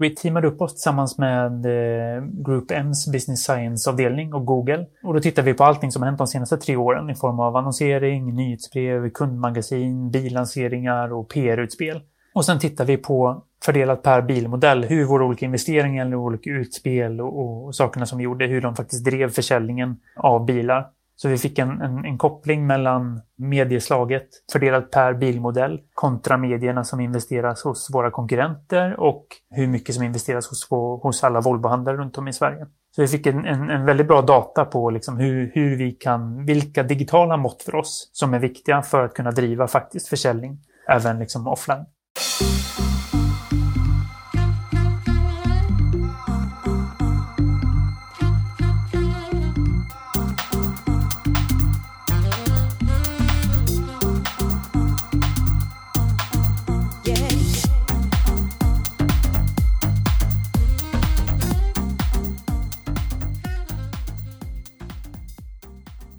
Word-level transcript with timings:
Vi 0.00 0.14
teamade 0.14 0.48
upp 0.48 0.60
oss 0.60 0.74
tillsammans 0.74 1.18
med 1.18 1.66
eh, 1.66 2.22
Group 2.24 2.70
M's 2.70 3.12
Business 3.12 3.44
Science-avdelning 3.44 4.34
och 4.34 4.46
Google. 4.46 4.86
Och 5.02 5.14
då 5.14 5.20
tittade 5.20 5.46
vi 5.46 5.54
på 5.54 5.64
allting 5.64 5.92
som 5.92 6.02
hänt 6.02 6.18
de 6.18 6.26
senaste 6.26 6.56
tre 6.56 6.76
åren 6.76 7.10
i 7.10 7.14
form 7.14 7.40
av 7.40 7.56
annonsering, 7.56 8.34
nyhetsbrev, 8.34 9.10
kundmagasin, 9.10 10.10
billanseringar 10.10 11.12
och 11.12 11.28
PR-utspel. 11.28 12.00
Och 12.34 12.44
sen 12.44 12.58
tittar 12.58 12.84
vi 12.84 12.96
på 12.96 13.42
fördelat 13.64 14.02
per 14.02 14.22
bilmodell 14.22 14.84
hur 14.84 15.04
våra 15.04 15.24
olika 15.24 15.46
investeringar 15.46 16.06
eller 16.06 16.16
olika 16.16 16.50
utspel 16.50 17.20
och, 17.20 17.66
och 17.66 17.74
sakerna 17.74 18.06
som 18.06 18.18
vi 18.18 18.24
gjorde, 18.24 18.46
hur 18.46 18.60
de 18.60 18.76
faktiskt 18.76 19.04
drev 19.04 19.30
försäljningen 19.30 19.96
av 20.16 20.46
bilar. 20.46 20.86
Så 21.20 21.28
vi 21.28 21.38
fick 21.38 21.58
en, 21.58 21.80
en, 21.80 22.04
en, 22.04 22.18
koppling 22.18 22.66
mellan 22.66 23.20
medieslaget 23.36 24.28
fördelat 24.52 24.90
per 24.90 25.14
bilmodell 25.14 25.80
kontra 25.94 26.36
medierna 26.36 26.84
som 26.84 27.00
investeras 27.00 27.64
hos 27.64 27.90
våra 27.92 28.10
konkurrenter 28.10 29.00
och 29.00 29.26
hur 29.50 29.66
mycket 29.66 29.94
som 29.94 30.04
investeras 30.04 30.48
hos, 30.48 30.68
hos 31.02 31.24
alla 31.24 31.40
Volvohandlare 31.40 31.96
runt 31.96 32.18
om 32.18 32.28
i 32.28 32.32
Sverige. 32.32 32.66
Så 32.96 33.02
vi 33.02 33.08
fick 33.08 33.26
en, 33.26 33.44
en, 33.44 33.70
en 33.70 33.84
väldigt 33.84 34.08
bra 34.08 34.22
data 34.22 34.64
på 34.64 34.90
liksom 34.90 35.16
hur, 35.16 35.50
hur 35.54 35.76
vi 35.76 35.90
kan, 35.90 36.44
vilka 36.44 36.82
digitala 36.82 37.36
mått 37.36 37.62
för 37.62 37.74
oss 37.74 38.10
som 38.12 38.34
är 38.34 38.38
viktiga 38.38 38.82
för 38.82 39.04
att 39.04 39.14
kunna 39.14 39.30
driva 39.30 39.68
faktiskt 39.68 40.08
försäljning 40.08 40.58
även 40.88 41.18
liksom 41.18 41.46
offline. 41.46 41.84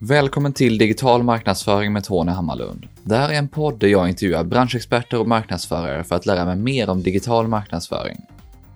Välkommen 0.10 0.54
till 0.54 0.78
Digital 0.78 1.24
marknadsföring 1.24 1.94
med 1.94 2.04
Tony 2.04 2.32
Hammarlund. 2.32 2.88
Det 3.04 3.16
här 3.16 3.30
är 3.30 3.34
en 3.34 3.48
podd 3.48 3.80
där 3.80 3.88
jag 3.88 4.10
intervjuar 4.10 4.44
branschexperter 4.44 5.20
och 5.20 5.28
marknadsförare 5.28 6.04
för 6.04 6.16
att 6.16 6.26
lära 6.26 6.46
mig 6.46 6.56
mer 6.56 6.90
om 6.90 7.04
digital 7.04 7.48
marknadsföring. 7.48 8.18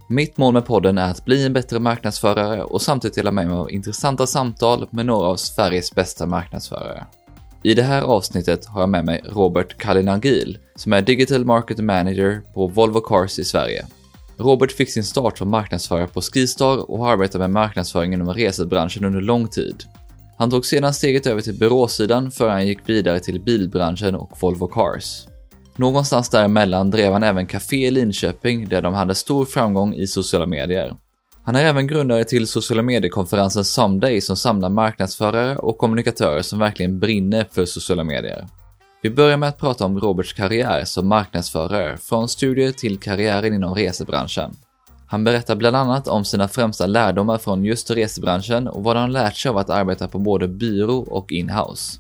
Mitt 0.09 0.37
mål 0.37 0.53
med 0.53 0.65
podden 0.65 0.97
är 0.97 1.11
att 1.11 1.25
bli 1.25 1.45
en 1.45 1.53
bättre 1.53 1.79
marknadsförare 1.79 2.63
och 2.63 2.81
samtidigt 2.81 3.15
dela 3.15 3.31
med 3.31 3.47
mig 3.47 3.57
av 3.57 3.71
intressanta 3.71 4.27
samtal 4.27 4.87
med 4.91 5.05
några 5.05 5.27
av 5.27 5.35
Sveriges 5.35 5.95
bästa 5.95 6.25
marknadsförare. 6.25 7.05
I 7.63 7.73
det 7.73 7.83
här 7.83 8.01
avsnittet 8.01 8.65
har 8.65 8.81
jag 8.81 8.89
med 8.89 9.05
mig 9.05 9.21
Robert 9.25 9.77
Kalinagil 9.77 10.57
som 10.75 10.93
är 10.93 11.01
Digital 11.01 11.45
Market 11.45 11.79
Manager 11.79 12.41
på 12.53 12.67
Volvo 12.67 12.99
Cars 12.99 13.39
i 13.39 13.43
Sverige. 13.43 13.85
Robert 14.37 14.71
fick 14.71 14.89
sin 14.89 15.03
start 15.03 15.37
som 15.37 15.49
marknadsförare 15.49 16.07
på 16.07 16.21
Skistar 16.21 16.91
och 16.91 16.99
har 16.99 17.11
arbetat 17.11 17.41
med 17.41 17.49
marknadsföring 17.49 18.13
inom 18.13 18.33
resebranschen 18.33 19.05
under 19.05 19.21
lång 19.21 19.47
tid. 19.47 19.83
Han 20.37 20.49
tog 20.49 20.65
sedan 20.65 20.93
steget 20.93 21.27
över 21.27 21.41
till 21.41 21.59
byråsidan 21.59 22.31
för 22.31 22.49
han 22.49 22.67
gick 22.67 22.89
vidare 22.89 23.19
till 23.19 23.41
bilbranschen 23.41 24.15
och 24.15 24.37
Volvo 24.41 24.67
Cars. 24.67 25.27
Någonstans 25.75 26.29
däremellan 26.29 26.91
drev 26.91 27.13
han 27.13 27.23
även 27.23 27.47
Café 27.47 27.87
i 27.87 27.91
Linköping 27.91 28.69
där 28.69 28.81
de 28.81 28.93
hade 28.93 29.15
stor 29.15 29.45
framgång 29.45 29.93
i 29.93 30.07
sociala 30.07 30.45
medier. 30.45 30.95
Han 31.43 31.55
är 31.55 31.65
även 31.65 31.87
grundare 31.87 32.23
till 32.23 32.47
sociala 32.47 32.81
mediekonferensen 32.81 33.65
Someday 33.65 34.21
som 34.21 34.37
samlar 34.37 34.69
marknadsförare 34.69 35.57
och 35.57 35.77
kommunikatörer 35.77 36.41
som 36.41 36.59
verkligen 36.59 36.99
brinner 36.99 37.45
för 37.51 37.65
sociala 37.65 38.03
medier. 38.03 38.47
Vi 39.01 39.09
börjar 39.09 39.37
med 39.37 39.49
att 39.49 39.57
prata 39.57 39.85
om 39.85 39.99
Roberts 39.99 40.33
karriär 40.33 40.85
som 40.85 41.07
marknadsförare, 41.07 41.97
från 41.97 42.29
studier 42.29 42.71
till 42.71 42.99
karriären 42.99 43.53
inom 43.53 43.75
resebranschen. 43.75 44.55
Han 45.13 45.23
berättar 45.23 45.55
bland 45.55 45.75
annat 45.75 46.07
om 46.07 46.25
sina 46.25 46.47
främsta 46.47 46.85
lärdomar 46.85 47.37
från 47.37 47.65
just 47.65 47.91
resebranschen 47.91 48.67
och 48.67 48.83
vad 48.83 48.97
han 48.97 49.11
lärt 49.11 49.35
sig 49.35 49.49
av 49.49 49.57
att 49.57 49.69
arbeta 49.69 50.07
på 50.07 50.19
både 50.19 50.47
byrå 50.47 50.97
och 50.97 51.31
inhouse. 51.31 51.99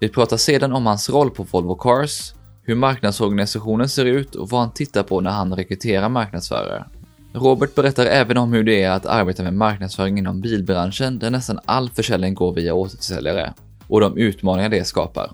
Vi 0.00 0.08
pratar 0.08 0.36
sedan 0.36 0.72
om 0.72 0.86
hans 0.86 1.10
roll 1.10 1.30
på 1.30 1.42
Volvo 1.42 1.74
Cars, 1.74 2.34
hur 2.62 2.74
marknadsorganisationen 2.74 3.88
ser 3.88 4.04
ut 4.04 4.34
och 4.34 4.50
vad 4.50 4.60
han 4.60 4.70
tittar 4.70 5.02
på 5.02 5.20
när 5.20 5.30
han 5.30 5.54
rekryterar 5.54 6.08
marknadsförare. 6.08 6.84
Robert 7.32 7.74
berättar 7.74 8.06
även 8.06 8.38
om 8.38 8.52
hur 8.52 8.64
det 8.64 8.82
är 8.82 8.90
att 8.90 9.06
arbeta 9.06 9.42
med 9.42 9.54
marknadsföring 9.54 10.18
inom 10.18 10.40
bilbranschen 10.40 11.18
där 11.18 11.30
nästan 11.30 11.58
all 11.64 11.90
försäljning 11.90 12.34
går 12.34 12.54
via 12.54 12.74
återförsäljare 12.74 13.54
och 13.88 14.00
de 14.00 14.18
utmaningar 14.18 14.68
det 14.68 14.84
skapar. 14.84 15.30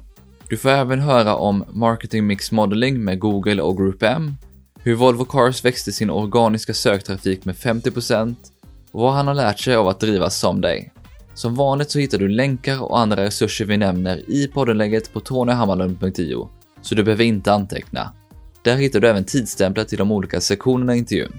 Du 0.48 0.56
får 0.56 0.68
även 0.68 1.00
höra 1.00 1.36
om 1.36 1.64
marketing 1.72 2.26
mix 2.26 2.52
modeling 2.52 3.04
med 3.04 3.18
Google 3.18 3.62
och 3.62 3.76
Group 3.76 4.02
M 4.02 4.36
hur 4.82 4.94
Volvo 4.94 5.24
Cars 5.24 5.64
växte 5.64 5.92
sin 5.92 6.10
organiska 6.10 6.74
söktrafik 6.74 7.44
med 7.44 7.54
50% 7.54 8.34
och 8.92 9.00
vad 9.00 9.12
han 9.12 9.26
har 9.26 9.34
lärt 9.34 9.58
sig 9.58 9.74
av 9.74 9.88
att 9.88 10.00
driva 10.00 10.30
Someday. 10.30 10.90
Som 11.34 11.54
vanligt 11.54 11.90
så 11.90 11.98
hittar 11.98 12.18
du 12.18 12.28
länkar 12.28 12.82
och 12.82 12.98
andra 12.98 13.24
resurser 13.24 13.64
vi 13.64 13.76
nämner 13.76 14.30
i 14.30 14.48
poddenlägget 14.48 15.12
på 15.12 15.20
tonyhammarlund.io, 15.20 16.48
så 16.82 16.94
du 16.94 17.02
behöver 17.02 17.24
inte 17.24 17.52
anteckna. 17.52 18.12
Där 18.62 18.76
hittar 18.76 19.00
du 19.00 19.08
även 19.08 19.24
tidsstämplar 19.24 19.84
till 19.84 19.98
de 19.98 20.12
olika 20.12 20.40
sektionerna 20.40 20.94
i 20.94 20.98
intervjun. 20.98 21.32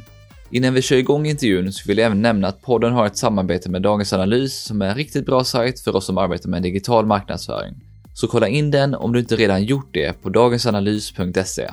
Innan 0.52 0.74
vi 0.74 0.82
kör 0.82 0.96
igång 0.96 1.26
intervjun 1.26 1.74
så 1.74 1.88
vill 1.88 1.98
jag 1.98 2.06
även 2.06 2.22
nämna 2.22 2.48
att 2.48 2.62
podden 2.62 2.94
har 2.94 3.06
ett 3.06 3.18
samarbete 3.18 3.70
med 3.70 3.82
Dagens 3.82 4.14
Analys 4.14 4.64
som 4.64 4.82
är 4.82 4.90
en 4.90 4.96
riktigt 4.96 5.26
bra 5.26 5.44
sajt 5.44 5.80
för 5.80 5.96
oss 5.96 6.06
som 6.06 6.18
arbetar 6.18 6.50
med 6.50 6.64
digital 6.64 7.06
marknadsföring. 7.06 7.76
Så 8.14 8.28
kolla 8.28 8.48
in 8.48 8.72
den 8.72 8.96
om 8.96 9.14
du 9.14 9.20
inte 9.20 9.36
redan 9.36 9.64
gjort 9.64 9.90
det 9.94 10.22
på 10.22 10.30
dagensanalys.se. 10.30 11.70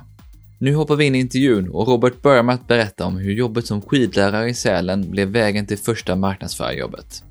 Nu 0.61 0.75
hoppar 0.75 0.97
vi 0.97 1.05
in 1.05 1.15
i 1.15 1.19
intervjun 1.19 1.71
och 1.71 1.89
Robert 1.89 2.23
börjar 2.23 2.43
med 2.43 2.55
att 2.55 2.67
berätta 2.67 3.07
om 3.07 3.17
hur 3.17 3.33
jobbet 3.33 3.67
som 3.67 3.83
skidlärare 3.83 4.49
i 4.49 4.55
Sälen 4.55 5.11
blev 5.11 5.29
vägen 5.29 5.67
till 5.67 5.79
första 5.79 6.17
marknadsförarjobbet. 6.17 7.25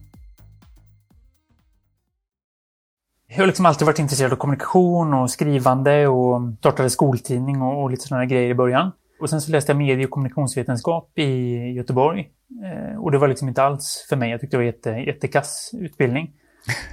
Jag 3.28 3.38
har 3.38 3.48
liksom 3.48 3.66
alltid 3.66 3.86
varit 3.86 4.00
intresserad 4.00 4.34
av 4.34 4.36
kommunikation 4.36 5.14
och 5.14 5.32
skrivande 5.32 6.08
och 6.08 6.42
startade 6.60 6.90
skoltidning 6.90 7.62
och, 7.62 7.84
och 7.84 7.92
lite 7.92 8.08
sådana 8.08 8.26
grejer 8.26 8.50
i 8.50 8.56
början. 8.56 8.92
Och 9.20 9.30
sen 9.30 9.42
så 9.42 9.52
läste 9.52 9.72
jag 9.72 9.78
medie 9.78 10.06
och 10.06 10.12
kommunikationsvetenskap 10.12 11.20
i 11.20 11.48
Göteborg. 11.72 12.30
Eh, 12.64 13.02
och 13.02 13.12
det 13.12 13.18
var 13.18 13.28
liksom 13.28 13.48
inte 13.48 13.64
alls 13.64 14.06
för 14.10 14.16
mig. 14.16 14.32
Jag 14.32 14.42
tyckte 14.42 14.58
det 14.58 14.62
var 14.62 14.66
jätte, 14.66 14.90
jättekass 14.90 15.72
utbildning. 15.74 16.32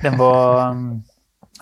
Den 0.02 0.18
var 0.18 0.70
mm, 0.70 1.02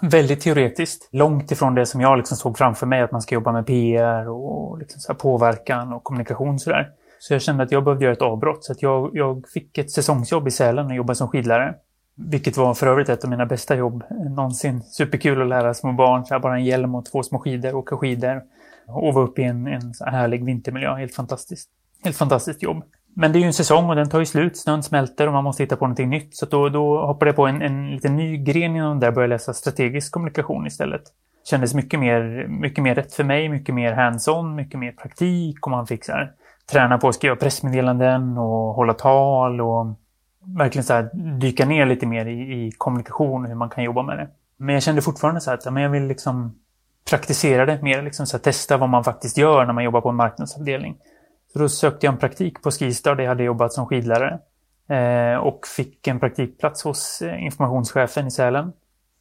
väldigt 0.01 0.41
teoretiskt. 0.41 1.09
Långt 1.13 1.51
ifrån 1.51 1.75
det 1.75 1.87
som 1.87 2.01
jag 2.01 2.19
liksom 2.19 2.37
såg 2.37 2.59
framför 2.59 2.87
mig, 2.87 3.03
att 3.03 3.13
man 3.13 3.23
ska 3.23 3.35
jobba 3.35 3.53
med 3.53 3.67
PR 3.67 4.29
och 4.29 4.79
liksom 4.79 5.01
så 5.01 5.15
påverkan 5.15 5.93
och 5.93 6.05
kommunikation 6.05 6.59
sådär. 6.59 6.89
Så 7.19 7.35
jag 7.35 7.43
kände 7.43 7.63
att 7.63 7.73
jag 7.73 7.85
behövde 7.85 8.05
göra 8.05 8.15
ett 8.15 8.23
avbrott. 8.23 8.65
Så 8.65 8.73
att 8.73 8.83
jag, 8.83 9.11
jag 9.13 9.49
fick 9.49 9.79
ett 9.79 9.91
säsongsjobb 9.91 10.49
i 10.49 10.51
Sälen 10.51 10.87
och 10.87 10.95
jobbade 10.95 11.17
som 11.17 11.29
skidlärare. 11.29 11.75
Vilket 12.15 12.57
var 12.57 12.75
för 12.75 12.87
övrigt 12.87 13.09
ett 13.09 13.25
av 13.25 13.31
mina 13.31 13.47
bästa 13.47 13.77
jobb 13.77 14.05
någonsin. 14.37 14.83
Superkul 14.83 15.43
att 15.43 15.49
lära 15.49 15.75
små 15.75 15.93
barn, 15.93 16.25
så 16.25 16.35
här, 16.35 16.41
bara 16.41 16.57
en 16.57 16.65
hjälm 16.65 16.95
och 16.95 17.05
två 17.05 17.23
små 17.23 17.39
skidor, 17.39 17.75
åka 17.75 17.97
skidor. 17.97 18.43
Och 18.87 19.15
vara 19.15 19.25
uppe 19.25 19.43
i 19.43 19.45
en, 19.45 19.67
en 19.67 19.93
härlig 20.01 20.45
vintermiljö. 20.45 20.95
Helt 20.95 21.15
fantastiskt. 21.15 21.71
Helt 22.05 22.17
fantastiskt 22.17 22.63
jobb. 22.63 22.85
Men 23.15 23.33
det 23.33 23.39
är 23.39 23.41
ju 23.41 23.47
en 23.47 23.53
säsong 23.53 23.91
och 23.91 23.97
den 23.97 24.09
tar 24.09 24.19
ju 24.19 24.27
slut. 24.27 24.57
Snön 24.57 24.83
smälter 24.83 25.27
och 25.27 25.33
man 25.33 25.45
måste 25.45 25.63
hitta 25.63 25.77
på 25.77 25.85
någonting 25.85 26.11
nytt. 26.11 26.37
Så 26.37 26.47
då, 26.47 26.69
då 26.69 27.07
hoppade 27.07 27.29
jag 27.29 27.37
på 27.37 27.47
en, 27.47 27.63
en 27.63 27.91
liten 27.91 28.17
ny 28.17 28.37
gren 28.37 28.77
inom 28.77 29.01
där 29.01 29.09
och 29.09 29.15
började 29.15 29.35
läsa 29.35 29.55
strategisk 29.55 30.13
kommunikation 30.13 30.67
istället. 30.67 31.03
Kändes 31.45 31.75
mycket 31.75 32.01
mer, 32.01 32.47
mycket 32.49 32.85
mer 32.85 32.95
rätt 32.95 33.15
för 33.15 33.25
mig, 33.25 33.49
mycket 33.49 33.75
mer 33.75 33.93
hands-on, 33.93 34.55
mycket 34.55 34.81
mer 34.81 34.93
praktik 34.93 35.67
och 35.67 35.71
man 35.71 35.87
fick 35.87 36.05
så 36.05 36.13
här, 36.13 36.33
träna 36.73 36.99
på 36.99 37.09
att 37.09 37.15
skriva 37.15 37.37
pressmeddelanden 37.37 38.39
och 38.39 38.75
hålla 38.75 38.95
tal 38.95 39.61
och 39.61 39.87
verkligen 40.59 40.85
så 40.85 40.93
här, 40.93 41.11
dyka 41.39 41.67
ner 41.67 41.87
lite 41.87 42.07
mer 42.07 42.27
i, 42.27 42.67
i 42.67 42.73
kommunikation 42.79 43.43
och 43.43 43.49
hur 43.49 43.57
man 43.57 43.71
kan 43.71 43.85
jobba 43.85 44.03
med 44.03 44.19
det. 44.19 44.29
Men 44.57 44.75
jag 44.75 44.83
kände 44.83 45.03
fortfarande 45.03 45.41
så 45.41 45.51
här 45.51 45.59
att 45.59 45.73
men 45.73 45.83
jag 45.83 45.91
vill 45.91 46.07
liksom 46.07 46.57
praktisera 47.11 47.67
det 47.67 47.83
mer, 47.83 48.03
liksom 48.03 48.27
så 48.27 48.37
här, 48.37 48.43
testa 48.43 48.77
vad 48.77 48.89
man 48.89 49.05
faktiskt 49.05 49.39
gör 49.39 49.67
när 49.67 49.73
man 49.73 49.85
jobbar 49.85 50.01
på 50.01 50.09
en 50.09 50.17
marknadsavdelning. 50.17 50.97
Så 51.53 51.59
då 51.59 51.69
sökte 51.69 52.07
jag 52.07 52.13
en 52.13 52.19
praktik 52.19 52.63
på 52.63 52.71
Skistar 52.71 53.15
där 53.15 53.23
jag 53.23 53.31
hade 53.31 53.45
jobbat 53.45 53.73
som 53.73 53.87
skidlärare. 53.87 54.39
Eh, 54.89 55.37
och 55.37 55.67
fick 55.67 56.07
en 56.07 56.21
praktikplats 56.21 56.83
hos 56.83 57.23
eh, 57.23 57.45
informationschefen 57.45 58.27
i 58.27 58.31
Sälen. 58.31 58.73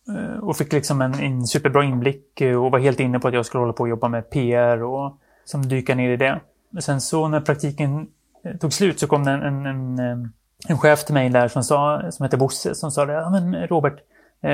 Eh, 0.07 0.43
och 0.43 0.57
fick 0.57 0.73
liksom 0.73 1.01
en, 1.01 1.13
en, 1.13 1.47
superbra 1.47 1.83
inblick 1.83 2.41
eh, 2.41 2.63
och 2.63 2.71
var 2.71 2.79
helt 2.79 2.99
inne 2.99 3.19
på 3.19 3.27
att 3.27 3.33
jag 3.33 3.45
skulle 3.45 3.61
hålla 3.61 3.73
på 3.73 3.83
och 3.83 3.89
jobba 3.89 4.07
med 4.07 4.29
PR 4.29 4.83
och 4.83 5.17
som 5.45 5.61
dyka 5.61 5.95
ner 5.95 6.09
i 6.09 6.17
det. 6.17 6.39
Men 6.69 6.81
sen 6.81 7.01
så 7.01 7.27
när 7.27 7.41
praktiken 7.41 8.07
eh, 8.43 8.57
tog 8.57 8.73
slut 8.73 8.99
så 8.99 9.07
kom 9.07 9.25
det 9.25 9.31
en, 9.31 9.41
en, 9.41 9.65
en, 9.99 10.33
en 10.67 10.77
chef 10.77 11.05
till 11.05 11.13
mig 11.13 11.29
där 11.29 11.47
som, 11.47 11.63
sa, 11.63 12.11
som 12.11 12.23
hette 12.23 12.37
Bosse 12.37 12.75
som 12.75 12.91
sa 12.91 13.05
det, 13.05 13.13
ja 13.13 13.29
men 13.29 13.67
Robert, 13.67 13.99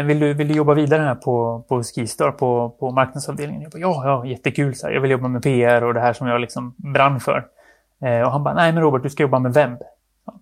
vill 0.05 0.19
du, 0.19 0.33
vill 0.33 0.47
du 0.47 0.53
jobba 0.53 0.73
vidare 0.73 1.01
här 1.01 1.15
på, 1.15 1.63
på 1.67 1.83
Skistar 1.83 2.31
på, 2.31 2.69
på 2.79 2.91
marknadsavdelningen? 2.91 3.61
Jag 3.61 3.71
bara, 3.71 3.79
ja, 3.79 4.01
ja, 4.05 4.25
jättekul. 4.25 4.75
Så 4.75 4.87
här. 4.87 4.93
Jag 4.93 5.01
vill 5.01 5.11
jobba 5.11 5.27
med 5.27 5.43
PR 5.43 5.83
och 5.83 5.93
det 5.93 5.99
här 5.99 6.13
som 6.13 6.27
jag 6.27 6.41
liksom 6.41 6.75
brann 6.77 7.19
för. 7.19 7.45
Eh, 8.01 8.21
och 8.21 8.31
han 8.31 8.43
bara, 8.43 8.53
nej 8.53 8.73
men 8.73 8.83
Robert, 8.83 9.03
du 9.03 9.09
ska 9.09 9.23
jobba 9.23 9.39
med 9.39 9.53
webb. 9.53 9.81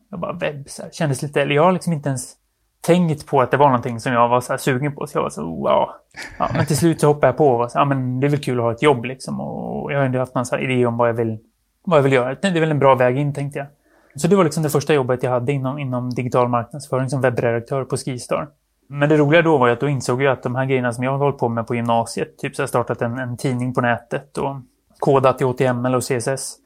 Jag 0.10 0.19
bara, 0.19 0.34
webb, 0.34 0.69
så 0.69 0.81
här, 0.81 0.90
kändes 0.90 1.22
lite, 1.22 1.42
eller 1.42 1.56
jag 1.56 1.63
har 1.63 1.72
liksom 1.72 1.94
inte 1.94 2.10
ens 2.10 2.36
tänkt 2.81 3.28
på 3.28 3.42
att 3.42 3.52
det 3.52 3.57
var 3.57 3.68
någonting 3.68 4.00
som 4.00 4.13
jag 4.13 4.28
var 4.28 4.42
så 4.42 4.54
här 4.54 4.57
sugen 4.57 4.96
på. 4.96 5.07
Så 5.07 5.18
jag 5.18 5.24
var 5.24 5.30
så, 5.30 5.42
wow. 5.46 5.90
Ja, 6.40 6.50
men 6.54 6.66
till 6.66 6.78
slut 6.78 7.02
så 7.02 7.07
hoppade 7.07 7.28
jag 7.28 7.38
på 7.38 7.48
och 7.48 7.57
var 7.57 7.68
så, 7.68 7.78
ja 7.78 7.86
men 7.86 8.19
det 8.19 8.28
är 8.28 8.30
väl 8.30 8.44
kul 8.44 8.60
att 8.60 8.63
ha 8.63 8.72
ett 8.72 8.81
jobb 8.81 9.06
liksom. 9.06 9.42
Och 9.42 9.94
jag 9.94 9.98
har 9.98 10.06
ändå 10.06 10.19
haft 10.19 10.36
någon 10.36 10.46
så 10.46 10.57
idé 10.57 10.86
om 10.86 10.98
vad 10.98 11.10
jag 11.10 11.13
vill, 11.13 11.40
vad 11.84 11.98
jag 11.98 12.04
vill 12.04 12.13
göra. 12.13 12.36
Det 12.42 12.48
är 12.48 12.60
väl 12.60 12.72
en 12.72 12.80
bra 12.80 12.96
väg 12.96 13.18
in, 13.18 13.34
tänkte 13.34 13.60
jag. 13.60 13.68
Så 14.16 14.28
det 14.28 14.36
var 14.36 14.44
liksom 14.44 14.63
det 14.63 14.69
första 14.69 14.94
jobbet 14.94 15.24
jag 15.24 15.31
hade 15.31 15.52
inom, 15.52 15.80
inom 15.80 16.10
digital 16.10 16.48
marknadsföring 16.48 17.10
som 17.10 17.22
webbredaktör 17.22 17.84
på 17.84 17.98
Skistar. 17.98 18.48
Men 18.88 19.10
det 19.10 19.18
roliga 19.18 19.42
då 19.42 19.57
var 19.57 19.68
ju 19.68 19.74
att 19.74 19.80
då 19.80 19.88
insåg 19.88 20.22
jag 20.22 20.34
att 20.34 20.44
de 20.44 20.56
här 20.56 20.66
grejerna 20.66 20.94
som 20.94 21.04
jag 21.04 21.12
hade 21.12 21.24
hållit 21.24 21.38
på 21.38 21.50
med 21.50 21.68
på 21.68 21.75
gymnasiet, 21.75 22.38
typ 22.38 22.56
så 22.56 22.68
startat 22.68 23.02
en, 23.02 23.19
en 23.19 23.38
tidning 23.38 23.74
på 23.74 23.81
nätet 23.81 24.38
och 24.38 24.56
kodat 25.00 25.42
i 25.42 25.44
HTML 25.44 25.96
och 25.96 26.04
CSS. 26.04 26.57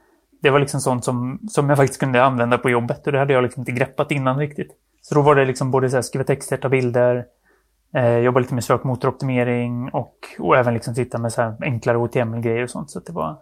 Det 0.42 0.50
var 0.50 0.60
liksom 0.60 0.80
sånt 0.82 1.06
som, 1.06 1.40
som 1.50 1.70
jag 1.70 1.78
faktiskt 1.78 2.00
kunde 2.00 2.24
använda 2.24 2.58
på 2.58 2.70
jobbet 2.70 3.06
och 3.08 3.14
det 3.14 3.20
hade 3.20 3.34
jag 3.34 3.44
liksom 3.44 3.62
inte 3.62 3.72
greppat 3.72 4.12
innan 4.12 4.40
riktigt. 4.40 4.72
Så 5.02 5.16
då 5.16 5.22
var 5.22 5.36
det 5.36 5.46
liksom 5.46 5.72
både 5.72 5.90
så 5.90 5.98
här, 5.98 6.02
skriva 6.02 6.24
texter, 6.24 6.58
ta 6.58 6.70
bilder, 6.70 7.26
eh, 7.96 8.18
jobba 8.18 8.40
lite 8.40 8.54
med 8.54 8.64
sökmotoroptimering 8.64 9.90
och, 9.94 10.16
och 10.40 10.58
även 10.58 10.74
liksom 10.74 10.96
sitta 10.96 11.18
med 11.18 11.34
så 11.34 11.56
enklare 11.62 11.98
HTML-grejer 11.98 12.64
och 12.64 12.70
sånt. 12.70 12.92
Så 12.92 13.00
det 13.00 13.12
var, 13.12 13.38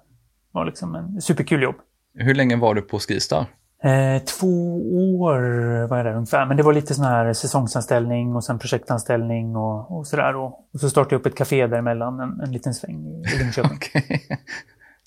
var 0.51 0.65
liksom 0.65 0.95
en 0.95 1.21
superkul 1.21 1.63
jobb. 1.63 1.75
Hur 2.13 2.35
länge 2.35 2.55
var 2.55 2.75
du 2.75 2.81
på 2.81 2.99
Skistar? 2.99 3.45
Eh, 3.83 4.23
två 4.23 4.77
år 5.19 5.39
var 5.87 5.97
jag 5.97 6.05
där 6.05 6.13
ungefär. 6.13 6.45
Men 6.45 6.57
det 6.57 6.63
var 6.63 6.73
lite 6.73 6.93
sån 6.93 7.05
här 7.05 7.33
säsongsanställning 7.33 8.35
och 8.35 8.43
sen 8.43 8.59
projektanställning 8.59 9.55
och, 9.55 9.97
och 9.97 10.07
sådär. 10.07 10.35
Och, 10.35 10.45
och, 10.73 10.79
så 10.79 10.89
startade 10.89 11.15
jag 11.15 11.19
upp 11.19 11.25
ett 11.25 11.35
café 11.35 11.67
däremellan, 11.67 12.19
en, 12.19 12.41
en 12.41 12.51
liten 12.51 12.73
sväng 12.73 13.05
i 13.05 13.37
Linköping. 13.39 13.71
okay. 13.77 14.19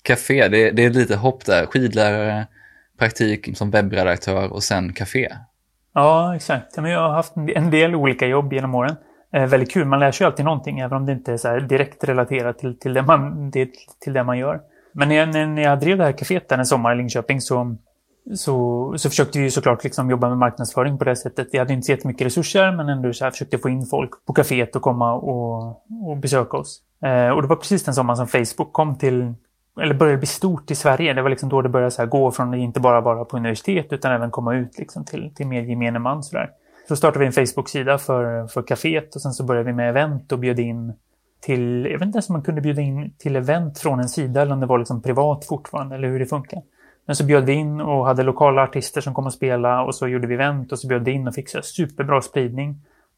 Café, 0.01 0.47
det, 0.47 0.71
det 0.71 0.85
är 0.85 0.89
lite 0.89 1.15
hopp 1.15 1.45
där. 1.45 1.65
Skidlärare, 1.65 2.47
praktik 2.99 3.57
som 3.57 3.71
webbredaktör 3.71 4.53
och 4.53 4.63
sen 4.63 4.93
café. 4.93 5.27
Ja, 5.93 6.35
exakt. 6.35 6.77
Jag 6.77 7.01
har 7.01 7.09
haft 7.09 7.33
en 7.35 7.71
del 7.71 7.95
olika 7.95 8.27
jobb 8.27 8.53
genom 8.53 8.75
åren. 8.75 8.95
Eh, 9.33 9.45
väldigt 9.45 9.71
kul, 9.71 9.85
man 9.85 9.99
lär 9.99 10.11
sig 10.11 10.25
alltid 10.25 10.45
någonting 10.45 10.79
även 10.79 10.97
om 10.97 11.05
det 11.05 11.11
inte 11.11 11.33
är 11.33 11.37
så 11.37 11.59
direkt 11.59 12.03
relaterat 12.03 12.59
till, 12.59 12.79
till, 12.79 12.93
det 12.93 13.01
man, 13.01 13.51
det, 13.51 13.69
till 14.03 14.13
det 14.13 14.23
man 14.23 14.37
gör. 14.37 14.61
Men 14.93 15.07
när 15.07 15.15
jag, 15.15 15.29
när 15.29 15.61
jag 15.61 15.79
drev 15.79 15.97
det 15.97 16.03
här 16.03 16.11
kaféet 16.11 16.49
där 16.49 16.57
en 16.57 16.65
sommar 16.65 16.93
i 16.93 16.97
Linköping 16.97 17.41
så 17.41 17.77
så, 18.35 18.93
så 18.97 19.09
försökte 19.09 19.39
vi 19.39 19.51
såklart 19.51 19.83
liksom 19.83 20.09
jobba 20.09 20.29
med 20.29 20.37
marknadsföring 20.37 20.97
på 20.97 21.03
det 21.03 21.15
sättet. 21.15 21.47
Vi 21.51 21.57
hade 21.57 21.73
inte 21.73 21.85
så 21.85 21.91
jättemycket 21.91 22.25
resurser, 22.25 22.71
men 22.71 22.89
ändå 22.89 23.13
så 23.13 23.23
här 23.23 23.31
försökte 23.31 23.57
få 23.57 23.69
in 23.69 23.85
folk 23.85 24.25
på 24.25 24.33
kaféet 24.33 24.75
och 24.75 24.81
komma 24.81 25.13
och, 25.13 25.67
och 26.09 26.17
besöka 26.17 26.57
oss. 26.57 26.81
Eh, 27.05 27.29
och 27.29 27.41
det 27.41 27.47
var 27.47 27.55
precis 27.55 27.83
den 27.83 27.93
sommaren 27.93 28.17
som 28.17 28.27
Facebook 28.27 28.73
kom 28.73 28.97
till, 28.97 29.33
eller 29.81 29.93
började 29.93 30.17
bli 30.17 30.27
stort 30.27 30.71
i 30.71 30.75
Sverige. 30.75 31.13
Det 31.13 31.21
var 31.21 31.29
liksom 31.29 31.49
då 31.49 31.61
det 31.61 31.69
började 31.69 31.91
så 31.91 32.05
gå 32.05 32.31
från 32.31 32.53
att 32.53 32.59
inte 32.59 32.79
bara 32.79 33.01
vara 33.01 33.25
på 33.25 33.37
universitet, 33.37 33.93
utan 33.93 34.11
även 34.11 34.31
komma 34.31 34.55
ut 34.55 34.77
liksom 34.77 35.05
till, 35.05 35.33
till 35.35 35.47
mer 35.47 35.61
gemene 35.61 35.99
man. 35.99 36.23
Så, 36.23 36.35
där. 36.35 36.49
så 36.87 36.95
startade 36.95 37.19
vi 37.19 37.25
en 37.25 37.47
Facebook-sida 37.47 37.97
för, 37.97 38.47
för 38.47 38.61
kaféet 38.61 39.15
och 39.15 39.21
sen 39.21 39.31
så 39.33 39.43
började 39.43 39.65
vi 39.65 39.73
med 39.73 39.89
event 39.89 40.31
och 40.31 40.39
bjöd 40.39 40.59
in 40.59 40.93
till, 41.41 41.85
jag 41.85 41.99
vet 41.99 42.05
inte 42.05 42.15
ens 42.15 42.29
om 42.29 42.33
man 42.33 42.43
kunde 42.43 42.61
bjuda 42.61 42.81
in 42.81 43.13
till 43.17 43.35
event 43.35 43.79
från 43.79 43.99
en 43.99 44.09
sida 44.09 44.41
eller 44.41 44.53
om 44.53 44.59
det 44.59 44.65
var 44.65 44.77
liksom 44.77 45.01
privat 45.01 45.45
fortfarande, 45.45 45.95
eller 45.95 46.07
hur 46.07 46.19
det 46.19 46.25
funkar. 46.25 46.61
Men 47.05 47.15
så 47.15 47.25
bjöd 47.25 47.45
vi 47.45 47.53
in 47.53 47.81
och 47.81 48.05
hade 48.05 48.23
lokala 48.23 48.63
artister 48.63 49.01
som 49.01 49.13
kom 49.13 49.25
och 49.25 49.33
spelade 49.33 49.83
och 49.83 49.95
så 49.95 50.07
gjorde 50.07 50.27
vi 50.27 50.33
event 50.33 50.71
och 50.71 50.79
så 50.79 50.87
bjöd 50.87 51.05
vi 51.05 51.11
in 51.11 51.27
och 51.27 51.35
fick 51.35 51.49
så 51.49 51.61
superbra 51.61 52.21
spridning. 52.21 52.75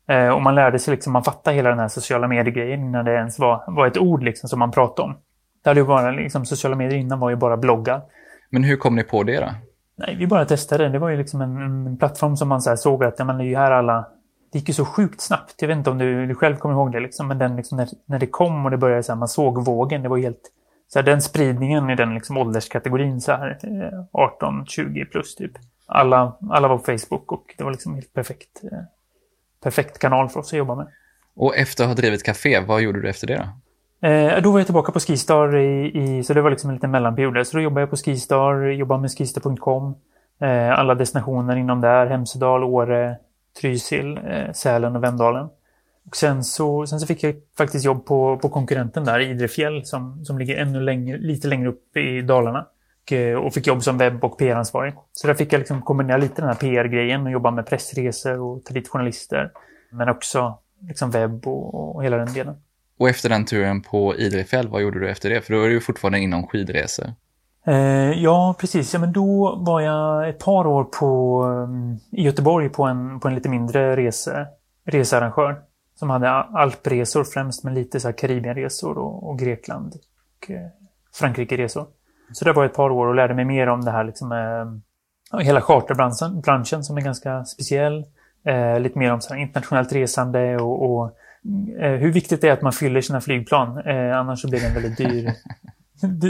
Eh, 0.07 0.29
och 0.29 0.41
man 0.41 0.55
lärde 0.55 0.79
sig 0.79 0.91
liksom, 0.91 1.13
man 1.13 1.23
fattade 1.23 1.55
hela 1.55 1.69
den 1.69 1.79
här 1.79 1.87
sociala 1.87 2.27
medier-grejen 2.27 2.79
innan 2.79 3.05
det 3.05 3.13
ens 3.13 3.39
var, 3.39 3.63
var 3.67 3.87
ett 3.87 3.97
ord 3.97 4.23
liksom 4.23 4.49
som 4.49 4.59
man 4.59 4.71
pratade 4.71 5.09
om. 5.09 5.15
Det 5.63 5.69
hade 5.69 5.79
ju 5.79 5.85
bara, 5.85 6.11
liksom, 6.11 6.45
sociala 6.45 6.75
medier 6.75 6.99
innan 6.99 7.19
var 7.19 7.29
ju 7.29 7.35
bara 7.35 7.57
bloggar. 7.57 8.01
Men 8.49 8.63
hur 8.63 8.77
kom 8.77 8.95
ni 8.95 9.03
på 9.03 9.23
det 9.23 9.39
då? 9.39 9.49
Nej, 9.95 10.15
vi 10.19 10.27
bara 10.27 10.45
testade. 10.45 10.89
Det 10.89 10.99
var 10.99 11.09
ju 11.09 11.17
liksom 11.17 11.41
en, 11.41 11.57
en 11.57 11.97
plattform 11.97 12.37
som 12.37 12.49
man 12.49 12.61
så 12.61 12.77
såg 12.77 13.03
att, 13.03 13.15
ja 13.17 13.25
men 13.25 13.37
det 13.37 13.43
är 13.43 13.47
ju 13.47 13.55
här 13.55 13.71
alla... 13.71 14.07
Det 14.51 14.59
gick 14.59 14.67
ju 14.67 14.73
så 14.73 14.85
sjukt 14.85 15.21
snabbt. 15.21 15.55
Jag 15.61 15.67
vet 15.67 15.77
inte 15.77 15.89
om 15.89 15.97
du, 15.97 16.27
du 16.27 16.35
själv 16.35 16.55
kommer 16.55 16.75
ihåg 16.75 16.91
det 16.91 16.99
liksom, 16.99 17.27
men 17.27 17.37
den 17.37 17.55
liksom, 17.55 17.77
när, 17.77 17.87
när 18.05 18.19
det 18.19 18.27
kom 18.27 18.65
och 18.65 18.71
det 18.71 18.77
började 18.77 19.03
så 19.03 19.11
här, 19.11 19.19
man 19.19 19.27
såg 19.27 19.65
vågen, 19.65 20.03
det 20.03 20.09
var 20.09 20.17
helt 20.17 20.51
så 20.87 20.99
här, 20.99 21.05
den 21.05 21.21
spridningen 21.21 21.89
i 21.89 21.95
den 21.95 22.13
liksom 22.13 22.37
ålderskategorin, 22.37 23.21
så 23.21 23.31
här, 23.31 23.57
18-20 24.13 25.01
eh, 25.01 25.05
plus 25.05 25.35
typ. 25.35 25.51
Alla, 25.85 26.37
alla 26.49 26.67
var 26.67 26.77
på 26.77 26.83
Facebook 26.83 27.31
och 27.31 27.55
det 27.57 27.63
var 27.63 27.71
liksom 27.71 27.95
helt 27.95 28.13
perfekt, 28.13 28.63
eh, 28.71 28.79
perfekt 29.63 29.99
kanal 29.99 30.29
för 30.29 30.39
oss 30.39 30.53
att 30.53 30.57
jobba 30.57 30.75
med. 30.75 30.87
Och 31.35 31.57
efter 31.57 31.83
att 31.83 31.89
ha 31.89 31.95
drivit 31.95 32.23
café, 32.23 32.59
vad 32.59 32.81
gjorde 32.81 33.01
du 33.01 33.09
efter 33.09 33.27
det 33.27 33.37
då? 33.37 33.47
Eh, 34.03 34.41
då 34.41 34.51
var 34.51 34.59
jag 34.59 34.67
tillbaka 34.67 34.91
på 34.91 34.99
Skistar, 34.99 35.55
i, 35.55 35.91
i, 36.03 36.23
så 36.23 36.33
det 36.33 36.41
var 36.41 36.49
liksom 36.49 36.69
en 36.69 36.75
liten 36.75 36.91
mellanperiod. 36.91 37.47
Så 37.47 37.57
då 37.57 37.63
jobbade 37.63 37.81
jag 37.81 37.89
på 37.89 37.95
Skistar, 37.95 38.65
jobbade 38.65 39.01
med 39.01 39.11
skistar.com. 39.11 39.95
Eh, 40.39 40.79
alla 40.79 40.95
destinationer 40.95 41.55
inom 41.55 41.81
där, 41.81 42.05
Hemsedal, 42.05 42.63
Åre, 42.63 43.17
Trysil, 43.61 44.19
eh, 44.27 44.51
Sälen 44.51 44.95
och 44.95 45.03
Vemdalen. 45.03 45.47
Och 46.09 46.15
sen 46.15 46.43
så, 46.43 46.87
sen 46.87 46.99
så 46.99 47.07
fick 47.07 47.23
jag 47.23 47.35
faktiskt 47.57 47.85
jobb 47.85 48.05
på, 48.05 48.37
på 48.37 48.49
konkurrenten 48.49 49.05
där, 49.05 49.19
Idrefjäll, 49.19 49.85
som, 49.85 50.25
som 50.25 50.37
ligger 50.37 50.57
ännu 50.57 50.79
längre, 50.79 51.17
lite 51.17 51.47
längre 51.47 51.69
upp 51.69 51.97
i 51.97 52.21
Dalarna. 52.21 52.65
Och, 53.03 53.13
eh, 53.13 53.37
och 53.37 53.53
fick 53.53 53.67
jobb 53.67 53.83
som 53.83 53.97
webb 53.97 54.23
och 54.23 54.37
PR-ansvarig. 54.37 54.93
Så 55.11 55.27
där 55.27 55.33
fick 55.33 55.53
jag 55.53 55.59
liksom 55.59 55.81
kombinera 55.81 56.17
lite 56.17 56.41
den 56.41 56.49
här 56.49 56.55
PR-grejen 56.55 57.25
och 57.25 57.31
jobba 57.31 57.51
med 57.51 57.65
pressresor 57.65 58.39
och 58.39 58.63
ta 58.63 58.73
dit 58.73 58.87
journalister. 58.87 59.51
Men 59.91 60.09
också 60.09 60.57
liksom 60.87 61.11
webb 61.11 61.47
och, 61.47 61.95
och 61.95 62.03
hela 62.03 62.17
den 62.17 62.33
delen. 62.33 62.55
Och 62.97 63.09
efter 63.09 63.29
den 63.29 63.45
turen 63.45 63.81
på 63.81 64.15
Idrefjäll, 64.15 64.67
vad 64.67 64.81
gjorde 64.81 64.99
du 64.99 65.09
efter 65.09 65.29
det? 65.29 65.41
För 65.41 65.53
då 65.53 65.61
är 65.61 65.69
du 65.69 65.81
fortfarande 65.81 66.19
inom 66.19 66.47
skidresor. 66.47 67.05
Eh, 67.65 68.11
ja, 68.11 68.55
precis. 68.59 68.93
Ja, 68.93 68.99
men 68.99 69.13
då 69.13 69.55
var 69.55 69.81
jag 69.81 70.29
ett 70.29 70.39
par 70.39 70.67
år 70.67 70.83
på, 70.83 71.43
ehm, 71.43 71.97
i 72.11 72.23
Göteborg 72.23 72.69
på 72.69 72.83
en, 72.83 73.19
på 73.19 73.27
en 73.27 73.35
lite 73.35 73.49
mindre 73.49 73.95
rese, 73.95 74.47
researrangör 74.85 75.61
som 75.95 76.09
hade 76.09 76.29
alpresor 76.31 77.23
främst, 77.23 77.63
men 77.63 77.73
lite 77.73 77.99
så 77.99 78.07
här 78.07 78.17
Karibienresor 78.17 78.97
och, 78.97 79.29
och 79.29 79.39
Grekland 79.39 79.93
och 79.93 80.51
eh, 80.51 80.67
Frankrike-resor. 81.13 81.85
Så 82.33 82.45
där 82.45 82.53
var 82.53 82.63
jag 82.63 82.69
ett 82.69 82.75
par 82.75 82.89
år 82.89 83.07
och 83.07 83.15
lärde 83.15 83.33
mig 83.33 83.45
mer 83.45 83.67
om 83.67 83.85
det 83.85 83.91
här 83.91 84.03
liksom, 84.03 84.31
eh, 84.31 85.39
hela 85.41 85.61
charterbranschen 85.61 86.41
branschen 86.41 86.83
som 86.83 86.97
är 86.97 87.01
ganska 87.01 87.45
speciell. 87.45 88.05
Eh, 88.45 88.79
lite 88.79 88.99
mer 88.99 89.13
om 89.13 89.21
så 89.21 89.33
här, 89.33 89.41
internationellt 89.41 89.93
resande 89.93 90.57
och, 90.57 90.91
och 90.91 91.17
hur 91.77 92.11
viktigt 92.11 92.41
det 92.41 92.47
är 92.47 92.53
att 92.53 92.61
man 92.61 92.73
fyller 92.73 93.01
sina 93.01 93.21
flygplan. 93.21 93.77
Eh, 93.77 94.19
annars 94.19 94.41
så 94.41 94.49
blir 94.49 94.59
det 94.59 94.67
en 94.67 94.73
väldigt 94.73 94.97
dyr, 94.97 95.31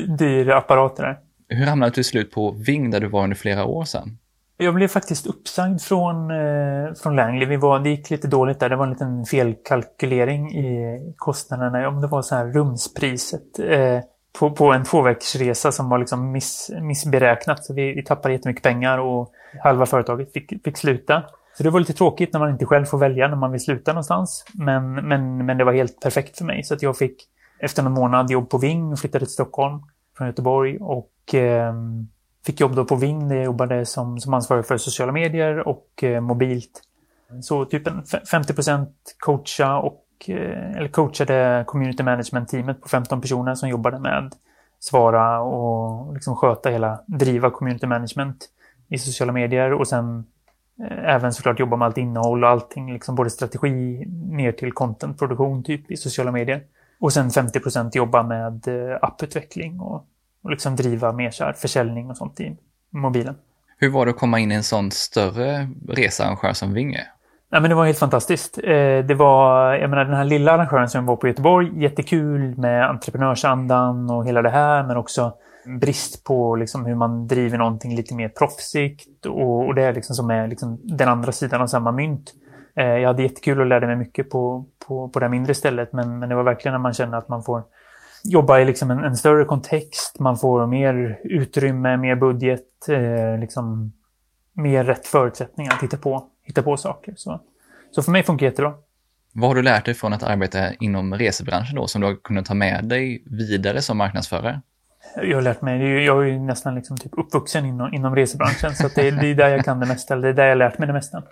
dyr 0.17 0.49
apparat 0.49 0.95
där. 0.95 1.19
Hur 1.49 1.65
hamnade 1.65 1.89
du 1.89 1.93
till 1.93 2.05
slut 2.05 2.31
på 2.31 2.51
Ving 2.51 2.91
där 2.91 2.99
du 2.99 3.07
var 3.07 3.23
under 3.23 3.35
flera 3.35 3.65
år 3.65 3.83
sedan? 3.83 4.17
Jag 4.57 4.73
blev 4.73 4.87
faktiskt 4.87 5.27
uppsagd 5.27 5.81
från, 5.81 6.31
eh, 6.31 6.93
från 7.03 7.15
Langley. 7.15 7.47
Vi 7.47 7.55
var, 7.55 7.79
det 7.79 7.89
gick 7.89 8.09
lite 8.09 8.27
dåligt 8.27 8.59
där. 8.59 8.69
Det 8.69 8.75
var 8.75 8.83
en 8.83 8.91
liten 8.91 9.25
felkalkylering 9.25 10.51
i 10.51 10.99
kostnaderna. 11.17 11.87
Om 11.87 12.01
det 12.01 12.07
var 12.07 12.21
så 12.21 12.35
här 12.35 12.45
rumspriset 12.45 13.59
eh, 13.59 13.99
på, 14.39 14.51
på 14.51 14.71
en 14.71 14.83
tvåveckorsresa 14.83 15.71
som 15.71 15.89
var 15.89 15.97
liksom 15.97 16.31
miss, 16.31 16.71
missberäknat. 16.81 17.65
Så 17.65 17.73
vi, 17.73 17.93
vi 17.93 18.03
tappade 18.03 18.33
jättemycket 18.33 18.63
pengar 18.63 18.97
och 18.97 19.31
halva 19.63 19.85
företaget 19.85 20.33
fick, 20.33 20.63
fick 20.63 20.77
sluta. 20.77 21.23
Så 21.57 21.63
det 21.63 21.69
var 21.69 21.79
lite 21.79 21.93
tråkigt 21.93 22.33
när 22.33 22.39
man 22.39 22.49
inte 22.49 22.65
själv 22.65 22.85
får 22.85 22.97
välja 22.97 23.27
när 23.27 23.35
man 23.35 23.51
vill 23.51 23.63
sluta 23.63 23.91
någonstans. 23.91 24.45
Men, 24.53 24.93
men, 24.93 25.45
men 25.45 25.57
det 25.57 25.63
var 25.63 25.73
helt 25.73 25.99
perfekt 26.01 26.37
för 26.37 26.45
mig. 26.45 26.63
Så 26.63 26.73
att 26.73 26.81
jag 26.81 26.97
fick 26.97 27.15
efter 27.59 27.83
någon 27.83 27.93
månad 27.93 28.31
jobb 28.31 28.49
på 28.49 28.57
Ving 28.57 28.91
och 28.91 28.99
flyttade 28.99 29.25
till 29.25 29.33
Stockholm 29.33 29.81
från 30.17 30.27
Göteborg. 30.27 30.77
Och 30.79 31.35
eh, 31.35 31.73
fick 32.45 32.59
jobb 32.59 32.75
då 32.75 32.85
på 32.85 32.95
Ving 32.95 33.27
där 33.27 33.35
jag 33.35 33.45
jobbade 33.45 33.85
som, 33.85 34.19
som 34.19 34.33
ansvarig 34.33 34.65
för 34.65 34.77
sociala 34.77 35.11
medier 35.11 35.67
och 35.67 36.03
eh, 36.03 36.21
mobilt. 36.21 36.81
Så 37.41 37.65
typ 37.65 37.87
en 37.87 38.03
50% 38.03 38.87
coacha 39.19 39.77
och 39.77 40.05
eh, 40.27 40.77
eller 40.77 40.87
coachade 40.87 41.63
community 41.67 42.03
management-teamet 42.03 42.81
på 42.81 42.89
15 42.89 43.21
personer 43.21 43.55
som 43.55 43.69
jobbade 43.69 43.99
med 43.99 44.33
svara 44.79 45.41
och 45.41 46.13
liksom 46.13 46.35
sköta 46.35 46.69
hela, 46.69 47.03
driva 47.07 47.49
community 47.49 47.87
management 47.87 48.49
i 48.89 48.97
sociala 48.97 49.31
medier 49.31 49.73
och 49.73 49.87
sen 49.87 50.25
även 51.05 51.33
såklart 51.33 51.59
jobba 51.59 51.77
med 51.77 51.85
allt 51.85 51.97
innehåll 51.97 52.43
och 52.43 52.49
allting, 52.49 52.93
liksom 52.93 53.15
både 53.15 53.29
strategi 53.29 54.05
ner 54.31 54.51
till 54.51 54.71
contentproduktion 54.71 55.63
typ 55.63 55.91
i 55.91 55.97
sociala 55.97 56.31
medier. 56.31 56.63
Och 56.99 57.13
sen 57.13 57.29
50% 57.29 57.97
jobba 57.97 58.23
med 58.23 58.67
eh, 58.67 58.97
apputveckling 59.01 59.79
och 59.79 60.07
och 60.43 60.51
liksom 60.51 60.75
driva 60.75 61.11
mer 61.11 61.31
så 61.31 61.43
här 61.43 61.53
försäljning 61.53 62.09
och 62.09 62.17
sånt 62.17 62.39
i 62.39 62.57
mobilen. 62.89 63.35
Hur 63.77 63.89
var 63.89 64.05
det 64.05 64.11
att 64.11 64.17
komma 64.17 64.39
in 64.39 64.51
i 64.51 64.55
en 64.55 64.63
sån 64.63 64.91
större 64.91 65.69
researrangör 65.89 66.53
som 66.53 66.73
Vinge? 66.73 67.07
Ja, 67.49 67.59
men 67.59 67.69
det 67.69 67.75
var 67.75 67.85
helt 67.85 67.99
fantastiskt. 67.99 68.57
Eh, 68.57 68.97
det 69.05 69.15
var, 69.17 69.73
jag 69.73 69.89
menar 69.89 70.05
den 70.05 70.13
här 70.13 70.25
lilla 70.25 70.51
arrangören 70.51 70.89
som 70.89 71.05
var 71.05 71.15
på 71.15 71.27
Göteborg, 71.27 71.83
jättekul 71.83 72.57
med 72.57 72.89
entreprenörsandan 72.89 74.09
och 74.09 74.25
hela 74.25 74.41
det 74.41 74.49
här, 74.49 74.83
men 74.83 74.97
också 74.97 75.33
brist 75.65 76.23
på 76.23 76.55
liksom 76.55 76.85
hur 76.85 76.95
man 76.95 77.27
driver 77.27 77.57
någonting 77.57 77.95
lite 77.95 78.15
mer 78.15 78.29
proffsigt 78.29 79.25
och, 79.25 79.65
och 79.67 79.75
det 79.75 79.83
är 79.83 79.93
liksom 79.93 80.15
som 80.15 80.29
är 80.29 80.47
liksom 80.47 80.79
den 80.83 81.09
andra 81.09 81.31
sidan 81.31 81.61
av 81.61 81.67
samma 81.67 81.91
mynt. 81.91 82.33
Eh, 82.75 82.85
jag 82.85 83.07
hade 83.07 83.23
jättekul 83.23 83.59
och 83.59 83.65
lärde 83.65 83.87
mig 83.87 83.95
mycket 83.95 84.29
på, 84.29 84.65
på, 84.87 85.09
på 85.09 85.19
det 85.19 85.29
mindre 85.29 85.53
stället, 85.53 85.93
men, 85.93 86.19
men 86.19 86.29
det 86.29 86.35
var 86.35 86.43
verkligen 86.43 86.73
när 86.73 86.79
man 86.79 86.93
känner 86.93 87.17
att 87.17 87.29
man 87.29 87.43
får 87.43 87.63
jobba 88.23 88.59
i 88.59 88.65
liksom 88.65 88.91
en, 88.91 89.03
en, 89.03 89.17
större 89.17 89.45
kontext. 89.45 90.19
Man 90.19 90.37
får 90.37 90.67
mer 90.67 91.19
utrymme, 91.23 91.97
mer 91.97 92.15
budget, 92.15 92.89
eh, 92.89 93.39
liksom 93.39 93.93
mer 94.53 94.83
rätt 94.83 95.07
förutsättningar 95.07 95.73
att 95.73 95.83
hitta 95.83 95.97
på, 95.97 96.27
hitta 96.43 96.63
på 96.63 96.77
saker. 96.77 97.13
Så, 97.17 97.41
så 97.91 98.03
för 98.03 98.11
mig 98.11 98.23
funkar 98.23 98.45
det 98.45 98.49
jättebra. 98.49 98.73
Vad 99.33 99.49
har 99.49 99.55
du 99.55 99.61
lärt 99.61 99.85
dig 99.85 99.93
från 99.93 100.13
att 100.13 100.23
arbeta 100.23 100.73
inom 100.73 101.13
resebranschen 101.13 101.75
då, 101.75 101.87
som 101.87 102.01
du 102.01 102.07
har 102.07 102.15
kunnat 102.15 102.45
ta 102.45 102.53
med 102.53 102.85
dig 102.85 103.23
vidare 103.25 103.81
som 103.81 103.97
marknadsförare? 103.97 104.61
Jag 105.15 105.37
har 105.37 105.41
lärt 105.41 105.61
mig, 105.61 106.05
jag 106.05 106.23
är 106.23 106.27
ju 106.27 106.39
nästan 106.39 106.75
liksom 106.75 106.97
typ 106.97 107.11
uppvuxen 107.17 107.65
inom, 107.65 107.93
inom 107.93 108.15
resebranschen 108.15 108.75
så 108.75 108.87
det, 108.95 109.11
det 109.11 109.27
är 109.27 109.35
där 109.35 109.49
jag 109.49 109.65
kan 109.65 109.79
det 109.79 109.85
mesta, 109.85 110.15
det 110.15 110.29
är 110.29 110.33
där 110.33 110.43
jag 110.43 110.51
har 110.51 110.55
lärt 110.55 110.77
mig 110.77 110.87
det 110.87 110.93
mesta. 110.93 111.23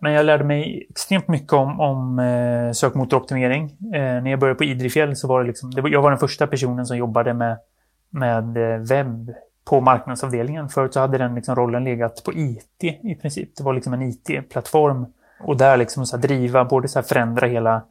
Men 0.00 0.12
jag 0.12 0.26
lärde 0.26 0.44
mig 0.44 0.86
extremt 0.90 1.28
mycket 1.28 1.52
om, 1.52 1.80
om 1.80 2.18
eh, 2.18 2.72
sökmotoroptimering. 2.72 3.64
Eh, 3.94 4.00
när 4.22 4.30
jag 4.30 4.40
började 4.40 4.58
på 4.58 4.64
Idrefjäll 4.64 5.16
så 5.16 5.28
var 5.28 5.40
det 5.40 5.46
liksom, 5.46 5.70
det 5.70 5.80
var, 5.80 5.88
jag 5.88 6.02
var 6.02 6.10
den 6.10 6.18
första 6.18 6.46
personen 6.46 6.86
som 6.86 6.96
jobbade 6.96 7.34
med, 7.34 7.58
med 8.10 8.56
eh, 8.56 8.78
webb 8.78 9.34
på 9.64 9.80
marknadsavdelningen. 9.80 10.68
Förut 10.68 10.94
så 10.94 11.00
hade 11.00 11.18
den 11.18 11.34
liksom 11.34 11.56
rollen 11.56 11.84
legat 11.84 12.24
på 12.24 12.32
IT 12.32 12.84
i 13.02 13.14
princip. 13.22 13.56
Det 13.56 13.62
var 13.62 13.72
liksom 13.72 13.92
en 13.92 14.02
IT-plattform. 14.02 15.06
Och 15.40 15.56
där 15.56 15.76
liksom 15.76 16.06
så 16.06 16.16
driva, 16.16 16.64
både 16.64 16.88
så 16.88 17.02
förändra 17.02 17.46
hela, 17.46 17.82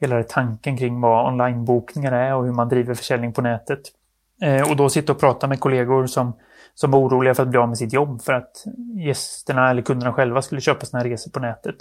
hela 0.00 0.22
tanken 0.22 0.76
kring 0.76 1.00
vad 1.00 1.26
onlinebokningar 1.26 2.12
är 2.12 2.34
och 2.34 2.44
hur 2.44 2.52
man 2.52 2.68
driver 2.68 2.94
försäljning 2.94 3.32
på 3.32 3.42
nätet. 3.42 3.80
Eh, 4.42 4.70
och 4.70 4.76
då 4.76 4.88
sitta 4.88 5.12
och 5.12 5.20
prata 5.20 5.46
med 5.46 5.60
kollegor 5.60 6.06
som, 6.06 6.36
som 6.74 6.90
var 6.90 7.00
oroliga 7.00 7.34
för 7.34 7.42
att 7.42 7.48
bli 7.48 7.58
av 7.58 7.68
med 7.68 7.78
sitt 7.78 7.92
jobb 7.92 8.22
för 8.22 8.32
att 8.32 8.64
gästerna 9.06 9.70
eller 9.70 9.82
kunderna 9.82 10.12
själva 10.12 10.42
skulle 10.42 10.60
köpa 10.60 10.86
sina 10.86 11.04
resor 11.04 11.30
på 11.30 11.40
nätet. 11.40 11.76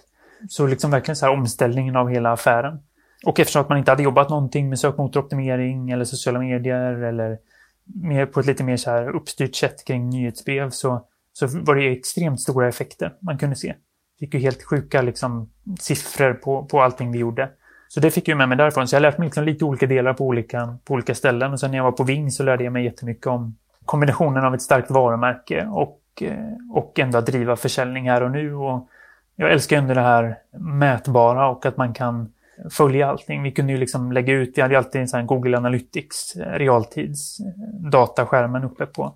Så 0.49 0.67
liksom 0.67 0.91
verkligen 0.91 1.15
så 1.15 1.25
här 1.25 1.33
omställningen 1.33 1.95
av 1.95 2.09
hela 2.09 2.31
affären. 2.31 2.79
Och 3.25 3.39
eftersom 3.39 3.61
att 3.61 3.69
man 3.69 3.77
inte 3.77 3.91
hade 3.91 4.03
jobbat 4.03 4.29
någonting 4.29 4.69
med 4.69 4.79
sökmotoroptimering 4.79 5.91
eller 5.91 6.05
sociala 6.05 6.39
medier 6.39 7.03
eller 7.03 7.37
mer, 7.85 8.25
på 8.25 8.39
ett 8.39 8.45
lite 8.45 8.63
mer 8.63 8.77
så 8.77 8.89
här 8.91 9.15
uppstyrt 9.15 9.55
sätt 9.55 9.85
kring 9.85 10.09
nyhetsbrev 10.09 10.69
så, 10.69 11.05
så 11.33 11.47
var 11.47 11.75
det 11.75 11.91
extremt 11.91 12.41
stora 12.41 12.67
effekter 12.67 13.13
man 13.21 13.37
kunde 13.37 13.55
se. 13.55 13.75
Fick 14.19 14.33
ju 14.33 14.39
helt 14.39 14.63
sjuka 14.63 15.01
liksom, 15.01 15.49
siffror 15.79 16.33
på, 16.33 16.65
på 16.65 16.81
allting 16.81 17.11
vi 17.11 17.19
gjorde. 17.19 17.49
Så 17.93 17.99
det 17.99 18.11
fick 18.11 18.27
jag 18.27 18.37
med 18.37 18.49
mig 18.49 18.57
därifrån. 18.57 18.87
Så 18.87 18.95
jag 18.95 18.99
har 18.99 19.01
lärt 19.01 19.17
mig 19.17 19.25
liksom 19.25 19.43
lite 19.43 19.65
olika 19.65 19.87
delar 19.87 20.13
på 20.13 20.25
olika, 20.25 20.77
på 20.85 20.93
olika 20.93 21.15
ställen. 21.15 21.53
Och 21.53 21.59
sen 21.59 21.71
när 21.71 21.77
jag 21.77 21.83
var 21.83 21.91
på 21.91 22.03
Ving 22.03 22.31
så 22.31 22.43
lärde 22.43 22.63
jag 22.63 22.73
mig 22.73 22.85
jättemycket 22.85 23.27
om 23.27 23.55
kombinationen 23.85 24.45
av 24.45 24.53
ett 24.53 24.61
starkt 24.61 24.91
varumärke 24.91 25.67
och, 25.71 26.01
eh, 26.21 26.73
och 26.73 26.99
ändå 26.99 27.17
att 27.17 27.25
driva 27.25 27.55
försäljning 27.55 28.09
här 28.09 28.23
och 28.23 28.31
nu. 28.31 28.53
Och 28.53 28.87
jag 29.35 29.51
älskar 29.51 29.77
ändå 29.77 29.93
det 29.93 30.01
här 30.01 30.37
mätbara 30.59 31.49
och 31.49 31.65
att 31.65 31.77
man 31.77 31.93
kan 31.93 32.31
följa 32.71 33.07
allting. 33.07 33.43
Vi 33.43 33.51
kunde 33.51 33.73
ju 33.73 33.79
liksom 33.79 34.11
lägga 34.11 34.33
ut, 34.33 34.53
vi 34.55 34.61
hade 34.61 34.73
ju 34.73 34.77
alltid 34.77 35.01
en 35.01 35.07
sån 35.07 35.27
Google 35.27 35.57
Analytics 35.57 36.35
eh, 36.35 36.59
realtids 36.59 37.39
eh, 37.39 37.45
dataskärmen 37.91 38.63
uppe 38.63 38.85
på, 38.85 39.15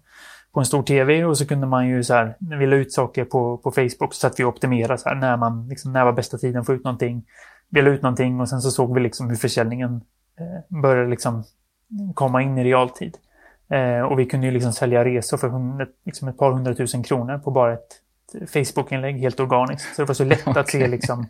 på 0.54 0.60
en 0.60 0.66
stor 0.66 0.84
tv 0.84 1.26
och 1.26 1.38
så 1.38 1.48
kunde 1.48 1.68
man 1.68 1.88
ju 1.88 2.04
så 2.04 2.14
här, 2.14 2.36
när 2.40 2.58
vi 2.58 2.68
la 2.68 2.76
ut 2.76 2.94
saker 2.94 3.26
på, 3.26 3.58
på 3.58 3.72
Facebook 3.72 4.14
så 4.14 4.28
att 4.28 4.40
vi 4.40 4.44
optimerade 4.44 4.98
så 4.98 5.10
här, 5.10 5.16
när 5.16 5.38
man, 5.38 5.68
liksom, 5.68 5.94
när 5.94 6.06
var 6.06 6.14
bästa 6.14 6.38
tiden 6.38 6.62
att 6.62 6.66
få 6.66 6.74
ut 6.74 6.84
någonting. 6.84 7.26
Vi 7.76 7.82
la 7.82 7.90
ut 7.90 8.02
någonting 8.02 8.40
och 8.40 8.50
sen 8.50 8.62
så 8.62 8.72
såg 8.72 8.94
vi 8.94 9.00
liksom 9.00 9.30
hur 9.30 9.36
försäljningen 9.36 10.02
eh, 10.40 10.82
började 10.82 11.10
liksom 11.10 11.44
komma 12.14 12.42
in 12.42 12.58
i 12.58 12.64
realtid. 12.64 13.18
Eh, 13.70 14.02
och 14.02 14.20
vi 14.20 14.26
kunde 14.26 14.48
ju 14.48 14.54
liksom 14.54 14.74
sälja 14.74 15.06
resor 15.06 15.38
för 15.38 15.50
hundra, 15.50 15.86
liksom 16.06 16.28
ett 16.28 16.38
par 16.38 16.52
hundratusen 16.52 17.04
kronor 17.04 17.38
på 17.38 17.52
bara 17.52 17.74
ett 17.74 18.02
Facebook-inlägg 18.48 19.20
helt 19.20 19.40
organiskt. 19.40 19.96
Så 19.96 20.02
det 20.02 20.08
var 20.08 20.14
så 20.14 20.24
lätt 20.24 20.48
okay. 20.48 20.62
att 20.62 20.70
se 20.70 20.88
liksom 20.88 21.28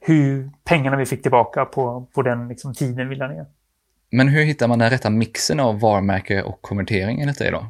hur 0.00 0.50
pengarna 0.64 0.96
vi 0.96 1.06
fick 1.06 1.22
tillbaka 1.22 1.64
på, 1.64 2.06
på 2.14 2.22
den 2.22 2.48
liksom, 2.48 2.74
tiden 2.74 3.08
vi 3.08 3.16
la 3.16 3.28
ner. 3.28 3.46
Men 4.10 4.28
hur 4.28 4.44
hittar 4.44 4.68
man 4.68 4.78
den 4.78 4.90
rätta 4.90 5.10
mixen 5.10 5.60
av 5.60 5.80
varumärke 5.80 6.42
och 6.42 6.62
konvertering 6.62 7.20
enligt 7.20 7.38
dig 7.38 7.50
då? 7.50 7.66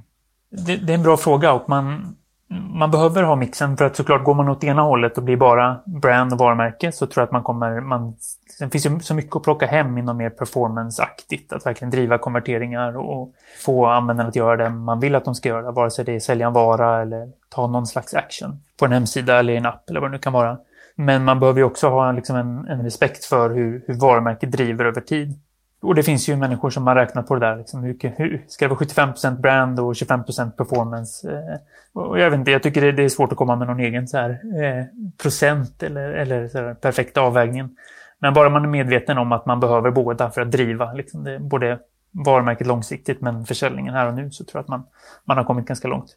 Det, 0.51 0.77
det, 0.77 0.93
är 0.93 0.95
en 0.95 1.03
bra 1.03 1.17
fråga 1.17 1.53
och 1.53 1.69
man, 1.69 2.17
man 2.49 2.91
behöver 2.91 3.23
ha 3.23 3.37
mixen 3.37 3.77
för 3.77 3.85
att 3.85 3.97
såklart 3.97 4.25
går 4.25 4.35
man 4.35 4.49
åt 4.49 4.65
ena 4.65 4.83
hållet 4.83 5.19
och 5.19 5.25
blir 5.25 5.37
bara 5.37 5.81
brand 5.87 6.33
och 6.33 6.39
varumärke 6.39 6.93
så 6.93 7.07
tror 7.07 7.23
jag 7.23 7.27
att 7.27 7.33
man 7.33 7.43
kommer... 7.43 7.81
Man, 7.81 8.17
det 8.61 8.71
finns 8.71 8.87
ju 8.87 9.01
så 9.01 9.15
mycket 9.15 9.37
att 9.37 9.43
plocka 9.43 9.67
hem 9.67 9.99
inom 9.99 10.17
mer 10.17 10.31
performance-aktigt. 10.31 11.53
Att 11.53 11.67
verkligen 11.67 11.91
driva 11.91 12.19
konverteringar 12.19 12.97
och 12.97 13.33
få 13.65 13.87
användarna 13.87 14.29
att 14.29 14.37
göra 14.37 14.57
det 14.57 14.71
man 14.71 15.01
vill 15.01 15.15
att 15.15 15.25
de 15.25 15.35
ska 15.35 15.49
göra. 15.49 15.73
Vare 15.73 15.91
sig 15.91 16.05
det 16.05 16.15
är 16.15 16.21
sälja 16.21 16.47
en 16.47 16.53
vara 16.53 17.03
eller 17.03 17.29
ta 17.49 17.67
någon 17.67 17.87
slags 17.87 18.15
action 18.15 18.61
på 18.79 18.85
en 18.85 18.93
hemsida 18.93 19.39
eller 19.39 19.53
i 19.53 19.57
en 19.57 19.67
app 19.67 19.91
eller 19.91 20.01
vad 20.01 20.11
det 20.11 20.13
nu 20.13 20.19
kan 20.19 20.33
vara. 20.33 20.59
Men 20.97 21.25
man 21.25 21.41
behöver 21.41 21.61
ju 21.61 21.65
också 21.65 21.89
ha 21.89 22.13
liksom 22.13 22.37
en, 22.37 22.69
en 22.69 22.83
respekt 22.83 23.25
för 23.25 23.51
hur, 23.51 23.85
hur 23.87 24.01
varumärket 24.01 24.53
driver 24.53 24.85
över 24.85 25.01
tid. 25.01 25.41
Och 25.85 25.95
det 25.95 26.03
finns 26.03 26.29
ju 26.29 26.37
människor 26.37 26.71
som 26.71 26.87
har 26.87 26.95
räknat 26.95 27.27
på 27.27 27.35
det 27.35 27.47
där. 27.47 27.57
Liksom, 27.57 27.83
hur, 27.83 28.15
hur, 28.17 28.45
ska 28.49 28.65
det 28.65 28.75
vara 28.75 28.81
75% 28.81 29.41
brand 29.41 29.81
och 29.81 29.93
25% 29.93 30.51
performance? 30.51 31.33
Eh, 31.33 31.59
och 31.93 32.21
jag 32.21 32.31
vet 32.31 32.39
inte, 32.39 32.51
jag 32.51 32.63
tycker 32.63 32.81
det, 32.81 32.93
det, 32.93 33.03
är 33.03 33.09
svårt 33.09 33.33
att 33.33 33.39
komma 33.39 33.57
med 33.57 33.69
någon 33.69 33.81
egen 33.81 34.09
så 34.09 34.19
här, 34.19 34.31
eh, 34.31 34.85
procent 35.23 35.83
eller, 35.83 36.11
eller 36.11 36.49
så 36.49 36.59
här, 36.59 36.75
perfekta 36.75 37.21
avvägningen. 37.21 37.77
Men 38.19 38.35
bara 38.35 38.49
man 38.49 38.65
är 38.65 38.69
medveten 38.69 39.19
om 39.19 39.33
att 39.33 39.47
man 39.47 39.61
behöver 39.61 39.91
båda 39.91 40.31
för 40.31 40.41
att 40.41 40.51
driva 40.51 40.93
liksom, 40.93 41.25
det, 41.25 41.39
både 41.39 41.79
varumärket 42.11 42.67
långsiktigt 42.67 43.21
men 43.21 43.47
försäljningen 43.47 43.95
här 43.95 44.09
och 44.09 44.15
nu 44.15 44.31
så 44.31 44.45
tror 44.45 44.59
jag 44.59 44.63
att 44.63 44.69
man, 44.69 44.87
man 45.25 45.37
har 45.37 45.45
kommit 45.45 45.67
ganska 45.67 45.89
långt. 45.89 46.17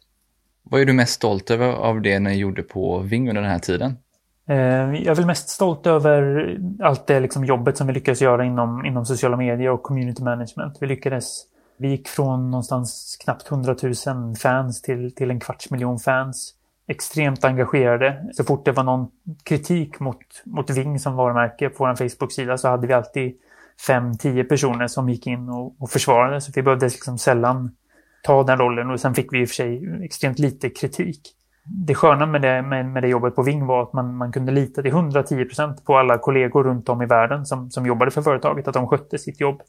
Vad 0.62 0.80
är 0.80 0.84
du 0.84 0.92
mest 0.92 1.12
stolt 1.12 1.50
över 1.50 1.72
av 1.72 2.00
det 2.00 2.18
ni 2.18 2.36
gjorde 2.36 2.62
på 2.62 2.98
Ving 2.98 3.28
under 3.28 3.42
den 3.42 3.50
här 3.50 3.58
tiden? 3.58 3.96
Eh, 4.48 4.94
jag 4.94 5.06
är 5.06 5.14
väl 5.14 5.26
mest 5.26 5.48
stolt 5.48 5.86
över 5.86 6.56
allt 6.82 7.06
det 7.06 7.20
liksom 7.20 7.44
jobbet 7.44 7.76
som 7.76 7.86
vi 7.86 7.92
lyckades 7.92 8.22
göra 8.22 8.44
inom, 8.44 8.86
inom 8.86 9.06
sociala 9.06 9.36
medier 9.36 9.70
och 9.70 9.82
community 9.82 10.22
management. 10.22 10.76
Vi 10.80 10.86
lyckades, 10.86 11.42
vi 11.78 11.88
gick 11.88 12.08
från 12.08 12.50
någonstans 12.50 13.16
knappt 13.24 13.50
100 13.50 13.76
000 14.06 14.36
fans 14.36 14.82
till, 14.82 15.14
till 15.14 15.30
en 15.30 15.40
kvarts 15.40 15.70
miljon 15.70 15.98
fans. 15.98 16.54
Extremt 16.86 17.44
engagerade. 17.44 18.24
Så 18.32 18.44
fort 18.44 18.64
det 18.64 18.72
var 18.72 18.84
någon 18.84 19.08
kritik 19.42 20.00
mot, 20.00 20.18
mot 20.44 20.70
Ving 20.70 20.98
som 20.98 21.16
varumärke 21.16 21.68
på 21.68 21.84
vår 21.84 21.94
Facebook-sida 21.94 22.58
så 22.58 22.68
hade 22.68 22.86
vi 22.86 22.92
alltid 22.92 23.34
fem, 23.86 24.18
tio 24.18 24.44
personer 24.44 24.86
som 24.86 25.08
gick 25.08 25.26
in 25.26 25.48
och, 25.48 25.82
och 25.82 25.90
försvarade. 25.90 26.40
Så 26.40 26.52
vi 26.54 26.62
behövde 26.62 26.86
liksom 26.86 27.18
sällan 27.18 27.70
ta 28.22 28.42
den 28.42 28.58
rollen 28.58 28.90
och 28.90 29.00
sen 29.00 29.14
fick 29.14 29.32
vi 29.32 29.40
i 29.40 29.44
och 29.44 29.48
för 29.48 29.54
sig 29.54 30.04
extremt 30.04 30.38
lite 30.38 30.70
kritik 30.70 31.34
det 31.70 31.94
sköna 31.94 32.26
med 32.26 32.42
det, 32.42 32.62
med, 32.62 32.86
med 32.86 33.02
det 33.02 33.08
jobbet 33.08 33.36
på 33.36 33.42
Ving 33.42 33.66
var 33.66 33.82
att 33.82 33.92
man, 33.92 34.16
man 34.16 34.32
kunde 34.32 34.52
lita 34.52 34.82
till 34.82 34.90
110 34.90 35.44
procent 35.44 35.84
på 35.84 35.98
alla 35.98 36.18
kollegor 36.18 36.64
runt 36.64 36.88
om 36.88 37.02
i 37.02 37.06
världen 37.06 37.46
som, 37.46 37.70
som 37.70 37.86
jobbade 37.86 38.10
för 38.10 38.22
företaget, 38.22 38.68
att 38.68 38.74
de 38.74 38.88
skötte 38.88 39.18
sitt 39.18 39.40
jobb. 39.40 39.62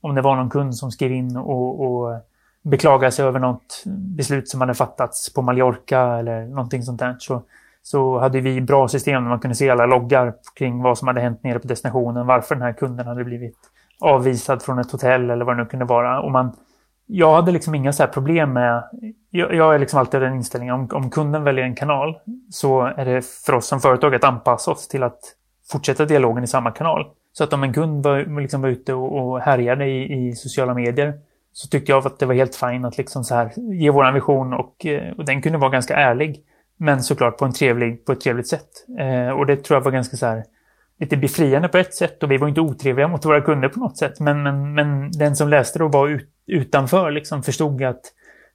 Om 0.00 0.14
det 0.14 0.22
var 0.22 0.36
någon 0.36 0.50
kund 0.50 0.76
som 0.76 0.90
skrev 0.90 1.12
in 1.12 1.36
och, 1.36 1.84
och 1.84 2.20
beklagade 2.62 3.12
sig 3.12 3.24
över 3.24 3.40
något 3.40 3.82
beslut 3.86 4.48
som 4.48 4.60
hade 4.60 4.74
fattats 4.74 5.34
på 5.34 5.42
Mallorca 5.42 6.00
eller 6.00 6.46
någonting 6.46 6.82
sånt 6.82 7.00
där, 7.00 7.16
så, 7.18 7.42
så 7.82 8.18
hade 8.18 8.40
vi 8.40 8.60
bra 8.60 8.88
system 8.88 9.22
där 9.22 9.30
man 9.30 9.40
kunde 9.40 9.54
se 9.54 9.70
alla 9.70 9.86
loggar 9.86 10.34
kring 10.54 10.82
vad 10.82 10.98
som 10.98 11.08
hade 11.08 11.20
hänt 11.20 11.42
nere 11.42 11.58
på 11.58 11.68
destinationen, 11.68 12.26
varför 12.26 12.54
den 12.54 12.62
här 12.62 12.72
kunden 12.72 13.06
hade 13.06 13.24
blivit 13.24 13.56
avvisad 14.00 14.62
från 14.62 14.78
ett 14.78 14.92
hotell 14.92 15.30
eller 15.30 15.44
vad 15.44 15.56
det 15.56 15.62
nu 15.62 15.68
kunde 15.68 15.84
vara. 15.84 16.20
Och 16.20 16.30
man, 16.30 16.52
jag 17.06 17.34
hade 17.34 17.52
liksom 17.52 17.74
inga 17.74 17.92
så 17.92 18.06
problem 18.06 18.52
med... 18.52 18.82
Jag, 19.30 19.54
jag 19.54 19.74
är 19.74 19.78
liksom 19.78 19.98
alltid 19.98 20.20
den 20.20 20.34
inställningen, 20.34 20.74
om, 20.74 20.88
om 20.92 21.10
kunden 21.10 21.44
väljer 21.44 21.64
en 21.64 21.74
kanal 21.74 22.18
så 22.50 22.82
är 22.82 23.04
det 23.04 23.24
för 23.46 23.52
oss 23.52 23.66
som 23.66 23.80
företag 23.80 24.14
att 24.14 24.24
anpassa 24.24 24.70
oss 24.70 24.88
till 24.88 25.02
att 25.02 25.20
fortsätta 25.72 26.04
dialogen 26.04 26.44
i 26.44 26.46
samma 26.46 26.70
kanal. 26.70 27.06
Så 27.32 27.44
att 27.44 27.52
om 27.52 27.62
en 27.62 27.72
kund 27.72 28.04
var, 28.04 28.40
liksom 28.40 28.62
var 28.62 28.68
ute 28.68 28.94
och, 28.94 29.18
och 29.18 29.40
härjade 29.40 29.86
i, 29.86 30.28
i 30.28 30.32
sociala 30.32 30.74
medier 30.74 31.14
så 31.52 31.68
tyckte 31.68 31.92
jag 31.92 32.06
att 32.06 32.18
det 32.18 32.26
var 32.26 32.34
helt 32.34 32.56
fint 32.56 32.86
att 32.86 32.98
liksom 32.98 33.24
så 33.24 33.34
här, 33.34 33.52
ge 33.56 33.90
vår 33.90 34.12
vision 34.12 34.52
och, 34.52 34.86
eh, 34.86 35.12
och 35.12 35.24
den 35.24 35.42
kunde 35.42 35.58
vara 35.58 35.70
ganska 35.70 35.96
ärlig. 35.96 36.40
Men 36.76 37.02
såklart 37.02 37.38
på, 37.38 37.44
en 37.44 37.52
trevlig, 37.52 38.04
på 38.04 38.12
ett 38.12 38.20
trevligt 38.20 38.48
sätt. 38.48 38.68
Eh, 38.98 39.30
och 39.30 39.46
det 39.46 39.56
tror 39.56 39.76
jag 39.76 39.84
var 39.84 39.90
ganska 39.90 40.16
så 40.16 40.26
här, 40.26 40.44
lite 41.00 41.16
befriande 41.16 41.68
på 41.68 41.78
ett 41.78 41.94
sätt 41.94 42.22
och 42.22 42.30
vi 42.30 42.36
var 42.36 42.48
inte 42.48 42.60
otrevliga 42.60 43.08
mot 43.08 43.24
våra 43.24 43.40
kunder 43.40 43.68
på 43.68 43.78
något 43.78 43.96
sätt. 43.96 44.20
Men, 44.20 44.42
men, 44.42 44.74
men 44.74 45.10
den 45.10 45.36
som 45.36 45.48
läste 45.48 45.78
då 45.78 45.88
var 45.88 46.08
ut, 46.08 46.28
utanför 46.46 47.10
liksom 47.10 47.42
förstod 47.42 47.82
att 47.82 48.00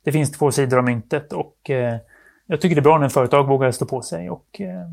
det 0.03 0.11
finns 0.11 0.31
två 0.31 0.51
sidor 0.51 0.77
av 0.77 0.83
myntet 0.83 1.33
och 1.33 1.69
eh, 1.69 1.97
jag 2.45 2.61
tycker 2.61 2.75
det 2.75 2.79
är 2.79 2.83
bra 2.83 2.97
när 2.97 3.09
företag 3.09 3.47
vågar 3.47 3.71
stå 3.71 3.85
på 3.85 4.01
sig 4.01 4.29
och, 4.29 4.61
eh, 4.61 4.87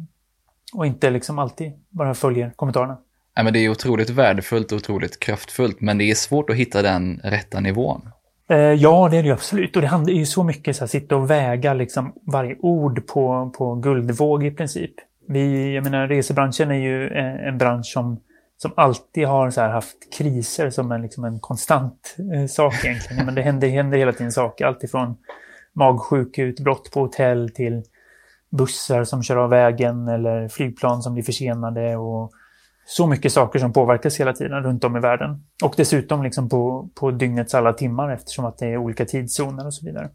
och 0.75 0.87
inte 0.87 1.11
liksom 1.11 1.38
alltid 1.38 1.73
bara 1.88 2.14
följer 2.14 2.52
kommentarerna. 2.57 2.99
Ja, 3.35 3.43
men 3.43 3.52
det 3.52 3.59
är 3.59 3.69
otroligt 3.69 4.11
värdefullt 4.11 4.73
och 4.73 4.76
otroligt 4.76 5.21
kraftfullt, 5.21 5.81
men 5.81 5.99
det 5.99 6.05
är 6.05 6.14
svårt 6.14 6.50
att 6.50 6.57
hitta 6.57 6.83
den 6.83 7.21
rätta 7.25 7.61
nivån. 7.61 8.11
Eh, 8.50 8.59
ja, 8.59 9.09
det 9.11 9.17
är 9.17 9.23
det 9.23 9.26
ju 9.26 9.35
absolut. 9.35 9.76
Och 9.76 9.83
det 9.83 9.88
handlar 9.88 10.12
ju 10.12 10.26
så 10.26 10.43
mycket 10.43 10.76
så 10.76 10.85
att 10.85 10.90
sitta 10.90 11.17
och 11.17 11.31
väga 11.31 11.75
liksom 11.75 12.12
varje 12.26 12.57
ord 12.59 13.07
på, 13.07 13.52
på 13.59 13.75
guldvåg 13.75 14.47
i 14.47 14.50
princip. 14.50 14.95
Vi, 15.28 15.75
jag 15.75 15.85
menar, 15.85 16.08
resebranschen 16.08 16.70
är 16.70 16.75
ju 16.75 17.08
eh, 17.08 17.49
en, 17.49 17.58
bransch 17.58 17.87
som 17.87 18.20
som 18.56 18.73
alltid 18.76 19.26
har 19.26 19.50
så 19.50 19.61
haft 19.61 20.12
kriser 20.18 20.70
som 20.70 20.92
en, 20.92 21.02
liksom 21.02 21.25
en 21.25 21.40
konstant 21.40 22.16
eh, 22.35 22.47
sak 22.47 22.75
egentligen. 22.85 23.26
Men 23.26 23.35
det 23.35 23.42
händer, 23.42 23.68
händer 23.68 23.99
hela 23.99 24.12
tiden 24.12 24.32
saker. 24.32 24.64
Alltifrån 24.64 25.16
magsjukeutbrott 25.73 26.90
på 26.92 27.00
hotell 27.00 27.50
till 27.54 27.82
bussar 28.50 29.04
som 29.04 29.23
kör 29.23 29.37
av 29.37 29.50
vägen 29.50 30.08
eller 30.08 30.49
flygplan 30.49 31.02
som 31.02 31.14
blir 31.14 31.25
försenade. 31.25 31.97
och 31.97 32.30
Så 32.87 33.06
mycket 33.06 33.32
saker 33.32 33.58
som 33.58 33.73
påverkas 33.73 34.20
hela 34.20 34.32
tiden 34.32 34.62
runt 34.62 34.85
om 34.85 34.97
i 34.97 35.00
världen. 35.00 35.44
Och 35.64 35.75
dessutom 35.76 36.23
liksom 36.23 36.49
på, 36.49 36.88
på 37.00 37.11
dygnets 37.11 37.54
alla 37.54 37.73
timmar 37.73 38.12
eftersom 38.12 38.44
att 38.44 38.58
det 38.58 38.66
är 38.66 38.76
olika 38.76 39.04
tidszoner 39.04 39.66
och 39.66 39.75
så 39.75 39.87
vidare. 39.87 40.08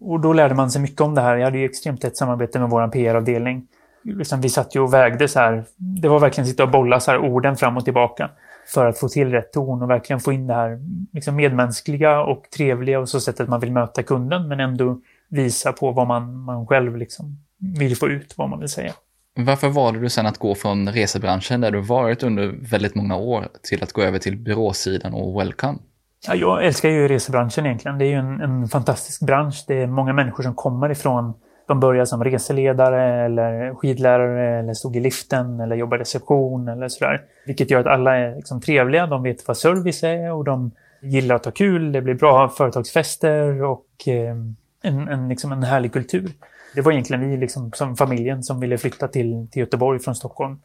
Och 0.00 0.20
då 0.20 0.32
lärde 0.32 0.54
man 0.54 0.70
sig 0.70 0.82
mycket 0.82 1.00
om 1.00 1.14
det 1.14 1.20
här. 1.20 1.36
Jag 1.36 1.44
hade 1.44 1.58
ju 1.58 1.64
extremt 1.64 2.00
tätt 2.00 2.16
samarbete 2.16 2.58
med 2.58 2.70
vår 2.70 2.88
PR-avdelning 2.88 3.66
liksom, 4.02 4.40
vi 4.40 4.48
satt 4.48 4.76
ju 4.76 4.80
och 4.80 4.94
vägde 4.94 5.28
så 5.28 5.38
här. 5.38 5.64
Det 5.76 6.08
var 6.08 6.18
verkligen 6.18 6.46
sitta 6.46 6.62
och 6.62 6.70
bolla 6.70 7.00
så 7.00 7.10
här 7.10 7.18
orden 7.18 7.56
fram 7.56 7.76
och 7.76 7.84
tillbaka. 7.84 8.30
för 8.66 8.86
att 8.86 8.98
få 8.98 9.08
till 9.08 9.30
rätt 9.30 9.52
ton 9.52 9.82
och 9.82 9.90
verkligen 9.90 10.20
få 10.20 10.32
in 10.32 10.46
det 10.46 10.54
här 10.54 10.80
liksom 11.12 11.36
medmänskliga 11.36 12.22
och 12.22 12.44
trevliga 12.56 13.00
och 13.00 13.08
så 13.08 13.20
sättet 13.20 13.48
man 13.48 13.60
vill 13.60 13.72
möta 13.72 14.02
kunden 14.02 14.48
men 14.48 14.60
ändå 14.60 15.00
visa 15.28 15.72
på 15.72 15.92
vad 15.92 16.06
man, 16.06 16.36
man 16.36 16.66
själv 16.66 16.96
liksom 16.96 17.38
vill 17.78 17.96
få 17.96 18.08
ut, 18.08 18.34
vad 18.36 18.48
man 18.48 18.60
vill 18.60 18.68
säga. 18.68 18.92
Varför 19.34 19.68
valde 19.68 20.00
du 20.00 20.08
sen 20.08 20.26
att 20.26 20.38
gå 20.38 20.54
från 20.54 20.88
resebranschen 20.88 21.60
där 21.60 21.70
du 21.70 21.80
varit 21.80 22.22
under 22.22 22.54
väldigt 22.70 22.94
många 22.94 23.16
år 23.16 23.48
till 23.62 23.82
att 23.82 23.92
gå 23.92 24.02
över 24.02 24.18
till 24.18 24.36
byråsidan 24.36 25.14
och 25.14 25.40
Welcome? 25.40 25.78
Ja, 26.26 26.34
jag 26.34 26.66
älskar 26.66 26.88
ju 26.88 27.08
resebranschen 27.08 27.66
egentligen. 27.66 27.98
Det 27.98 28.04
är 28.04 28.08
ju 28.08 28.14
en, 28.14 28.40
en 28.40 28.68
fantastisk 28.68 29.22
bransch. 29.22 29.64
Det 29.68 29.82
är 29.82 29.86
många 29.86 30.12
människor 30.12 30.42
som 30.42 30.54
kommer 30.54 30.90
ifrån 30.90 31.34
de 31.66 31.80
börjar 31.80 32.04
som 32.04 32.24
reseledare 32.24 33.24
eller 33.24 33.74
skidlärare 33.74 34.58
eller 34.58 34.74
stod 34.74 34.96
i 34.96 35.00
liften 35.00 35.60
eller 35.60 35.76
jobbar 35.76 35.96
i 35.96 36.00
reception 36.00 36.68
eller 36.68 36.88
sådär. 36.88 37.20
Vilket 37.46 37.70
gör 37.70 37.80
att 37.80 37.86
alla 37.86 38.16
är 38.16 38.36
liksom 38.36 38.60
trevliga, 38.60 39.06
de 39.06 39.22
vet 39.22 39.48
vad 39.48 39.56
service 39.56 40.02
är 40.02 40.32
och 40.32 40.44
de 40.44 40.70
gillar 41.02 41.34
att 41.34 41.44
ha 41.44 41.52
kul. 41.52 41.92
Det 41.92 42.02
blir 42.02 42.14
bra 42.14 42.48
företagsfester 42.48 43.62
och 43.62 43.86
eh, 44.06 44.36
en, 44.82 45.08
en, 45.08 45.28
liksom 45.28 45.52
en 45.52 45.62
härlig 45.62 45.92
kultur. 45.92 46.30
Det 46.74 46.80
var 46.80 46.92
egentligen 46.92 47.30
vi 47.30 47.36
liksom, 47.36 47.72
som 47.72 47.96
familjen 47.96 48.42
som 48.42 48.60
ville 48.60 48.78
flytta 48.78 49.08
till, 49.08 49.48
till 49.52 49.60
Göteborg 49.60 49.98
från 49.98 50.14
Stockholm 50.14 50.58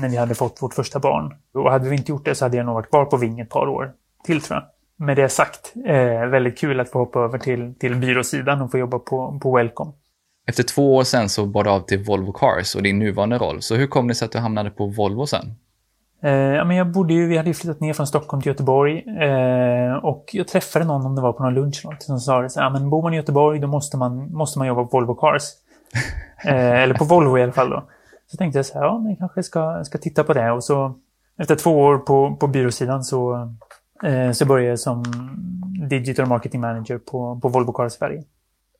när 0.00 0.08
vi 0.08 0.16
hade 0.16 0.34
fått 0.34 0.62
vårt 0.62 0.74
första 0.74 0.98
barn. 0.98 1.34
Och 1.54 1.70
hade 1.70 1.88
vi 1.88 1.96
inte 1.96 2.12
gjort 2.12 2.24
det 2.24 2.34
så 2.34 2.44
hade 2.44 2.56
jag 2.56 2.66
nog 2.66 2.74
varit 2.74 2.90
kvar 2.90 3.04
på 3.04 3.16
Ving 3.16 3.40
ett 3.40 3.48
par 3.48 3.66
år 3.66 3.92
till 4.24 4.40
tror 4.40 4.60
jag. 4.60 4.64
Med 5.06 5.16
det 5.16 5.28
sagt, 5.28 5.72
eh, 5.86 6.26
väldigt 6.26 6.58
kul 6.58 6.80
att 6.80 6.90
få 6.90 6.98
hoppa 6.98 7.20
över 7.20 7.38
till, 7.38 7.74
till 7.74 7.96
byråsidan 7.96 8.62
och 8.62 8.70
få 8.70 8.78
jobba 8.78 8.98
på, 8.98 9.38
på 9.42 9.56
Welcome. 9.56 9.92
Efter 10.46 10.62
två 10.62 10.96
år 10.96 11.04
sen 11.04 11.28
så 11.28 11.46
bar 11.46 11.64
du 11.64 11.70
av 11.70 11.80
till 11.80 12.04
Volvo 12.04 12.32
Cars 12.32 12.74
och 12.74 12.82
din 12.82 12.98
nuvarande 12.98 13.38
roll. 13.38 13.62
Så 13.62 13.74
hur 13.74 13.86
kom 13.86 14.08
det 14.08 14.14
sig 14.14 14.26
att 14.26 14.32
du 14.32 14.38
hamnade 14.38 14.70
på 14.70 14.86
Volvo 14.86 15.26
sen? 15.26 15.54
Eh, 16.22 16.32
ja, 16.32 16.64
men 16.64 16.76
jag 16.76 16.92
bodde 16.92 17.14
ju, 17.14 17.26
vi 17.28 17.36
hade 17.36 17.48
ju 17.48 17.54
flyttat 17.54 17.80
ner 17.80 17.92
från 17.92 18.06
Stockholm 18.06 18.42
till 18.42 18.50
Göteborg 18.50 19.04
eh, 19.22 19.94
och 19.94 20.30
jag 20.32 20.48
träffade 20.48 20.84
någon, 20.84 21.06
om 21.06 21.14
det 21.14 21.22
var 21.22 21.32
på 21.32 21.42
någon 21.42 21.54
lunch, 21.54 21.80
något, 21.84 22.02
som 22.02 22.20
sa 22.20 22.44
att 22.44 22.72
men 22.72 22.90
bor 22.90 23.02
man 23.02 23.14
i 23.14 23.16
Göteborg 23.16 23.58
då 23.58 23.66
måste 23.66 23.96
man, 23.96 24.32
måste 24.32 24.58
man 24.58 24.68
jobba 24.68 24.84
på 24.84 24.88
Volvo 24.98 25.14
Cars. 25.14 25.42
eh, 26.44 26.82
eller 26.82 26.94
på 26.94 27.04
Volvo 27.04 27.38
i 27.38 27.42
alla 27.42 27.52
fall 27.52 27.70
då. 27.70 27.84
Så 28.26 28.36
tänkte 28.36 28.58
jag 28.58 28.66
så 28.66 28.78
här, 28.78 28.84
ja 28.84 28.98
men 28.98 29.10
jag 29.10 29.18
kanske 29.18 29.42
ska, 29.42 29.84
ska 29.84 29.98
titta 29.98 30.24
på 30.24 30.32
det 30.32 30.50
och 30.50 30.64
så 30.64 30.94
efter 31.38 31.56
två 31.56 31.78
år 31.78 31.98
på, 31.98 32.36
på 32.36 32.46
byråsidan 32.46 33.04
så, 33.04 33.52
eh, 34.02 34.30
så 34.32 34.46
började 34.46 34.70
jag 34.70 34.80
som 34.80 35.04
Digital 35.88 36.26
Marketing 36.26 36.60
Manager 36.60 36.98
på, 36.98 37.40
på 37.42 37.48
Volvo 37.48 37.72
Cars 37.72 37.92
Sverige. 37.92 38.24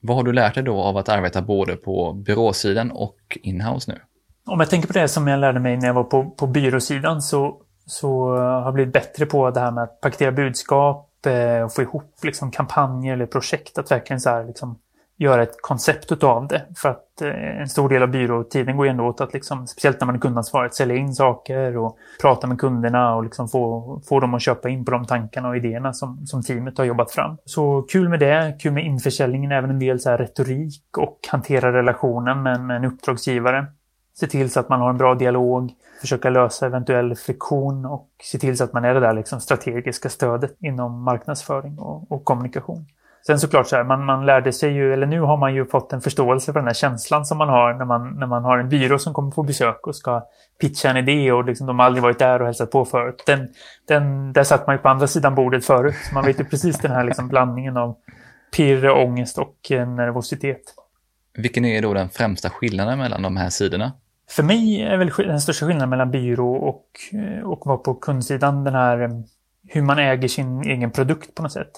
Vad 0.06 0.16
har 0.16 0.24
du 0.24 0.32
lärt 0.32 0.54
dig 0.54 0.62
då 0.62 0.80
av 0.80 0.96
att 0.96 1.08
arbeta 1.08 1.42
både 1.42 1.76
på 1.76 2.12
byråsidan 2.12 2.90
och 2.90 3.38
inhouse 3.42 3.92
nu? 3.92 4.00
Om 4.46 4.60
jag 4.60 4.70
tänker 4.70 4.88
på 4.88 4.92
det 4.92 5.08
som 5.08 5.28
jag 5.28 5.40
lärde 5.40 5.60
mig 5.60 5.76
när 5.76 5.86
jag 5.86 5.94
var 5.94 6.04
på, 6.04 6.30
på 6.30 6.46
byråsidan 6.46 7.22
så, 7.22 7.56
så 7.86 8.36
eh, 8.36 8.42
har 8.42 8.64
jag 8.64 8.74
blivit 8.74 8.92
bättre 8.92 9.26
på 9.26 9.50
det 9.50 9.60
här 9.60 9.70
med 9.70 9.84
att 9.84 10.00
paketera 10.00 10.32
budskap 10.32 11.26
eh, 11.26 11.62
och 11.62 11.74
få 11.74 11.82
ihop 11.82 12.14
liksom, 12.22 12.50
kampanjer 12.50 13.12
eller 13.12 13.26
projekt. 13.26 13.78
Att 13.78 13.90
verkligen 13.90 14.20
så 14.20 14.30
här, 14.30 14.44
liksom, 14.44 14.78
göra 15.24 15.42
ett 15.42 15.62
koncept 15.62 16.22
av 16.22 16.48
det. 16.48 16.62
För 16.76 16.88
att 16.88 17.22
eh, 17.22 17.60
en 17.60 17.68
stor 17.68 17.88
del 17.88 18.02
av 18.02 18.08
byråtiden 18.08 18.76
går 18.76 18.86
ändå 18.86 19.04
åt 19.04 19.20
att, 19.20 19.34
liksom, 19.34 19.66
speciellt 19.66 20.00
när 20.00 20.06
man 20.06 20.14
är 20.14 20.20
kundansvarig, 20.20 20.74
sälja 20.74 20.96
in 20.96 21.14
saker 21.14 21.76
och 21.76 21.96
prata 22.20 22.46
med 22.46 22.58
kunderna 22.58 23.14
och 23.14 23.24
liksom 23.24 23.48
få, 23.48 24.00
få 24.08 24.20
dem 24.20 24.34
att 24.34 24.42
köpa 24.42 24.68
in 24.68 24.84
på 24.84 24.90
de 24.90 25.06
tankarna 25.06 25.48
och 25.48 25.56
idéerna 25.56 25.92
som, 25.92 26.26
som 26.26 26.42
teamet 26.42 26.78
har 26.78 26.84
jobbat 26.84 27.10
fram. 27.10 27.36
Så 27.44 27.82
kul 27.82 28.08
med 28.08 28.20
det, 28.20 28.56
kul 28.60 28.72
med 28.72 28.84
införsäljningen, 28.84 29.52
även 29.52 29.70
en 29.70 29.78
del 29.78 30.00
så 30.00 30.10
här 30.10 30.18
retorik 30.18 30.82
och 30.98 31.18
hantera 31.28 31.72
relationen 31.72 32.42
med, 32.42 32.60
med 32.60 32.76
en 32.76 32.84
uppdragsgivare. 32.84 33.66
Se 34.16 34.26
till 34.26 34.50
så 34.50 34.60
att 34.60 34.68
man 34.68 34.80
har 34.80 34.90
en 34.90 34.98
bra 34.98 35.14
dialog, 35.14 35.72
försöka 36.00 36.30
lösa 36.30 36.66
eventuell 36.66 37.14
friktion 37.14 37.86
och 37.86 38.08
se 38.22 38.38
till 38.38 38.56
så 38.56 38.64
att 38.64 38.72
man 38.72 38.84
är 38.84 38.94
det 38.94 39.00
där 39.00 39.12
liksom 39.12 39.40
strategiska 39.40 40.08
stödet 40.08 40.56
inom 40.60 41.02
marknadsföring 41.02 41.78
och, 41.78 42.12
och 42.12 42.24
kommunikation. 42.24 42.86
Sen 43.26 43.40
såklart 43.40 43.68
så 43.68 43.76
här, 43.76 43.84
man, 43.84 44.04
man 44.04 44.26
lärde 44.26 44.52
sig 44.52 44.72
ju, 44.72 44.92
eller 44.92 45.06
nu 45.06 45.20
har 45.20 45.36
man 45.36 45.54
ju 45.54 45.66
fått 45.66 45.92
en 45.92 46.00
förståelse 46.00 46.52
för 46.52 46.60
den 46.60 46.66
här 46.66 46.74
känslan 46.74 47.26
som 47.26 47.38
man 47.38 47.48
har 47.48 47.74
när 47.74 47.84
man, 47.84 48.18
när 48.18 48.26
man 48.26 48.44
har 48.44 48.58
en 48.58 48.68
byrå 48.68 48.98
som 48.98 49.14
kommer 49.14 49.30
på 49.30 49.42
besök 49.42 49.86
och 49.86 49.96
ska 49.96 50.26
pitcha 50.60 50.90
en 50.90 50.96
idé 50.96 51.32
och 51.32 51.44
liksom, 51.44 51.66
de 51.66 51.78
har 51.78 51.86
aldrig 51.86 52.02
varit 52.02 52.18
där 52.18 52.40
och 52.40 52.46
hälsat 52.46 52.70
på 52.70 52.84
förut. 52.84 53.22
Den, 53.26 53.48
den, 53.88 54.32
där 54.32 54.44
satt 54.44 54.66
man 54.66 54.76
ju 54.76 54.82
på 54.82 54.88
andra 54.88 55.06
sidan 55.06 55.34
bordet 55.34 55.64
förut, 55.64 55.94
så 56.08 56.14
man 56.14 56.24
vet 56.24 56.40
ju 56.40 56.44
precis 56.44 56.78
den 56.78 56.90
här 56.90 57.04
liksom 57.04 57.28
blandningen 57.28 57.76
av 57.76 57.96
pirr, 58.56 58.88
ångest 58.90 59.38
och 59.38 59.56
nervositet. 59.70 60.62
Vilken 61.34 61.64
är 61.64 61.82
då 61.82 61.94
den 61.94 62.08
främsta 62.08 62.50
skillnaden 62.50 62.98
mellan 62.98 63.22
de 63.22 63.36
här 63.36 63.50
sidorna? 63.50 63.92
För 64.30 64.42
mig 64.42 64.82
är 64.82 64.96
väl 64.96 65.10
den 65.16 65.40
största 65.40 65.66
skillnaden 65.66 65.90
mellan 65.90 66.10
byrå 66.10 66.54
och, 66.54 66.84
och 67.44 67.66
vara 67.66 67.76
på 67.76 67.94
kundsidan 67.94 68.64
den 68.64 68.74
här 68.74 69.22
hur 69.68 69.82
man 69.82 69.98
äger 69.98 70.28
sin 70.28 70.62
egen 70.62 70.90
produkt 70.90 71.34
på 71.34 71.42
något 71.42 71.52
sätt. 71.52 71.72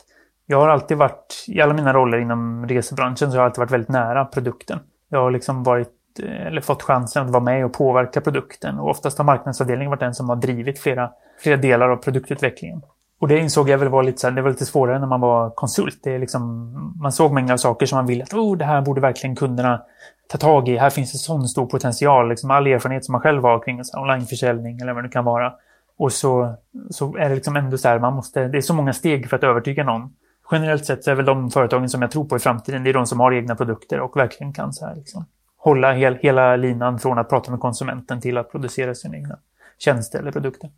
Jag 0.47 0.61
har 0.61 0.69
alltid 0.69 0.97
varit, 0.97 1.45
i 1.49 1.61
alla 1.61 1.75
mina 1.75 1.93
roller 1.93 2.19
inom 2.19 2.67
resebranschen, 2.69 3.31
så 3.31 3.37
har 3.37 3.37
jag 3.37 3.45
alltid 3.45 3.59
varit 3.59 3.71
väldigt 3.71 3.89
nära 3.89 4.25
produkten. 4.25 4.79
Jag 5.09 5.23
har 5.23 5.31
liksom 5.31 5.63
varit, 5.63 6.21
eh, 6.23 6.47
eller 6.47 6.61
fått 6.61 6.83
chansen 6.83 7.27
att 7.27 7.31
vara 7.31 7.43
med 7.43 7.65
och 7.65 7.73
påverka 7.73 8.21
produkten. 8.21 8.79
Och 8.79 8.91
oftast 8.91 9.19
har 9.19 9.25
marknadsavdelningen 9.25 9.91
varit 9.91 10.01
den 10.01 10.15
som 10.15 10.29
har 10.29 10.37
drivit 10.37 10.79
flera, 10.79 11.11
flera 11.43 11.57
delar 11.57 11.89
av 11.89 11.97
produktutvecklingen. 11.97 12.83
Och 13.19 13.29
det 13.29 13.39
insåg 13.39 13.69
jag 13.69 13.79
väl 13.79 13.89
var 13.89 14.03
lite, 14.03 14.19
så 14.19 14.27
här, 14.27 14.35
det 14.35 14.43
var 14.43 14.51
lite 14.51 14.67
svårare 14.67 14.99
när 14.99 15.07
man 15.07 15.21
var 15.21 15.51
konsult. 15.51 16.01
Det 16.03 16.15
är 16.15 16.19
liksom, 16.19 16.73
man 17.03 17.13
såg 17.13 17.33
mängder 17.33 17.53
av 17.53 17.59
saker 17.59 17.87
som 17.87 17.97
man 17.97 18.07
ville 18.07 18.23
att 18.23 18.35
oh, 18.35 18.57
det 18.57 18.65
här 18.65 18.83
borde 18.83 19.01
verkligen 19.01 19.37
kunderna 19.37 19.83
ta 20.29 20.39
tag 20.39 20.69
i. 20.69 20.77
Här 20.77 20.91
finns 20.91 21.13
det 21.13 21.19
sån 21.19 21.49
stor 21.49 21.67
potential. 21.67 22.29
Liksom 22.29 22.51
all 22.51 22.67
erfarenhet 22.67 23.05
som 23.05 23.13
man 23.13 23.21
själv 23.21 23.43
har 23.43 23.65
kring 23.65 23.83
onlineförsäljning 23.97 24.81
eller 24.81 24.93
vad 24.93 25.05
det 25.05 25.09
kan 25.09 25.25
vara. 25.25 25.53
Och 25.99 26.13
så, 26.13 26.55
så 26.91 27.17
är 27.17 27.29
det 27.29 27.35
liksom 27.35 27.57
ändå 27.57 27.79
så 27.79 27.89
här, 27.89 27.99
man 27.99 28.15
måste, 28.15 28.49
det 28.49 28.59
är 28.59 28.63
så 28.63 28.75
många 28.75 28.93
steg 28.93 29.31
för 29.31 29.37
att 29.37 29.45
övertyga 29.45 29.85
någon 29.85 30.11
generellt 30.51 30.87
sett 30.87 31.05
så 31.05 31.11
är 31.11 31.15
väl 31.15 31.25
de 31.27 31.51
företagen 31.51 31.89
som 31.89 32.03
jag 32.03 32.11
tror 32.11 32.25
på 32.25 32.37
i 32.37 32.39
framtiden, 32.39 32.85
det 32.85 32.91
är 32.91 32.95
de 32.95 33.07
som 33.07 33.21
har 33.21 33.33
egna 33.33 33.55
produkter 33.55 34.01
och 34.01 34.17
verkligen 34.17 34.53
kan 34.53 34.73
så 34.73 34.87
här 34.87 34.95
liksom, 34.95 35.27
hålla 35.57 35.93
hel, 35.93 36.15
hela 36.15 36.57
linan 36.57 36.99
från 36.99 37.19
att 37.19 37.29
prata 37.29 37.51
med 37.51 37.61
konsumenten 37.61 38.21
till 38.21 38.39
att 38.39 38.51
producera 38.51 38.95
sina 38.95 39.17
egna 39.17 39.39
tjänster 39.79 40.19
eller 40.19 40.33
produkter. 40.33 40.71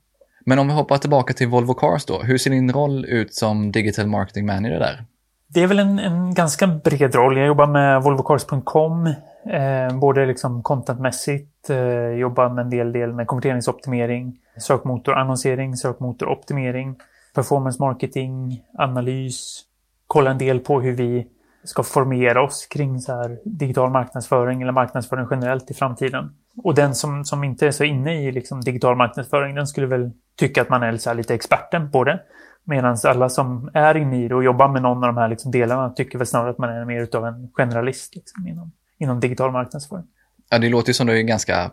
Men 0.45 0.59
om 0.59 0.69
vi 0.69 0.73
hoppar 0.73 0.99
tillbaka 0.99 1.33
till 1.33 1.49
Volvo 1.49 1.75
Cars 1.75 2.05
då, 2.05 2.23
hur 2.23 2.39
ser 2.39 2.51
din 2.51 2.73
roll 2.73 3.05
ut 3.05 3.35
som 3.35 3.73
digital 3.73 4.07
marketing 4.07 4.47
manager 4.47 4.79
där? 4.79 5.05
Det 5.47 5.63
är 5.63 5.67
väl 5.67 5.79
en, 5.79 5.99
en 5.99 6.35
ganska 6.35 6.67
bred 6.67 7.15
roll. 7.15 7.37
Jag 7.37 7.47
jobbar 7.47 7.67
med 7.67 8.03
volvocars.com, 8.03 9.07
eh, 9.07 9.99
både 10.01 10.27
liksom 10.27 10.63
contentmässigt, 10.63 11.71
eh, 11.71 12.09
jobbar 12.09 12.49
med 12.49 12.65
en 12.65 12.71
del, 12.71 12.93
del 12.93 13.13
med 13.13 13.27
konverteringsoptimering, 13.27 14.37
sökmotorannonsering, 14.59 15.77
sökmotoroptimering, 15.77 16.97
performance 17.39 17.83
marketing, 17.83 18.65
analys, 18.79 19.63
kolla 20.07 20.31
en 20.31 20.39
del 20.39 20.61
på 20.61 20.81
hur 20.81 20.93
vi 20.93 21.27
ska 21.65 21.83
formera 21.83 22.43
oss 22.43 22.67
kring 22.67 23.01
så 23.01 23.13
här 23.13 23.39
digital 23.45 23.91
marknadsföring 23.91 24.63
eller 24.63 24.73
marknadsföring 24.73 25.27
generellt 25.31 25.71
i 25.71 25.75
framtiden. 25.75 26.31
Och 26.65 26.75
den 26.75 26.95
som, 26.95 27.25
som 27.25 27.45
inte 27.45 27.67
är 27.67 27.71
så 27.71 27.85
inne 27.85 28.23
i 28.23 28.33
liksom 28.33 28.61
digital 28.61 28.97
marknadsföring, 28.97 29.55
den 29.55 29.67
skulle 29.67 29.87
väl 29.87 30.11
tycka 30.37 30.63
att 30.63 30.69
man 30.69 30.83
är 30.83 30.97
så 30.97 31.15
lite 31.15 31.35
experten 31.35 31.91
på 31.91 32.05
det. 32.05 32.21
Medan 32.65 32.97
alla 33.05 33.29
som 33.29 33.71
är 33.75 33.97
inne 33.97 34.25
i 34.25 34.29
det 34.29 34.35
och 34.35 34.45
jobbar 34.45 34.69
med 34.69 34.83
någon 34.83 35.05
av 35.05 35.15
de 35.15 35.17
här 35.17 35.29
liksom 35.29 35.51
delarna 35.51 35.91
tycker 35.91 36.19
väl 36.19 36.27
snarare 36.27 36.51
att 36.51 36.59
man 36.59 36.71
är 36.71 36.85
mer 36.85 37.17
av 37.17 37.27
en 37.27 37.51
generalist 37.53 38.15
liksom 38.15 38.47
inom, 38.47 38.73
inom 38.99 39.21
digital 39.21 39.53
marknadsföring. 39.53 40.07
Ja, 40.51 40.59
det 40.59 40.69
låter 40.69 40.89
ju 40.89 40.95
som 40.95 41.07
du 41.07 41.13
har 41.13 41.21
ganska 41.21 41.71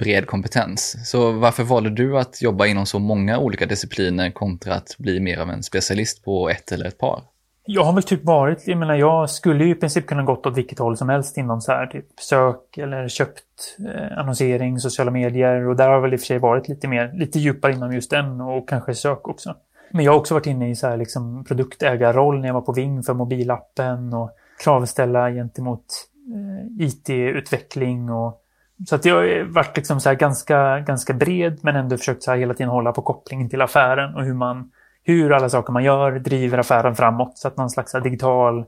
bred 0.00 0.26
kompetens. 0.26 1.10
Så 1.10 1.32
varför 1.32 1.62
valde 1.62 1.90
du 1.90 2.18
att 2.18 2.42
jobba 2.42 2.66
inom 2.66 2.86
så 2.86 2.98
många 2.98 3.38
olika 3.38 3.66
discipliner 3.66 4.30
kontra 4.30 4.74
att 4.74 4.96
bli 4.98 5.20
mer 5.20 5.38
av 5.38 5.50
en 5.50 5.62
specialist 5.62 6.24
på 6.24 6.48
ett 6.48 6.72
eller 6.72 6.86
ett 6.86 6.98
par? 6.98 7.22
Jag 7.70 7.84
har 7.84 7.92
väl 7.92 8.02
typ 8.02 8.24
varit, 8.24 8.66
jag 8.66 8.78
menar 8.78 8.94
jag 8.94 9.30
skulle 9.30 9.64
ju 9.64 9.70
i 9.70 9.74
princip 9.74 10.06
kunna 10.06 10.22
gått 10.22 10.46
åt 10.46 10.56
vilket 10.56 10.78
håll 10.78 10.96
som 10.96 11.08
helst 11.08 11.38
inom 11.38 11.60
så 11.60 11.72
här 11.72 11.86
typ 11.86 12.06
sök 12.20 12.78
eller 12.78 13.08
köpt 13.08 13.76
eh, 13.86 14.18
annonsering, 14.18 14.78
sociala 14.78 15.10
medier 15.10 15.68
och 15.68 15.76
där 15.76 15.86
har 15.86 15.94
jag 15.94 16.00
väl 16.00 16.12
i 16.12 16.16
och 16.16 16.20
för 16.20 16.26
sig 16.26 16.38
varit 16.38 16.68
lite 16.68 16.88
mer, 16.88 17.12
lite 17.14 17.38
djupare 17.38 17.72
inom 17.72 17.92
just 17.92 18.10
den 18.10 18.40
och 18.40 18.68
kanske 18.68 18.94
sök 18.94 19.28
också. 19.28 19.54
Men 19.90 20.04
jag 20.04 20.12
har 20.12 20.18
också 20.18 20.34
varit 20.34 20.46
inne 20.46 20.70
i 20.70 20.76
så 20.76 20.86
här 20.86 20.96
liksom 20.96 21.44
produktägarroll 21.44 22.40
när 22.40 22.46
jag 22.46 22.54
var 22.54 22.60
på 22.60 22.72
Ving 22.72 23.02
för 23.02 23.14
mobilappen 23.14 24.14
och 24.14 24.30
kravställa 24.64 25.30
gentemot 25.30 25.84
Eh, 26.34 26.86
IT-utveckling 26.86 28.10
och 28.10 28.44
så 28.86 28.94
att 28.94 29.04
jag 29.04 29.14
har 29.14 29.52
varit 29.52 29.76
liksom 29.76 30.00
så 30.00 30.14
ganska, 30.14 30.80
ganska 30.80 31.12
bred 31.12 31.58
men 31.62 31.76
ändå 31.76 31.96
försökt 31.96 32.22
så 32.22 32.34
hela 32.34 32.54
tiden 32.54 32.70
hålla 32.70 32.92
på 32.92 33.02
kopplingen 33.02 33.50
till 33.50 33.62
affären 33.62 34.14
och 34.14 34.24
hur 34.24 34.34
man 34.34 34.70
hur 35.04 35.32
alla 35.32 35.48
saker 35.48 35.72
man 35.72 35.84
gör 35.84 36.18
driver 36.18 36.58
affären 36.58 36.94
framåt. 36.94 37.38
Så 37.38 37.48
att 37.48 37.56
någon 37.56 37.70
slags 37.70 37.92
digital 37.92 38.64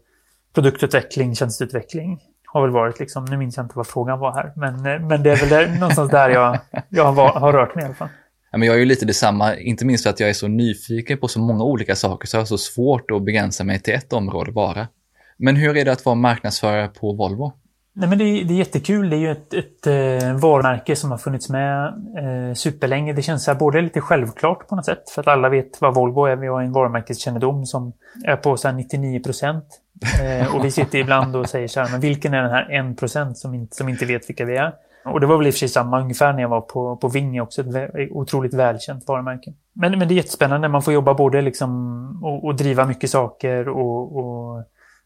produktutveckling, 0.55 1.35
tjänsteutveckling 1.35 2.21
har 2.47 2.63
väl 2.63 2.71
varit 2.71 3.01
liksom, 3.01 3.25
nu 3.25 3.37
minns 3.37 3.57
jag 3.57 3.65
inte 3.65 3.77
vad 3.77 3.87
frågan 3.87 4.19
var 4.19 4.33
här, 4.33 4.53
men, 4.57 4.75
eh, 4.75 5.09
men 5.09 5.23
det 5.23 5.31
är 5.31 5.37
väl 5.37 5.49
där, 5.49 5.81
någonstans 5.81 6.11
där 6.11 6.31
jag, 6.31 6.59
jag 6.89 7.05
har, 7.05 7.29
har 7.29 7.53
rört 7.53 7.75
mig 7.75 7.83
i 7.83 7.87
alla 7.87 7.95
fall. 7.95 8.09
Ja, 8.53 8.59
men 8.59 8.67
jag 8.67 8.75
är 8.75 8.81
ju 8.81 8.85
lite 8.85 9.07
detsamma, 9.07 9.57
inte 9.57 9.85
minst 9.85 10.05
för 10.05 10.11
att 10.11 10.21
jag 10.21 10.29
är 10.29 10.35
så 10.35 10.49
nyfiken 10.49 11.19
på 11.19 11.29
så 11.29 11.41
många 11.41 11.65
olika 11.65 11.97
saker 11.97 12.29
så 12.29 12.37
jag 12.37 12.41
har 12.41 12.47
så 12.47 12.59
svårt 12.59 13.11
att 13.11 13.23
begränsa 13.23 13.65
mig 13.65 13.81
till 13.81 13.95
ett 13.95 14.13
område 14.13 14.53
bara. 14.53 14.89
Men 15.41 15.57
hur 15.57 15.77
är 15.77 15.85
det 15.85 15.93
att 15.93 16.05
vara 16.05 16.15
marknadsförare 16.15 16.89
på 16.89 17.13
Volvo? 17.13 17.53
Nej, 17.93 18.09
men 18.09 18.19
det, 18.19 18.25
är, 18.25 18.45
det 18.45 18.55
är 18.55 18.59
jättekul. 18.59 19.11
Det 19.11 19.17
är 19.17 19.19
ju 19.19 19.31
ett, 19.31 19.55
ett, 19.55 19.87
ett 19.87 20.23
eh, 20.23 20.35
varumärke 20.35 20.97
som 20.97 21.11
har 21.11 21.19
funnits 21.19 21.49
med 21.49 21.87
eh, 22.19 22.55
superlänge. 22.55 23.13
Det 23.13 23.23
känns 23.23 23.47
här, 23.47 23.55
både 23.55 23.81
lite 23.81 24.01
självklart 24.01 24.69
på 24.69 24.77
något 24.77 24.85
sätt, 24.85 25.11
för 25.11 25.21
att 25.21 25.29
alla 25.29 25.49
vet 25.49 25.81
vad 25.81 25.95
Volvo 25.95 26.25
är. 26.25 26.37
Vi 26.37 26.47
har 26.47 26.63
en 26.63 26.73
varumärkeskännedom 26.73 27.67
som 27.67 27.93
är 28.25 28.37
på 28.37 28.57
så 28.57 28.73
99 28.73 29.21
procent. 29.21 29.65
Eh, 30.23 30.57
och 30.57 30.65
vi 30.65 30.71
sitter 30.71 30.99
ibland 30.99 31.37
och 31.37 31.49
säger 31.49 31.69
så 31.69 31.81
här, 31.81 31.91
men 31.91 32.01
vilken 32.01 32.35
är 32.35 32.43
den 32.43 32.51
här 32.51 32.91
1 32.91 32.99
procent 32.99 33.39
som, 33.39 33.55
inte, 33.55 33.77
som 33.77 33.89
inte 33.89 34.07
vet 34.07 34.29
vilka 34.29 34.45
vi 34.45 34.57
är? 34.57 34.73
Och 35.05 35.21
det 35.21 35.27
var 35.27 35.37
väl 35.37 35.47
i 35.47 35.51
och 35.51 35.55
för 35.55 35.59
sig 35.59 35.69
samma 35.69 36.01
ungefär 36.01 36.33
när 36.33 36.43
jag 36.43 36.49
var 36.49 36.61
på, 36.61 36.97
på 36.97 37.09
Vinge 37.09 37.41
också, 37.41 37.63
ett 37.63 37.91
otroligt 38.11 38.55
välkänt 38.55 39.09
varumärke. 39.09 39.53
Men, 39.73 39.99
men 39.99 40.09
det 40.09 40.15
är 40.15 40.17
jättespännande, 40.17 40.69
man 40.69 40.83
får 40.83 40.95
jobba 40.95 41.15
både 41.15 41.43
liksom 41.43 41.71
och, 42.23 42.45
och 42.45 42.55
driva 42.55 42.87
mycket 42.87 43.11
saker 43.11 43.69
och, 43.69 44.17
och 44.17 44.65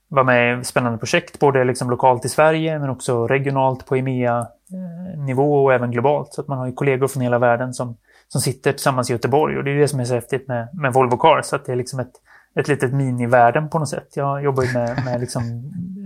vara 0.08 0.24
med 0.24 0.60
i 0.60 0.64
spännande 0.64 0.98
projekt, 0.98 1.38
både 1.38 1.64
liksom 1.64 1.90
lokalt 1.90 2.24
i 2.24 2.28
Sverige 2.28 2.78
men 2.78 2.90
också 2.90 3.26
regionalt 3.26 3.86
på 3.86 3.96
EMEA-nivå 3.96 5.58
eh, 5.58 5.64
och 5.64 5.74
även 5.74 5.90
globalt. 5.90 6.34
Så 6.34 6.40
att 6.40 6.48
man 6.48 6.58
har 6.58 6.66
ju 6.66 6.72
kollegor 6.72 7.08
från 7.08 7.22
hela 7.22 7.38
världen 7.38 7.74
som, 7.74 7.96
som 8.28 8.40
sitter 8.40 8.72
tillsammans 8.72 9.10
i 9.10 9.12
Göteborg 9.12 9.58
och 9.58 9.64
det 9.64 9.70
är 9.70 9.78
det 9.78 9.88
som 9.88 10.00
är 10.00 10.04
så 10.04 10.14
häftigt 10.14 10.48
med, 10.48 10.68
med 10.72 10.92
Volvo 10.92 11.16
Cars, 11.16 11.52
att 11.52 11.66
det 11.66 11.72
är 11.72 11.76
liksom 11.76 12.00
ett, 12.00 12.12
ett 12.54 12.68
litet 12.68 12.92
minivärlden 12.92 13.68
på 13.68 13.78
något 13.78 13.88
sätt. 13.88 14.08
Jag 14.14 14.44
jobbar 14.44 14.62
ju 14.62 14.72
med, 14.72 15.04
med 15.04 15.20
liksom, 15.20 15.42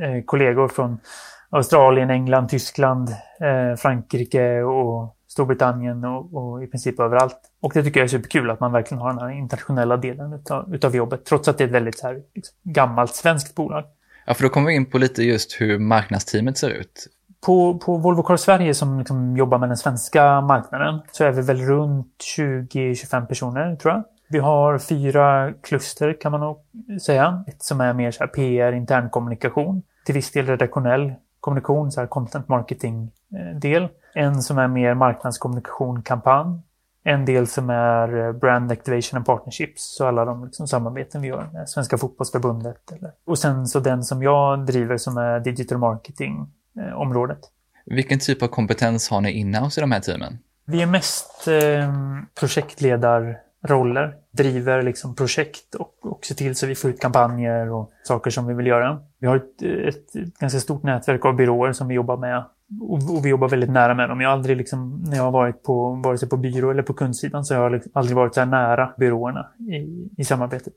eh, 0.02 0.24
kollegor 0.24 0.68
från 0.68 0.98
Australien, 1.50 2.10
England, 2.10 2.48
Tyskland, 2.48 3.08
eh, 3.40 3.76
Frankrike 3.76 4.62
och 4.62 5.17
Storbritannien 5.38 6.04
och, 6.04 6.34
och, 6.34 6.62
i 6.62 6.66
princip 6.66 7.00
överallt. 7.00 7.38
Och 7.60 7.72
det 7.74 7.82
tycker 7.82 8.00
jag 8.00 8.04
är 8.04 8.08
superkul 8.08 8.50
att 8.50 8.60
man 8.60 8.72
verkligen 8.72 9.00
har 9.02 9.12
den 9.12 9.18
här 9.18 9.30
internationella 9.30 9.96
delen 9.96 10.32
utav, 10.32 10.74
utav 10.74 10.96
jobbet, 10.96 11.24
trots 11.24 11.48
att 11.48 11.58
det 11.58 11.64
är 11.64 11.68
ett 11.68 11.74
väldigt 11.74 12.02
här, 12.02 12.22
liksom, 12.34 12.56
gammalt 12.62 13.14
svenskt 13.14 13.54
bolag. 13.54 13.84
Ja, 14.26 14.34
för 14.34 14.42
då 14.42 14.48
kommer 14.48 14.66
vi 14.66 14.74
in 14.74 14.86
på 14.86 14.98
lite 14.98 15.22
just 15.22 15.60
hur 15.60 15.78
marknadsteamet 15.78 16.58
ser 16.58 16.70
ut. 16.70 17.06
På, 17.46 17.78
på 17.78 17.96
Volvo 17.96 18.22
Cars 18.22 18.40
Sverige 18.40 18.74
som 18.74 18.98
liksom 18.98 19.36
jobbar 19.36 19.58
med 19.58 19.68
den 19.68 19.76
svenska 19.76 20.40
marknaden 20.40 21.00
så 21.12 21.24
är 21.24 21.30
vi 21.30 21.42
väl 21.42 21.60
runt 21.60 22.14
20-25 22.38 23.26
personer 23.26 23.76
tror 23.76 23.94
jag. 23.94 24.04
Vi 24.28 24.38
har 24.38 24.78
fyra 24.78 25.52
kluster 25.62 26.20
kan 26.20 26.32
man 26.32 26.40
nog 26.40 26.58
säga. 27.02 27.44
Ett 27.46 27.62
som 27.62 27.80
är 27.80 27.92
mer 27.92 28.10
så 28.10 28.18
här 28.18 28.26
PR, 28.26 28.72
internkommunikation. 28.72 29.82
Till 30.04 30.14
viss 30.14 30.32
del 30.32 30.46
redaktionell 30.46 31.12
kommunikation, 31.40 31.92
så 31.92 32.00
här 32.00 32.06
content 32.06 32.48
marketing-del. 32.48 33.88
Eh, 34.18 34.24
en 34.24 34.42
som 34.42 34.58
är 34.58 34.68
mer 34.68 34.94
marknadskommunikation, 34.94 36.02
kampanj. 36.02 36.60
En 37.04 37.24
del 37.24 37.46
som 37.46 37.70
är 37.70 38.26
eh, 38.26 38.32
brand 38.32 38.72
activation 38.72 39.16
and 39.16 39.26
partnerships, 39.26 39.96
så 39.96 40.06
alla 40.06 40.24
de 40.24 40.44
liksom 40.44 40.68
samarbeten 40.68 41.22
vi 41.22 41.28
gör 41.28 41.48
med 41.52 41.68
Svenska 41.68 41.98
fotbollsförbundet. 41.98 42.92
Eller. 42.92 43.12
Och 43.26 43.38
sen 43.38 43.66
så 43.66 43.80
den 43.80 44.04
som 44.04 44.22
jag 44.22 44.66
driver 44.66 44.96
som 44.96 45.16
är 45.16 45.40
digital 45.40 45.78
marketing-området. 45.78 47.38
Vilken 47.86 48.18
typ 48.18 48.42
av 48.42 48.48
kompetens 48.48 49.10
har 49.10 49.20
ni 49.20 49.32
inhouse 49.32 49.80
i 49.80 49.82
de 49.82 49.92
här 49.92 50.00
teamen? 50.00 50.38
Vi 50.64 50.82
är 50.82 50.86
mest 50.86 51.48
eh, 51.48 51.94
projektledarroller, 53.62 54.14
driver 54.30 54.82
liksom 54.82 55.14
projekt 55.14 55.74
och, 55.74 55.94
och 56.02 56.24
ser 56.24 56.34
till 56.34 56.54
så 56.54 56.66
vi 56.66 56.74
får 56.74 56.90
ut 56.90 57.00
kampanjer 57.00 57.70
och 57.72 57.92
saker 58.02 58.30
som 58.30 58.46
vi 58.46 58.54
vill 58.54 58.66
göra. 58.66 59.00
Vi 59.18 59.26
har 59.26 59.36
ett, 59.36 59.62
ett, 59.62 60.12
ganska 60.40 60.60
stort 60.60 60.82
nätverk 60.82 61.24
av 61.24 61.36
byråer 61.36 61.72
som 61.72 61.88
vi 61.88 61.94
jobbar 61.94 62.16
med 62.16 62.44
och, 62.80 63.16
och, 63.16 63.24
vi 63.24 63.28
jobbar 63.28 63.48
väldigt 63.48 63.70
nära 63.70 63.94
med 63.94 64.08
dem. 64.08 64.20
Jag 64.20 64.28
har 64.28 64.36
aldrig 64.36 64.56
liksom, 64.56 65.04
när 65.08 65.16
jag 65.16 65.24
har 65.24 65.30
varit 65.30 65.62
på, 65.62 66.00
vare 66.04 66.18
sig 66.18 66.28
på 66.28 66.36
byrå 66.36 66.70
eller 66.70 66.82
på 66.82 66.94
kundsidan, 66.94 67.44
så 67.44 67.54
har 67.54 67.62
jag 67.62 67.72
liksom 67.72 67.92
aldrig 67.94 68.16
varit 68.16 68.34
så 68.34 68.40
här 68.40 68.46
nära 68.46 68.94
byråerna 68.98 69.46
i, 69.58 70.08
i 70.22 70.24
samarbetet. 70.24 70.72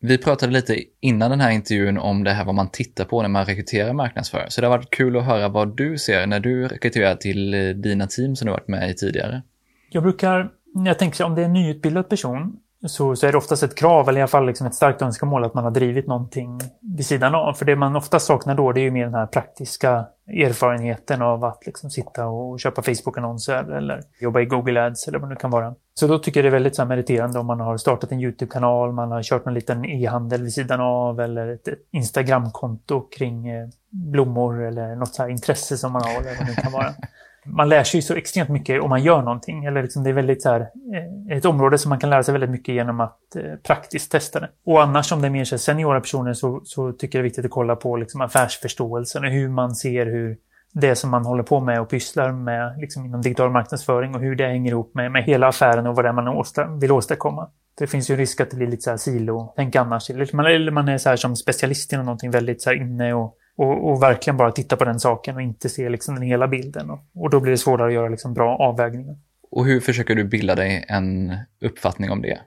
Vi 0.00 0.18
pratade 0.18 0.52
lite 0.52 0.78
innan 1.00 1.30
den 1.30 1.40
här 1.40 1.50
intervjun 1.50 1.98
om 1.98 2.24
det 2.24 2.30
här 2.30 2.44
vad 2.44 2.54
man 2.54 2.68
tittar 2.70 3.04
på 3.04 3.22
när 3.22 3.28
man 3.28 3.44
rekryterar 3.44 3.92
marknadsförare. 3.92 4.50
Så 4.50 4.60
det 4.60 4.66
har 4.66 4.76
varit 4.76 4.90
kul 4.90 5.16
att 5.16 5.24
höra 5.24 5.48
vad 5.48 5.76
du 5.76 5.98
ser 5.98 6.26
när 6.26 6.40
du 6.40 6.68
rekryterar 6.68 7.14
till 7.14 7.54
eh, 7.54 7.68
dina 7.68 8.06
team 8.06 8.36
som 8.36 8.46
du 8.46 8.52
varit 8.52 8.68
med 8.68 8.90
i 8.90 8.94
tidigare. 8.94 9.42
Jag 9.90 10.02
brukar, 10.02 10.50
jag 10.84 10.98
tänker 10.98 11.24
om 11.24 11.34
det 11.34 11.40
är 11.40 11.46
en 11.46 11.52
nyutbildad 11.52 12.08
person 12.08 12.60
så, 12.88 13.16
så 13.16 13.26
är 13.26 13.32
det 13.32 13.38
oftast 13.38 13.62
ett 13.62 13.74
krav, 13.74 14.08
eller 14.08 14.18
i 14.18 14.22
alla 14.22 14.28
fall 14.28 14.46
liksom 14.46 14.66
ett 14.66 14.74
starkt 14.74 15.02
önskemål, 15.02 15.44
att 15.44 15.54
man 15.54 15.64
har 15.64 15.70
drivit 15.70 16.06
någonting 16.06 16.60
vid 16.96 17.06
sidan 17.06 17.34
av. 17.34 17.52
För 17.52 17.64
det 17.64 17.76
man 17.76 17.96
ofta 17.96 18.20
saknar 18.20 18.54
då, 18.54 18.72
det 18.72 18.80
är 18.80 18.82
ju 18.82 18.90
mer 18.90 19.04
den 19.04 19.14
här 19.14 19.26
praktiska 19.26 20.06
erfarenheten 20.26 21.22
av 21.22 21.44
att 21.44 21.66
liksom 21.66 21.90
sitta 21.90 22.26
och 22.26 22.60
köpa 22.60 22.82
Facebook-annonser 22.82 23.72
eller 23.76 24.02
jobba 24.20 24.40
i 24.40 24.44
Google 24.44 24.86
Ads 24.86 25.08
eller 25.08 25.18
vad 25.18 25.28
det 25.28 25.34
nu 25.34 25.40
kan 25.40 25.50
vara. 25.50 25.74
Så 25.94 26.06
då 26.06 26.18
tycker 26.18 26.40
jag 26.40 26.44
det 26.44 26.48
är 26.48 26.58
väldigt 26.58 26.76
så 26.76 26.84
meriterande 26.84 27.38
om 27.38 27.46
man 27.46 27.60
har 27.60 27.76
startat 27.76 28.12
en 28.12 28.20
YouTube-kanal, 28.20 28.92
man 28.92 29.10
har 29.10 29.22
kört 29.22 29.44
någon 29.44 29.54
liten 29.54 29.84
e-handel 29.84 30.42
vid 30.42 30.52
sidan 30.52 30.80
av 30.80 31.20
eller 31.20 31.48
ett, 31.48 31.68
ett 31.68 31.78
Instagram-konto 31.90 33.00
kring 33.00 33.48
eh, 33.48 33.68
blommor 33.90 34.62
eller 34.62 34.96
något 34.96 35.14
så 35.14 35.22
här 35.22 35.30
intresse 35.30 35.78
som 35.78 35.92
man 35.92 36.02
har 36.02 36.10
eller 36.10 36.38
vad 36.38 36.46
det 36.46 36.62
kan 36.62 36.72
vara 36.72 36.94
man 37.46 37.68
lär 37.68 37.84
sig 37.84 38.02
så 38.02 38.14
extremt 38.14 38.48
mycket 38.48 38.82
om 38.82 38.90
man 38.90 39.02
gör 39.02 39.22
någonting. 39.22 39.64
Eller 39.64 39.82
liksom 39.82 40.04
det 40.04 40.10
är 40.10 40.14
väldigt 40.14 40.42
så 40.42 40.50
här, 40.50 40.60
eh, 40.60 41.36
ett 41.36 41.44
område 41.44 41.78
som 41.78 41.88
man 41.88 41.98
kan 41.98 42.10
lära 42.10 42.22
sig 42.22 42.32
väldigt 42.32 42.50
mycket 42.50 42.74
genom 42.74 43.00
att 43.00 43.36
eh, 43.36 43.42
praktiskt 43.66 44.12
testa 44.12 44.40
det. 44.40 44.48
Och 44.66 44.82
annars 44.82 45.12
om 45.12 45.20
det 45.20 45.28
är 45.28 45.30
mer 45.30 45.44
så 45.44 45.58
seniora 45.58 46.00
personer 46.00 46.32
så, 46.32 46.60
så 46.64 46.92
tycker 46.92 47.18
jag 47.18 47.22
det 47.22 47.26
är 47.26 47.28
viktigt 47.28 47.44
att 47.44 47.50
kolla 47.50 47.76
på 47.76 47.96
liksom 47.96 48.20
affärsförståelsen 48.20 49.24
och 49.24 49.30
hur 49.30 49.48
man 49.48 49.74
ser 49.74 50.06
hur 50.06 50.36
det 50.72 50.96
som 50.96 51.10
man 51.10 51.26
håller 51.26 51.42
på 51.42 51.60
med 51.60 51.80
och 51.80 51.88
pysslar 51.88 52.32
med 52.32 52.78
liksom 52.80 53.04
inom 53.04 53.22
digital 53.22 53.50
marknadsföring 53.50 54.14
och 54.14 54.20
hur 54.20 54.36
det 54.36 54.46
hänger 54.46 54.70
ihop 54.70 54.94
med, 54.94 55.12
med 55.12 55.24
hela 55.24 55.48
affären 55.48 55.86
och 55.86 55.96
vad 55.96 56.04
det 56.04 56.08
är 56.08 56.12
man 56.12 56.28
åsta, 56.28 56.66
vill 56.66 56.92
åstadkomma. 56.92 57.50
Det 57.78 57.86
finns 57.86 58.10
ju 58.10 58.12
en 58.12 58.18
risk 58.18 58.40
att 58.40 58.50
det 58.50 58.56
blir 58.56 58.66
lite 58.66 58.82
så 58.82 58.90
här 58.90 58.96
silo, 58.96 59.52
tänk 59.56 59.76
annars. 59.76 60.10
Eller 60.10 60.36
man, 60.36 60.46
eller 60.46 60.72
man 60.72 60.88
är 60.88 60.98
så 60.98 61.08
här 61.08 61.16
som 61.16 61.36
specialist 61.36 61.92
inom 61.92 62.06
någonting 62.06 62.30
väldigt 62.30 62.62
så 62.62 62.70
här 62.70 62.76
inne 62.76 63.14
och 63.14 63.36
och, 63.56 63.90
och, 63.90 64.02
verkligen 64.02 64.36
bara 64.36 64.52
titta 64.52 64.76
på 64.76 64.84
den 64.84 65.00
saken 65.00 65.36
och 65.36 65.42
inte 65.42 65.68
se 65.68 65.88
liksom 65.88 66.14
den 66.14 66.24
hela 66.24 66.48
bilden. 66.48 66.90
Och, 66.90 67.00
och 67.14 67.30
då 67.30 67.40
blir 67.40 67.50
det 67.50 67.58
svårare 67.58 67.88
att 67.88 67.94
göra 67.94 68.08
liksom 68.08 68.34
bra 68.34 68.56
avvägningar. 68.56 69.16
Och 69.50 69.66
hur 69.66 69.80
försöker 69.80 70.14
du 70.14 70.24
bilda 70.24 70.54
dig 70.54 70.84
en 70.88 71.36
uppfattning 71.60 72.10
om 72.10 72.22
det? 72.22 72.38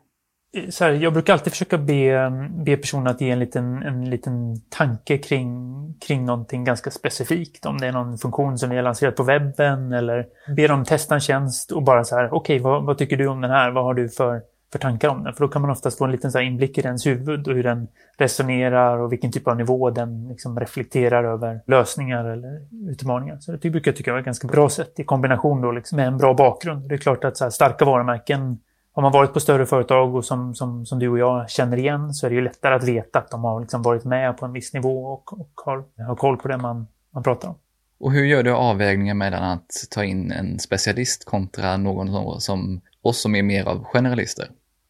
Så 0.69 0.83
här, 0.83 0.91
jag 0.91 1.13
brukar 1.13 1.33
alltid 1.33 1.53
försöka 1.53 1.77
be, 1.77 2.31
be 2.65 2.77
personen 2.77 3.07
att 3.07 3.21
ge 3.21 3.29
en 3.29 3.39
liten, 3.39 3.83
en 3.83 4.09
liten 4.09 4.61
tanke 4.69 5.17
kring, 5.17 5.75
kring 6.07 6.25
någonting 6.25 6.63
ganska 6.63 6.91
specifikt. 6.91 7.65
Om 7.65 7.77
det 7.77 7.87
är 7.87 7.91
någon 7.91 8.17
funktion 8.17 8.57
som 8.57 8.69
ni 8.69 8.75
har 8.75 8.83
lanserat 8.83 9.15
på 9.15 9.23
webben 9.23 9.93
eller 9.93 10.25
be 10.55 10.67
dem 10.67 10.85
testa 10.85 11.15
en 11.15 11.21
tjänst 11.21 11.71
och 11.71 11.83
bara 11.83 12.03
så 12.03 12.15
här, 12.15 12.25
okej, 12.25 12.37
okay, 12.37 12.59
vad, 12.59 12.85
vad, 12.85 12.97
tycker 12.97 13.17
du 13.17 13.27
om 13.27 13.41
den 13.41 13.51
här? 13.51 13.71
Vad 13.71 13.83
har 13.83 13.93
du 13.93 14.09
för 14.09 14.41
för 14.71 14.79
tankar 14.79 15.09
om 15.09 15.23
den. 15.23 15.33
För 15.33 15.43
då 15.43 15.47
kan 15.47 15.61
man 15.61 15.71
oftast 15.71 15.97
få 15.97 16.05
en 16.05 16.11
liten 16.11 16.31
så 16.31 16.39
inblick 16.39 16.77
i 16.77 16.81
dens 16.81 17.05
huvud 17.05 17.47
och 17.47 17.53
hur 17.53 17.63
den 17.63 17.87
resonerar 18.17 18.97
och 18.97 19.11
vilken 19.11 19.31
typ 19.31 19.47
av 19.47 19.57
nivå 19.57 19.89
den 19.89 20.27
liksom 20.27 20.59
reflekterar 20.59 21.23
över 21.23 21.61
lösningar 21.67 22.25
eller 22.25 22.61
utmaningar. 22.91 23.37
Så 23.39 23.51
det 23.51 23.69
brukar 23.69 23.91
jag 23.91 23.97
tycka 23.97 24.13
är 24.13 24.17
ett 24.17 24.25
ganska 24.25 24.47
bra 24.47 24.69
sätt 24.69 24.99
i 24.99 25.03
kombination 25.03 25.61
då 25.61 25.71
liksom 25.71 25.95
med 25.95 26.07
en 26.07 26.17
bra 26.17 26.33
bakgrund. 26.33 26.89
Det 26.89 26.95
är 26.95 26.97
klart 26.97 27.23
att 27.23 27.37
så 27.37 27.43
här, 27.43 27.51
starka 27.51 27.85
varumärken 27.85 28.59
har 28.93 29.01
man 29.01 29.11
varit 29.11 29.33
på 29.33 29.39
större 29.39 29.65
företag 29.65 30.15
och 30.15 30.25
som, 30.25 30.55
som, 30.55 30.85
som 30.85 30.99
du 30.99 31.09
och 31.09 31.19
jag 31.19 31.49
känner 31.49 31.77
igen 31.77 32.13
så 32.13 32.25
är 32.25 32.29
det 32.29 32.35
ju 32.35 32.41
lättare 32.41 32.75
att 32.75 32.83
veta 32.83 33.19
att 33.19 33.31
de 33.31 33.43
har 33.43 33.61
liksom 33.61 33.81
varit 33.81 34.05
med 34.05 34.37
på 34.37 34.45
en 34.45 34.53
viss 34.53 34.73
nivå 34.73 35.05
och, 35.05 35.39
och 35.39 35.51
har, 35.65 35.83
har 36.07 36.15
koll 36.15 36.37
på 36.37 36.47
det 36.47 36.57
man, 36.57 36.87
man 37.13 37.23
pratar 37.23 37.47
om. 37.47 37.55
Och 37.99 38.11
hur 38.11 38.25
gör 38.25 38.43
du 38.43 38.51
avvägningen 38.51 39.17
mellan 39.17 39.43
att 39.43 39.67
ta 39.91 40.03
in 40.03 40.31
en 40.31 40.59
specialist 40.59 41.25
kontra 41.25 41.77
någon 41.77 42.41
som 42.41 42.81
och 43.03 43.15
som 43.15 43.35
är 43.35 43.43
mer 43.43 43.65
av 43.65 43.83
generalister? 43.83 44.47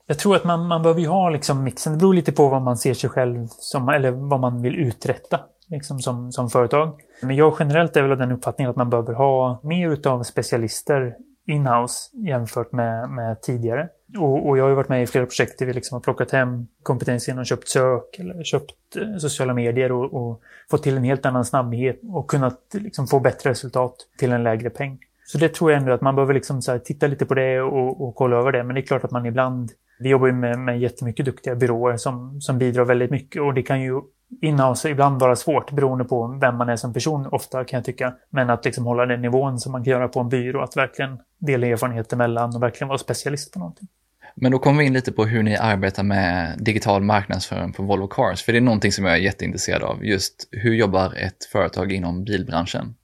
Jag 0.08 0.20
tror 0.20 0.36
att 0.36 0.44
man, 0.44 0.68
man 0.68 0.82
behöver 0.82 1.02
ju 1.02 1.08
ha 1.08 1.30
liksom 1.30 1.64
mixen. 1.64 1.94
Det 1.94 2.00
beror 2.00 2.14
lite 2.14 2.32
på 2.32 2.50
vad 2.50 2.62
man 2.62 2.78
ser 2.78 2.94
sig 2.94 3.10
själv 3.10 3.48
som, 3.48 3.90
eller 3.90 4.12
vad 4.12 4.40
man 4.40 4.62
vill 4.62 4.76
uträtta 4.76 5.40
liksom 5.68 6.00
som, 6.00 6.32
som 6.32 6.50
företag. 6.50 7.02
Men 7.22 7.36
jag 7.36 7.56
generellt 7.60 7.98
är 7.98 8.02
väl 8.02 8.12
av 8.12 8.18
den 8.18 8.32
uppfattningen 8.32 8.70
att 8.70 8.76
man 8.76 8.90
behöver 8.90 9.14
ha 9.14 9.62
mer 9.64 9.90
utav 9.90 10.24
specialister 10.24 11.16
inhouse 11.48 12.18
jämfört 12.28 12.72
med, 12.72 13.10
med 13.10 13.42
tidigare. 13.42 13.90
Och, 14.18 14.48
och, 14.48 14.58
jag 14.58 14.64
har 14.64 14.70
ju 14.70 14.76
varit 14.76 14.90
med 14.90 15.04
i 15.04 15.08
flera 15.08 15.26
projekt 15.26 15.60
där 15.60 15.66
vi 15.66 15.74
liksom 15.74 15.96
har 15.96 16.02
plockat 16.02 16.32
hem 16.32 16.68
kompetens 16.84 17.28
genom 17.28 17.46
köpt 17.46 17.68
sök 17.68 18.20
eller 18.20 18.44
köpt 18.44 18.96
eh, 18.96 19.18
sociala 19.18 19.54
medier 19.54 19.92
och, 19.92 20.14
och 20.14 20.42
fått 20.72 20.84
till 20.84 20.98
en 20.98 21.04
helt 21.04 21.26
annan 21.26 21.46
snabbhet 21.46 22.00
och 22.04 22.30
kunnat 22.30 22.60
liksom 22.74 23.08
få 23.08 23.20
bättre 23.20 23.50
resultat 23.50 23.96
till 24.18 24.32
en 24.32 24.44
lägre 24.44 24.70
peng. 24.70 25.00
Så 25.32 25.38
det 25.38 25.50
tror 25.50 25.72
jag 25.72 25.80
ändå 25.80 25.94
att 25.94 26.02
man 26.02 26.16
behöver 26.16 26.34
liksom 26.34 26.62
så 26.62 26.80
titta 26.80 27.08
lite 27.08 27.26
på 27.26 27.34
det 27.34 27.62
och, 27.62 28.08
och 28.08 28.16
kolla 28.16 28.38
över 28.38 28.52
det. 28.52 28.64
Men 28.64 28.76
det 28.76 28.82
är 28.82 28.86
klart 28.86 29.04
att 29.04 29.12
man 29.12 29.26
ibland 29.26 29.72
vi 30.00 30.10
jobbar 30.10 30.28
ju 30.28 30.34
med, 30.34 30.60
med 30.60 30.80
jättemycket 30.80 31.26
duktiga 31.26 31.56
byråer 31.56 31.98
som, 31.98 32.42
som 32.42 32.58
bidrar 32.58 32.86
väldigt 32.86 33.12
mycket 33.12 33.42
och 33.42 33.54
det 33.54 33.62
kan 33.62 33.82
ju 33.82 34.02
inhouse 34.42 34.90
ibland 34.90 35.20
vara 35.20 35.36
svårt 35.36 35.72
beroende 35.72 36.04
på 36.04 36.38
vem 36.42 36.56
man 36.56 36.70
är 36.70 36.76
som 36.76 36.94
person 36.94 37.28
ofta 37.32 37.64
kan 37.64 37.78
jag 37.78 37.86
tycka. 37.86 38.14
Men 38.30 38.50
att 38.50 38.66
liksom 38.66 38.86
hålla 38.86 39.06
den 39.06 39.22
nivån 39.22 39.60
som 39.60 39.72
man 39.72 39.84
kan 39.84 39.92
göra 39.92 40.08
på 40.08 40.20
en 40.20 40.30
byrå, 40.30 40.64
att 40.64 40.78
verkligen 40.78 41.20
dela 41.38 41.68
erfarenheter 41.68 42.18
mellan 42.18 42.56
och 42.56 42.64
verkligen 42.64 42.88
vara 42.88 42.98
specialist 42.98 43.54
på 43.54 43.60
någonting. 43.60 43.88
Men 44.36 44.52
då 44.52 44.60
kommer 44.60 44.80
vi 44.80 44.86
in 44.86 44.94
lite 44.94 45.12
på 45.12 45.26
hur 45.26 45.44
ni 45.44 45.58
arbetar 45.58 46.04
med 46.04 46.56
digital 46.60 47.02
marknadsföring 47.02 47.74
på 47.74 47.84
Volvo 47.84 48.08
Cars, 48.08 48.44
för 48.44 48.52
det 48.52 48.60
är 48.60 48.62
någonting 48.62 48.92
som 48.92 49.06
jag 49.06 49.14
är 49.14 49.20
jätteintresserad 49.20 49.84
av. 49.84 50.06
Just 50.06 50.50
hur 50.52 50.74
jobbar 50.74 51.14
ett 51.18 51.46
företag 51.52 51.92
inom 51.92 52.24
bilbranschen? 52.24 52.96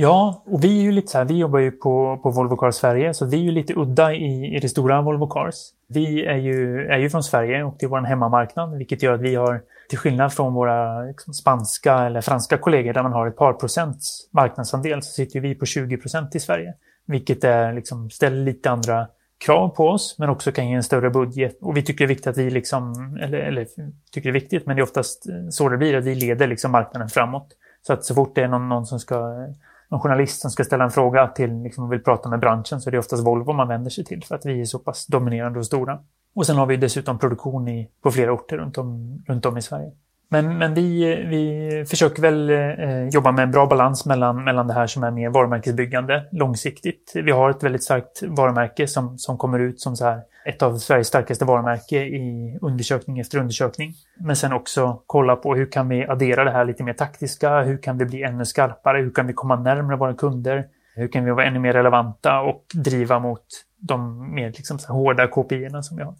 Ja, 0.00 0.42
och 0.46 0.64
vi 0.64 0.78
är 0.78 0.82
ju 0.82 0.92
lite 0.92 1.08
så 1.08 1.18
här, 1.18 1.24
vi 1.24 1.38
jobbar 1.38 1.58
ju 1.58 1.70
på, 1.70 2.20
på 2.22 2.30
Volvo 2.30 2.56
Cars 2.56 2.74
Sverige, 2.74 3.14
så 3.14 3.26
vi 3.26 3.36
är 3.36 3.42
ju 3.42 3.50
lite 3.50 3.74
udda 3.76 4.14
i, 4.14 4.56
i 4.56 4.58
det 4.60 4.68
stora 4.68 5.02
Volvo 5.02 5.26
Cars. 5.26 5.54
Vi 5.88 6.26
är 6.26 6.36
ju, 6.36 6.86
är 6.86 6.98
ju 6.98 7.10
från 7.10 7.22
Sverige 7.22 7.64
och 7.64 7.76
det 7.78 7.86
är 7.86 7.90
vår 7.90 8.00
hemmamarknad, 8.00 8.78
vilket 8.78 9.02
gör 9.02 9.12
att 9.12 9.20
vi 9.20 9.34
har, 9.34 9.60
till 9.88 9.98
skillnad 9.98 10.32
från 10.32 10.54
våra 10.54 11.02
liksom, 11.02 11.34
spanska 11.34 11.98
eller 11.98 12.20
franska 12.20 12.58
kollegor 12.58 12.92
där 12.92 13.02
man 13.02 13.12
har 13.12 13.26
ett 13.26 13.36
par 13.36 13.52
procents 13.52 14.28
marknadsandel, 14.32 15.02
så 15.02 15.12
sitter 15.12 15.40
vi 15.40 15.54
på 15.54 15.66
20 15.66 15.96
procent 15.96 16.34
i 16.34 16.40
Sverige. 16.40 16.74
Vilket 17.06 17.44
är, 17.44 17.72
liksom, 17.72 18.10
ställer 18.10 18.44
lite 18.44 18.70
andra 18.70 19.06
krav 19.44 19.68
på 19.68 19.88
oss, 19.88 20.16
men 20.18 20.28
också 20.28 20.52
kan 20.52 20.68
ge 20.68 20.74
en 20.74 20.82
större 20.82 21.10
budget. 21.10 21.58
Och 21.60 21.76
vi 21.76 21.82
tycker 21.82 21.98
det 21.98 22.06
är 22.06 22.14
viktigt 22.14 22.26
att 22.26 22.36
vi 22.36 22.50
liksom, 22.50 23.16
eller, 23.22 23.38
eller 23.38 23.66
tycker 24.12 24.32
det 24.32 24.38
är 24.38 24.40
viktigt, 24.40 24.66
men 24.66 24.76
det 24.76 24.80
är 24.80 24.84
oftast 24.84 25.26
så 25.50 25.68
det 25.68 25.76
blir, 25.76 25.96
att 25.96 26.04
vi 26.04 26.14
leder 26.14 26.46
liksom 26.46 26.70
marknaden 26.72 27.08
framåt. 27.08 27.48
Så 27.86 27.92
att 27.92 28.04
så 28.04 28.14
fort 28.14 28.34
det 28.34 28.42
är 28.42 28.48
någon, 28.48 28.68
någon 28.68 28.86
som 28.86 28.98
ska 28.98 29.48
någon 29.88 30.00
journalist 30.00 30.40
som 30.40 30.50
ska 30.50 30.64
ställa 30.64 30.84
en 30.84 30.90
fråga 30.90 31.28
till 31.28 31.62
liksom, 31.62 31.84
och 31.84 31.92
vill 31.92 32.02
prata 32.02 32.28
med 32.28 32.40
branschen 32.40 32.80
så 32.80 32.90
är 32.90 32.92
det 32.92 32.98
oftast 32.98 33.26
Volvo 33.26 33.52
man 33.52 33.68
vänder 33.68 33.90
sig 33.90 34.04
till 34.04 34.24
för 34.24 34.34
att 34.34 34.46
vi 34.46 34.60
är 34.60 34.64
så 34.64 34.78
pass 34.78 35.06
dominerande 35.06 35.58
och 35.58 35.66
stora. 35.66 35.98
Och 36.34 36.46
sen 36.46 36.56
har 36.56 36.66
vi 36.66 36.76
dessutom 36.76 37.18
produktion 37.18 37.68
i, 37.68 37.90
på 38.02 38.10
flera 38.10 38.32
orter 38.32 38.56
runt 38.56 38.78
om, 38.78 39.18
runt 39.26 39.46
om 39.46 39.58
i 39.58 39.62
Sverige. 39.62 39.92
Men, 40.30 40.58
men 40.58 40.74
vi, 40.74 41.14
vi 41.28 41.84
försöker 41.88 42.22
väl 42.22 42.50
eh, 42.50 43.08
jobba 43.08 43.32
med 43.32 43.42
en 43.42 43.50
bra 43.50 43.66
balans 43.66 44.06
mellan, 44.06 44.44
mellan 44.44 44.66
det 44.66 44.74
här 44.74 44.86
som 44.86 45.02
är 45.02 45.10
mer 45.10 45.30
varumärkesbyggande 45.30 46.28
långsiktigt. 46.32 47.12
Vi 47.14 47.30
har 47.30 47.50
ett 47.50 47.62
väldigt 47.62 47.84
starkt 47.84 48.22
varumärke 48.22 48.86
som, 48.86 49.18
som 49.18 49.38
kommer 49.38 49.58
ut 49.58 49.80
som 49.80 49.96
så 49.96 50.04
här 50.04 50.22
ett 50.46 50.62
av 50.62 50.76
Sveriges 50.76 51.06
starkaste 51.06 51.44
varumärke 51.44 51.96
i 51.96 52.58
undersökning 52.62 53.18
efter 53.18 53.38
undersökning. 53.38 53.94
Men 54.20 54.36
sen 54.36 54.52
också 54.52 55.02
kolla 55.06 55.36
på 55.36 55.54
hur 55.54 55.66
kan 55.66 55.88
vi 55.88 56.06
addera 56.06 56.44
det 56.44 56.50
här 56.50 56.64
lite 56.64 56.84
mer 56.84 56.92
taktiska? 56.92 57.60
Hur 57.60 57.82
kan 57.82 57.98
vi 57.98 58.04
bli 58.04 58.22
ännu 58.22 58.44
skarpare? 58.44 58.98
Hur 58.98 59.10
kan 59.10 59.26
vi 59.26 59.32
komma 59.32 59.56
närmare 59.56 59.96
våra 59.96 60.14
kunder? 60.14 60.64
Hur 60.94 61.08
kan 61.08 61.24
vi 61.24 61.30
vara 61.30 61.44
ännu 61.44 61.58
mer 61.58 61.72
relevanta 61.72 62.40
och 62.40 62.64
driva 62.74 63.18
mot 63.18 63.44
de 63.80 64.30
mer 64.34 64.48
liksom 64.48 64.78
så 64.78 64.92
hårda 64.92 65.26
KPI 65.26 65.68
som 65.82 65.96
vi 65.96 66.02
har? 66.02 66.14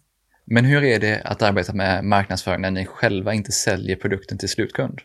Men 0.51 0.65
hur 0.65 0.85
är 0.85 1.01
det 1.01 1.23
att 1.25 1.43
arbeta 1.43 1.73
med 1.73 2.05
marknadsföring 2.05 2.61
när 2.61 2.71
ni 2.71 2.87
själva 2.87 3.35
inte 3.35 3.53
säljer 3.53 3.97
produkten 3.97 4.39
till 4.39 4.49
slutkund? 4.49 5.01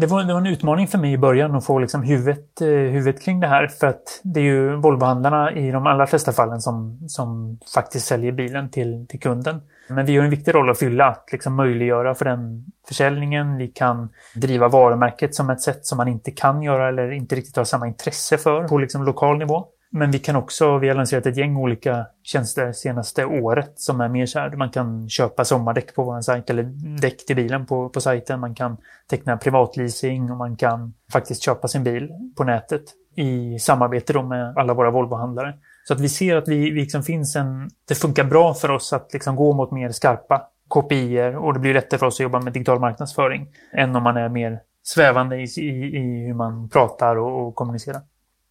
Det 0.00 0.06
var, 0.06 0.24
det 0.24 0.32
var 0.32 0.40
en 0.40 0.46
utmaning 0.46 0.86
för 0.86 0.98
mig 0.98 1.12
i 1.12 1.18
början 1.18 1.54
att 1.54 1.64
få 1.64 1.78
liksom 1.78 2.02
huvudet, 2.02 2.60
eh, 2.60 2.68
huvudet 2.68 3.22
kring 3.22 3.40
det 3.40 3.46
här. 3.46 3.66
För 3.66 3.86
att 3.86 4.20
det 4.22 4.40
är 4.40 4.44
ju 4.44 4.76
Volvohandlarna 4.76 5.52
i 5.52 5.70
de 5.70 5.86
allra 5.86 6.06
flesta 6.06 6.32
fallen 6.32 6.60
som, 6.60 6.98
som 7.08 7.58
faktiskt 7.74 8.06
säljer 8.06 8.32
bilen 8.32 8.70
till, 8.70 9.06
till 9.08 9.20
kunden. 9.20 9.60
Men 9.88 10.06
vi 10.06 10.16
har 10.16 10.24
en 10.24 10.30
viktig 10.30 10.54
roll 10.54 10.70
att 10.70 10.78
fylla, 10.78 11.06
att 11.06 11.28
liksom 11.32 11.54
möjliggöra 11.54 12.14
för 12.14 12.24
den 12.24 12.64
försäljningen. 12.88 13.56
Vi 13.56 13.68
kan 13.68 14.08
driva 14.34 14.68
varumärket 14.68 15.34
som 15.34 15.50
ett 15.50 15.60
sätt 15.60 15.86
som 15.86 15.96
man 15.96 16.08
inte 16.08 16.30
kan 16.30 16.62
göra 16.62 16.88
eller 16.88 17.10
inte 17.10 17.36
riktigt 17.36 17.56
har 17.56 17.64
samma 17.64 17.86
intresse 17.86 18.38
för 18.38 18.68
på 18.68 18.78
liksom 18.78 19.04
lokal 19.04 19.38
nivå. 19.38 19.66
Men 19.92 20.10
vi 20.10 20.18
kan 20.18 20.36
också, 20.36 20.78
vi 20.78 20.88
har 20.88 20.94
lanserat 20.94 21.26
ett 21.26 21.36
gäng 21.36 21.56
olika 21.56 22.06
tjänster 22.22 22.72
senaste 22.72 23.24
året 23.24 23.72
som 23.76 24.00
är 24.00 24.08
mer 24.08 24.26
så 24.26 24.38
här, 24.38 24.56
man 24.56 24.70
kan 24.70 25.08
köpa 25.08 25.44
sommardäck 25.44 25.94
på 25.94 26.04
vår 26.04 26.20
sajt 26.20 26.50
eller 26.50 26.62
däck 27.00 27.26
till 27.26 27.36
bilen 27.36 27.66
på, 27.66 27.88
på 27.88 28.00
sajten. 28.00 28.40
Man 28.40 28.54
kan 28.54 28.76
teckna 29.10 29.36
privatleasing 29.36 30.30
och 30.30 30.36
man 30.36 30.56
kan 30.56 30.94
faktiskt 31.12 31.42
köpa 31.42 31.68
sin 31.68 31.84
bil 31.84 32.10
på 32.36 32.44
nätet 32.44 32.82
i 33.16 33.58
samarbete 33.58 34.12
då 34.12 34.22
med 34.22 34.54
alla 34.56 34.74
våra 34.74 34.90
Volvo-handlare. 34.90 35.54
Så 35.84 35.94
att 35.94 36.00
vi 36.00 36.08
ser 36.08 36.36
att 36.36 36.48
vi, 36.48 36.70
vi 36.70 36.80
liksom 36.80 37.02
finns 37.02 37.36
en, 37.36 37.70
det 37.88 37.94
funkar 37.94 38.24
bra 38.24 38.54
för 38.54 38.70
oss 38.70 38.92
att 38.92 39.12
liksom 39.12 39.36
gå 39.36 39.52
mot 39.52 39.70
mer 39.70 39.90
skarpa 39.90 40.42
kopior 40.68 41.36
och 41.36 41.54
det 41.54 41.60
blir 41.60 41.74
lättare 41.74 41.98
för 41.98 42.06
oss 42.06 42.14
att 42.14 42.24
jobba 42.24 42.40
med 42.40 42.52
digital 42.52 42.80
marknadsföring 42.80 43.48
än 43.72 43.96
om 43.96 44.02
man 44.02 44.16
är 44.16 44.28
mer 44.28 44.60
svävande 44.82 45.36
i, 45.36 45.44
i, 45.56 45.96
i 45.96 46.26
hur 46.26 46.34
man 46.34 46.68
pratar 46.68 47.16
och, 47.16 47.46
och 47.46 47.54
kommunicerar. 47.54 48.00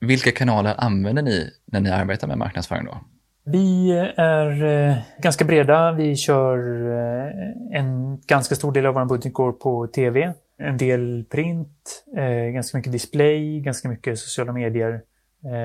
Vilka 0.02 0.32
kanaler 0.32 0.76
använder 0.78 1.24
ni 1.24 1.52
när 1.66 1.80
ni 1.80 1.90
arbetar 1.90 2.28
med 2.28 2.38
marknadsföring 2.38 2.86
då? 2.86 2.98
Vi 3.46 3.92
är 4.18 4.64
eh, 4.64 4.98
ganska 5.18 5.46
breda. 5.46 5.92
Vi 5.92 6.16
kör 6.16 6.58
eh, 6.92 7.80
en 7.80 8.22
ganska 8.28 8.56
stor 8.56 8.72
del 8.72 8.86
av 8.86 8.94
vår 8.94 9.06
budget 9.06 9.34
går 9.34 9.52
på 9.52 9.88
tv. 9.88 10.34
En 10.58 10.78
del 10.78 11.26
print, 11.32 12.04
eh, 12.18 12.54
ganska 12.54 12.78
mycket 12.78 12.92
display, 12.92 13.60
ganska 13.60 13.90
mycket 13.90 14.20
sociala 14.20 14.52
medier, 14.52 15.02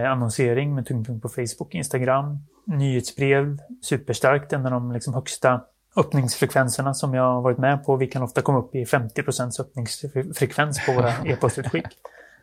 annonsering 0.09 0.75
med 0.75 0.87
tyngdpunkt 0.87 1.23
på 1.23 1.29
Facebook, 1.29 1.75
Instagram. 1.75 2.39
Nyhetsbrev, 2.67 3.59
superstarkt, 3.83 4.53
en 4.53 4.67
av 4.67 4.73
de 4.73 4.93
liksom 4.93 5.15
högsta 5.15 5.61
öppningsfrekvenserna 5.97 6.95
som 6.95 7.15
jag 7.15 7.23
har 7.23 7.43
varit 7.43 7.59
med 7.59 7.85
på. 7.85 7.97
Vi 7.97 8.07
kan 8.07 8.23
ofta 8.23 8.43
komma 8.43 8.59
upp 8.59 8.75
i 8.75 8.85
50% 8.85 9.61
öppningsfrekvens 9.61 10.87
på 10.87 10.93
våra 10.93 11.11
e-postutskick. 11.25 11.87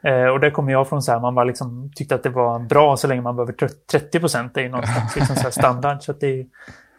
Eh, 0.03 0.25
och 0.25 0.39
där 0.39 0.49
kommer 0.49 0.71
jag 0.71 0.89
från 0.89 1.01
så 1.01 1.11
här, 1.11 1.19
man 1.19 1.35
var 1.35 1.45
liksom, 1.45 1.91
tyckte 1.95 2.15
att 2.15 2.23
det 2.23 2.29
var 2.29 2.59
bra 2.59 2.97
så 2.97 3.07
länge 3.07 3.21
man 3.21 3.35
behöver 3.35 3.53
30 3.91 4.19
procent. 4.19 4.53
Det 4.53 4.59
är 4.59 4.63
ju 4.63 4.69
någonstans 4.69 5.15
liksom 5.15 5.35
så 5.35 5.51
standard. 5.51 6.01
Så 6.01 6.13
det 6.13 6.27
är 6.39 6.45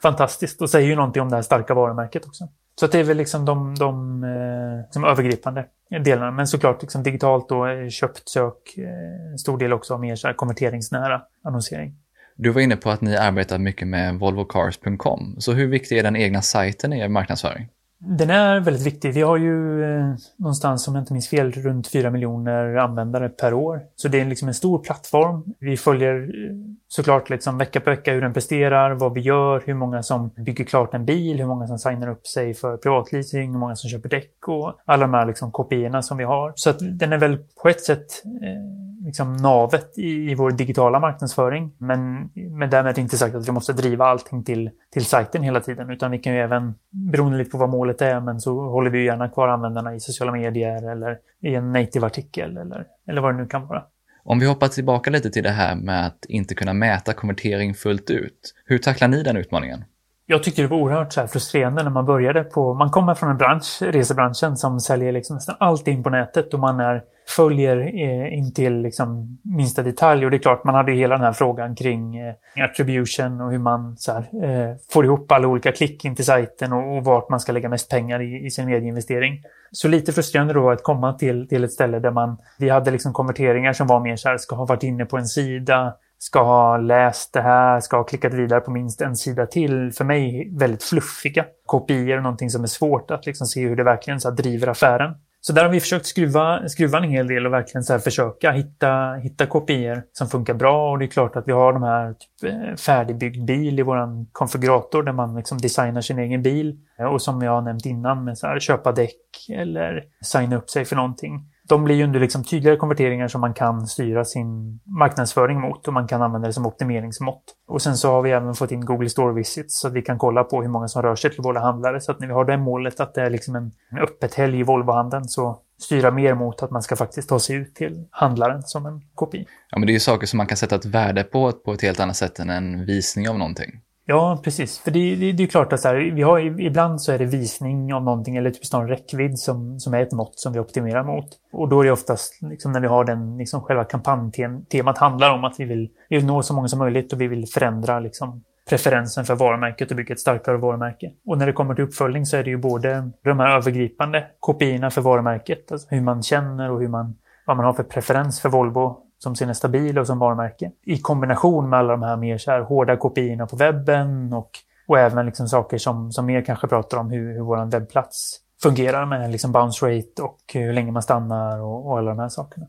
fantastiskt 0.02 0.62
och 0.62 0.70
säger 0.70 0.88
ju 0.88 0.96
någonting 0.96 1.22
om 1.22 1.28
det 1.28 1.36
här 1.36 1.42
starka 1.42 1.74
varumärket 1.74 2.26
också. 2.26 2.48
Så 2.80 2.86
det 2.86 2.98
är 2.98 3.04
väl 3.04 3.16
liksom 3.16 3.44
de, 3.44 3.74
de 3.74 4.24
eh, 4.24 4.82
liksom 4.82 5.04
övergripande 5.04 5.66
delarna. 6.04 6.30
Men 6.30 6.46
såklart 6.46 6.82
liksom 6.82 7.02
digitalt 7.02 7.48
då, 7.48 7.66
eh, 7.66 7.88
köpt 7.88 8.28
sök, 8.28 8.76
eh, 8.76 9.30
en 9.32 9.38
stor 9.38 9.58
del 9.58 9.72
också 9.72 9.94
av 9.94 10.00
mer 10.00 10.16
så 10.16 10.26
här 10.26 10.34
konverteringsnära 10.34 11.22
annonsering. 11.44 11.94
Du 12.36 12.50
var 12.50 12.60
inne 12.60 12.76
på 12.76 12.90
att 12.90 13.00
ni 13.00 13.16
arbetar 13.16 13.58
mycket 13.58 13.88
med 13.88 14.18
volvocars.com. 14.18 15.36
Så 15.38 15.52
hur 15.52 15.66
viktig 15.66 15.98
är 15.98 16.02
den 16.02 16.16
egna 16.16 16.42
sajten 16.42 16.92
i 16.92 17.00
er 17.00 17.08
marknadsföring? 17.08 17.68
Den 18.04 18.30
är 18.30 18.60
väldigt 18.60 18.86
viktig. 18.86 19.14
Vi 19.14 19.22
har 19.22 19.36
ju 19.36 19.84
eh, 19.84 20.14
någonstans, 20.36 20.88
om 20.88 20.94
jag 20.94 21.02
inte 21.02 21.12
minns 21.12 21.28
fel, 21.28 21.52
runt 21.52 21.88
4 21.88 22.10
miljoner 22.10 22.76
användare 22.76 23.28
per 23.28 23.54
år. 23.54 23.80
Så 23.96 24.08
det 24.08 24.20
är 24.20 24.24
liksom 24.24 24.48
en 24.48 24.54
stor 24.54 24.78
plattform. 24.78 25.44
Vi 25.58 25.76
följer 25.76 26.14
eh, 26.22 26.56
såklart 26.88 27.30
liksom 27.30 27.58
vecka 27.58 27.80
på 27.80 27.90
vecka 27.90 28.12
hur 28.12 28.20
den 28.20 28.32
presterar, 28.32 28.90
vad 28.94 29.14
vi 29.14 29.20
gör, 29.20 29.62
hur 29.66 29.74
många 29.74 30.02
som 30.02 30.28
bygger 30.28 30.64
klart 30.64 30.94
en 30.94 31.04
bil, 31.04 31.38
hur 31.38 31.46
många 31.46 31.66
som 31.66 31.78
signar 31.78 32.08
upp 32.08 32.26
sig 32.26 32.54
för 32.54 32.76
privatleasing, 32.76 33.52
hur 33.52 33.58
många 33.58 33.76
som 33.76 33.90
köper 33.90 34.08
däck 34.08 34.48
och 34.48 34.74
alla 34.84 35.06
de 35.06 35.14
här 35.14 35.26
liksom 35.26 35.52
kopiorna 35.52 36.02
som 36.02 36.16
vi 36.16 36.24
har. 36.24 36.52
Så 36.56 36.70
att 36.70 36.78
den 36.98 37.12
är 37.12 37.18
väl 37.18 37.38
på 37.62 37.68
ett 37.68 37.80
sätt 37.80 38.22
eh, 38.24 38.91
liksom 39.04 39.36
navet 39.36 39.98
i, 39.98 40.30
i 40.30 40.34
vår 40.34 40.50
digitala 40.50 41.00
marknadsföring. 41.00 41.72
Men 41.78 42.30
med 42.34 42.70
därmed 42.70 42.98
inte 42.98 43.16
sagt 43.16 43.34
att 43.34 43.48
vi 43.48 43.52
måste 43.52 43.72
driva 43.72 44.06
allting 44.06 44.44
till, 44.44 44.70
till 44.92 45.04
sajten 45.04 45.42
hela 45.42 45.60
tiden, 45.60 45.90
utan 45.90 46.10
vi 46.10 46.18
kan 46.18 46.34
ju 46.34 46.40
även, 46.40 46.74
beroende 46.90 47.38
lite 47.38 47.50
på 47.50 47.58
vad 47.58 47.70
målet 47.70 48.02
är, 48.02 48.20
men 48.20 48.40
så 48.40 48.60
håller 48.60 48.90
vi 48.90 49.04
gärna 49.04 49.28
kvar 49.28 49.48
användarna 49.48 49.94
i 49.94 50.00
sociala 50.00 50.32
medier 50.32 50.90
eller 50.92 51.18
i 51.42 51.54
en 51.54 51.72
native-artikel 51.72 52.56
eller, 52.56 52.86
eller 53.08 53.20
vad 53.20 53.34
det 53.34 53.38
nu 53.38 53.46
kan 53.46 53.66
vara. 53.66 53.82
Om 54.24 54.38
vi 54.38 54.46
hoppar 54.46 54.68
tillbaka 54.68 55.10
lite 55.10 55.30
till 55.30 55.42
det 55.42 55.50
här 55.50 55.74
med 55.74 56.06
att 56.06 56.24
inte 56.28 56.54
kunna 56.54 56.72
mäta 56.72 57.12
konvertering 57.12 57.74
fullt 57.74 58.10
ut. 58.10 58.54
Hur 58.64 58.78
tacklar 58.78 59.08
ni 59.08 59.22
den 59.22 59.36
utmaningen? 59.36 59.84
Jag 60.26 60.42
tyckte 60.42 60.62
det 60.62 60.68
var 60.68 60.76
oerhört 60.76 61.12
så 61.12 61.26
frustrerande 61.26 61.82
när 61.82 61.90
man 61.90 62.06
började 62.06 62.44
på... 62.44 62.74
Man 62.74 62.90
kommer 62.90 63.14
från 63.14 63.30
en 63.30 63.36
bransch, 63.36 63.82
resebranschen, 63.82 64.56
som 64.56 64.80
säljer 64.80 65.12
liksom 65.12 65.36
nästan 65.36 65.56
allting 65.60 66.02
på 66.02 66.10
nätet 66.10 66.54
och 66.54 66.60
man 66.60 66.80
är 66.80 67.02
följer 67.26 67.76
eh, 67.76 68.38
in 68.38 68.54
till 68.54 68.82
liksom 68.82 69.38
minsta 69.42 69.82
detalj. 69.82 70.24
Och 70.24 70.30
det 70.30 70.36
är 70.36 70.38
klart, 70.38 70.64
man 70.64 70.74
hade 70.74 70.92
ju 70.92 70.98
hela 70.98 71.14
den 71.14 71.24
här 71.24 71.32
frågan 71.32 71.74
kring 71.74 72.16
eh, 72.16 72.34
attribution 72.64 73.40
och 73.40 73.50
hur 73.50 73.58
man 73.58 73.96
så 73.96 74.12
här, 74.12 74.20
eh, 74.44 74.76
får 74.92 75.04
ihop 75.04 75.32
alla 75.32 75.48
olika 75.48 75.72
klick 75.72 76.04
in 76.04 76.16
till 76.16 76.24
sajten 76.24 76.72
och, 76.72 76.96
och 76.96 77.04
vart 77.04 77.28
man 77.28 77.40
ska 77.40 77.52
lägga 77.52 77.68
mest 77.68 77.90
pengar 77.90 78.22
i, 78.22 78.46
i 78.46 78.50
sin 78.50 78.66
medieinvestering. 78.66 79.42
Så 79.70 79.88
lite 79.88 80.12
frustrerande 80.12 80.54
då 80.54 80.70
att 80.70 80.82
komma 80.82 81.12
till, 81.12 81.48
till 81.48 81.64
ett 81.64 81.72
ställe 81.72 81.98
där 81.98 82.10
man, 82.10 82.36
vi 82.58 82.68
hade 82.68 82.90
liksom 82.90 83.12
konverteringar 83.12 83.72
som 83.72 83.86
var 83.86 84.00
mer 84.00 84.16
så 84.16 84.28
här, 84.28 84.36
ska 84.36 84.56
ha 84.56 84.64
varit 84.64 84.82
inne 84.82 85.04
på 85.04 85.18
en 85.18 85.26
sida, 85.26 85.94
ska 86.18 86.42
ha 86.42 86.76
läst 86.76 87.32
det 87.32 87.42
här, 87.42 87.80
ska 87.80 87.96
ha 87.96 88.04
klickat 88.04 88.34
vidare 88.34 88.60
på 88.60 88.70
minst 88.70 89.00
en 89.00 89.16
sida 89.16 89.46
till. 89.46 89.92
För 89.92 90.04
mig 90.04 90.50
väldigt 90.52 90.82
fluffiga 90.82 91.44
kopior, 91.66 92.20
någonting 92.20 92.50
som 92.50 92.62
är 92.62 92.66
svårt 92.66 93.10
att 93.10 93.26
liksom 93.26 93.46
se 93.46 93.68
hur 93.68 93.76
det 93.76 93.84
verkligen 93.84 94.20
så 94.20 94.30
driver 94.30 94.66
affären. 94.66 95.14
Så 95.44 95.52
där 95.52 95.64
har 95.64 95.70
vi 95.70 95.80
försökt 95.80 96.06
skruva, 96.06 96.68
skruva 96.68 96.98
en 96.98 97.10
hel 97.10 97.26
del 97.26 97.46
och 97.46 97.52
verkligen 97.52 97.84
så 97.84 97.98
försöka 97.98 98.52
hitta, 98.52 99.14
hitta 99.14 99.46
kopior 99.46 100.02
som 100.12 100.28
funkar 100.28 100.54
bra. 100.54 100.90
Och 100.90 100.98
det 100.98 101.04
är 101.04 101.06
klart 101.06 101.36
att 101.36 101.48
vi 101.48 101.52
har 101.52 101.72
de 101.72 101.82
här 101.82 102.12
typ, 102.12 102.80
färdigbyggd 102.80 103.44
bil 103.44 103.78
i 103.78 103.82
vår 103.82 104.32
konfigurator 104.32 105.02
där 105.02 105.12
man 105.12 105.36
liksom 105.36 105.58
designar 105.58 106.00
sin 106.00 106.18
egen 106.18 106.42
bil. 106.42 106.78
Och 107.12 107.22
som 107.22 107.42
jag 107.42 107.52
har 107.52 107.62
nämnt 107.62 107.86
innan 107.86 108.24
med 108.24 108.38
så 108.38 108.46
här, 108.46 108.60
köpa 108.60 108.92
däck 108.92 109.48
eller 109.48 110.04
signa 110.24 110.56
upp 110.56 110.70
sig 110.70 110.84
för 110.84 110.96
någonting 110.96 111.51
de 111.72 111.84
blir 111.84 111.96
ju 111.96 112.04
under 112.04 112.20
liksom 112.20 112.44
tydligare 112.44 112.76
konverteringar 112.76 113.28
som 113.28 113.40
man 113.40 113.54
kan 113.54 113.86
styra 113.86 114.24
sin 114.24 114.80
marknadsföring 114.84 115.60
mot 115.60 115.88
och 115.88 115.94
man 115.94 116.08
kan 116.08 116.22
använda 116.22 116.48
det 116.48 116.52
som 116.52 116.66
optimeringsmått. 116.66 117.42
Och 117.68 117.82
sen 117.82 117.96
så 117.96 118.10
har 118.10 118.22
vi 118.22 118.30
även 118.30 118.54
fått 118.54 118.70
in 118.70 118.84
Google 118.84 119.08
Store 119.08 119.34
Visits 119.34 119.80
så 119.80 119.88
att 119.88 119.94
vi 119.94 120.02
kan 120.02 120.18
kolla 120.18 120.44
på 120.44 120.62
hur 120.62 120.68
många 120.68 120.88
som 120.88 121.02
rör 121.02 121.16
sig 121.16 121.30
till 121.30 121.42
våra 121.42 121.60
handlare. 121.60 122.00
Så 122.00 122.12
att 122.12 122.20
när 122.20 122.26
vi 122.26 122.32
har 122.32 122.44
det 122.44 122.56
målet 122.56 123.00
att 123.00 123.14
det 123.14 123.22
är 123.22 123.30
liksom 123.30 123.56
en, 123.56 123.72
öppet 124.02 124.34
helg 124.34 124.60
i 124.60 124.62
Volvohandeln 124.62 125.24
så 125.24 125.58
styra 125.78 126.10
mer 126.10 126.34
mot 126.34 126.62
att 126.62 126.70
man 126.70 126.82
ska 126.82 126.96
faktiskt 126.96 127.28
ta 127.28 127.38
sig 127.38 127.56
ut 127.56 127.74
till 127.74 128.06
handlaren 128.10 128.62
som 128.62 128.86
en 128.86 129.02
kopi. 129.14 129.46
Ja, 129.70 129.78
men 129.78 129.86
det 129.86 129.90
är 129.90 129.94
ju 129.94 130.00
saker 130.00 130.26
som 130.26 130.36
man 130.36 130.46
kan 130.46 130.56
sätta 130.56 130.76
ett 130.76 130.84
värde 130.84 131.24
på 131.24 131.52
på 131.52 131.72
ett 131.72 131.82
helt 131.82 132.00
annat 132.00 132.16
sätt 132.16 132.38
än 132.38 132.50
en 132.50 132.86
visning 132.86 133.28
av 133.28 133.38
någonting. 133.38 133.70
Ja, 134.06 134.40
precis. 134.44 134.78
För 134.78 134.90
det, 134.90 135.16
det, 135.16 135.32
det 135.32 135.42
är 135.42 135.46
klart 135.46 135.72
att 135.72 135.80
så 135.80 135.88
här, 135.88 135.94
vi 135.94 136.22
har, 136.22 136.60
ibland 136.60 137.02
så 137.02 137.12
är 137.12 137.18
det 137.18 137.24
visning 137.24 137.94
av 137.94 138.02
någonting 138.02 138.36
eller 138.36 138.50
typ 138.50 138.66
snarare 138.66 138.92
räckvidd 138.92 139.38
som, 139.38 139.80
som 139.80 139.94
är 139.94 140.02
ett 140.02 140.12
mått 140.12 140.38
som 140.38 140.52
vi 140.52 140.58
optimerar 140.58 141.04
mot. 141.04 141.26
Och 141.52 141.68
då 141.68 141.80
är 141.80 141.84
det 141.84 141.92
oftast 141.92 142.42
liksom, 142.42 142.72
när 142.72 142.80
vi 142.80 142.86
har 142.86 143.04
den, 143.04 143.38
liksom, 143.38 143.60
själva 143.60 143.84
kampanjtemat 143.84 144.98
handlar 144.98 145.34
om 145.34 145.44
att 145.44 145.60
vi 145.60 145.64
vill, 145.64 145.90
vi 146.08 146.16
vill 146.16 146.26
nå 146.26 146.42
så 146.42 146.54
många 146.54 146.68
som 146.68 146.78
möjligt 146.78 147.12
och 147.12 147.20
vi 147.20 147.26
vill 147.26 147.46
förändra 147.46 148.00
liksom, 148.00 148.42
preferensen 148.68 149.24
för 149.24 149.34
varumärket 149.34 149.90
och 149.90 149.96
bygga 149.96 150.12
ett 150.12 150.20
starkare 150.20 150.56
varumärke. 150.56 151.12
Och 151.26 151.38
när 151.38 151.46
det 151.46 151.52
kommer 151.52 151.74
till 151.74 151.84
uppföljning 151.84 152.26
så 152.26 152.36
är 152.36 152.44
det 152.44 152.50
ju 152.50 152.56
både 152.56 153.10
de 153.24 153.40
här 153.40 153.56
övergripande 153.56 154.26
kopiorna 154.40 154.90
för 154.90 155.00
varumärket, 155.00 155.72
alltså 155.72 155.86
hur 155.90 156.00
man 156.00 156.22
känner 156.22 156.70
och 156.70 156.80
hur 156.80 156.88
man, 156.88 157.16
vad 157.46 157.56
man 157.56 157.66
har 157.66 157.72
för 157.72 157.82
preferens 157.82 158.40
för 158.40 158.48
Volvo 158.48 159.01
som 159.22 159.36
sin 159.36 159.48
är 159.48 159.54
stabil 159.54 159.98
och 159.98 160.06
som 160.06 160.18
varumärke. 160.18 160.70
I 160.84 160.98
kombination 160.98 161.70
med 161.70 161.78
alla 161.78 161.92
de 161.92 162.02
här 162.02 162.16
mer 162.16 162.38
så 162.38 162.50
här 162.50 162.60
hårda 162.60 162.96
kopiorna 162.96 163.46
på 163.46 163.56
webben 163.56 164.32
och, 164.32 164.50
och 164.86 164.98
även 164.98 165.26
liksom 165.26 165.48
saker 165.48 165.78
som, 165.78 166.12
som 166.12 166.26
mer 166.26 166.44
kanske 166.44 166.66
pratar 166.68 166.98
om 166.98 167.10
hur, 167.10 167.32
hur 167.32 167.40
vår 167.40 167.70
webbplats 167.70 168.40
fungerar 168.62 169.06
med 169.06 169.30
liksom 169.30 169.52
bounce 169.52 169.86
rate 169.86 170.22
och 170.22 170.38
hur 170.54 170.72
länge 170.72 170.92
man 170.92 171.02
stannar 171.02 171.60
och, 171.60 171.86
och 171.86 171.98
alla 171.98 172.10
de 172.10 172.18
här 172.18 172.28
sakerna. 172.28 172.66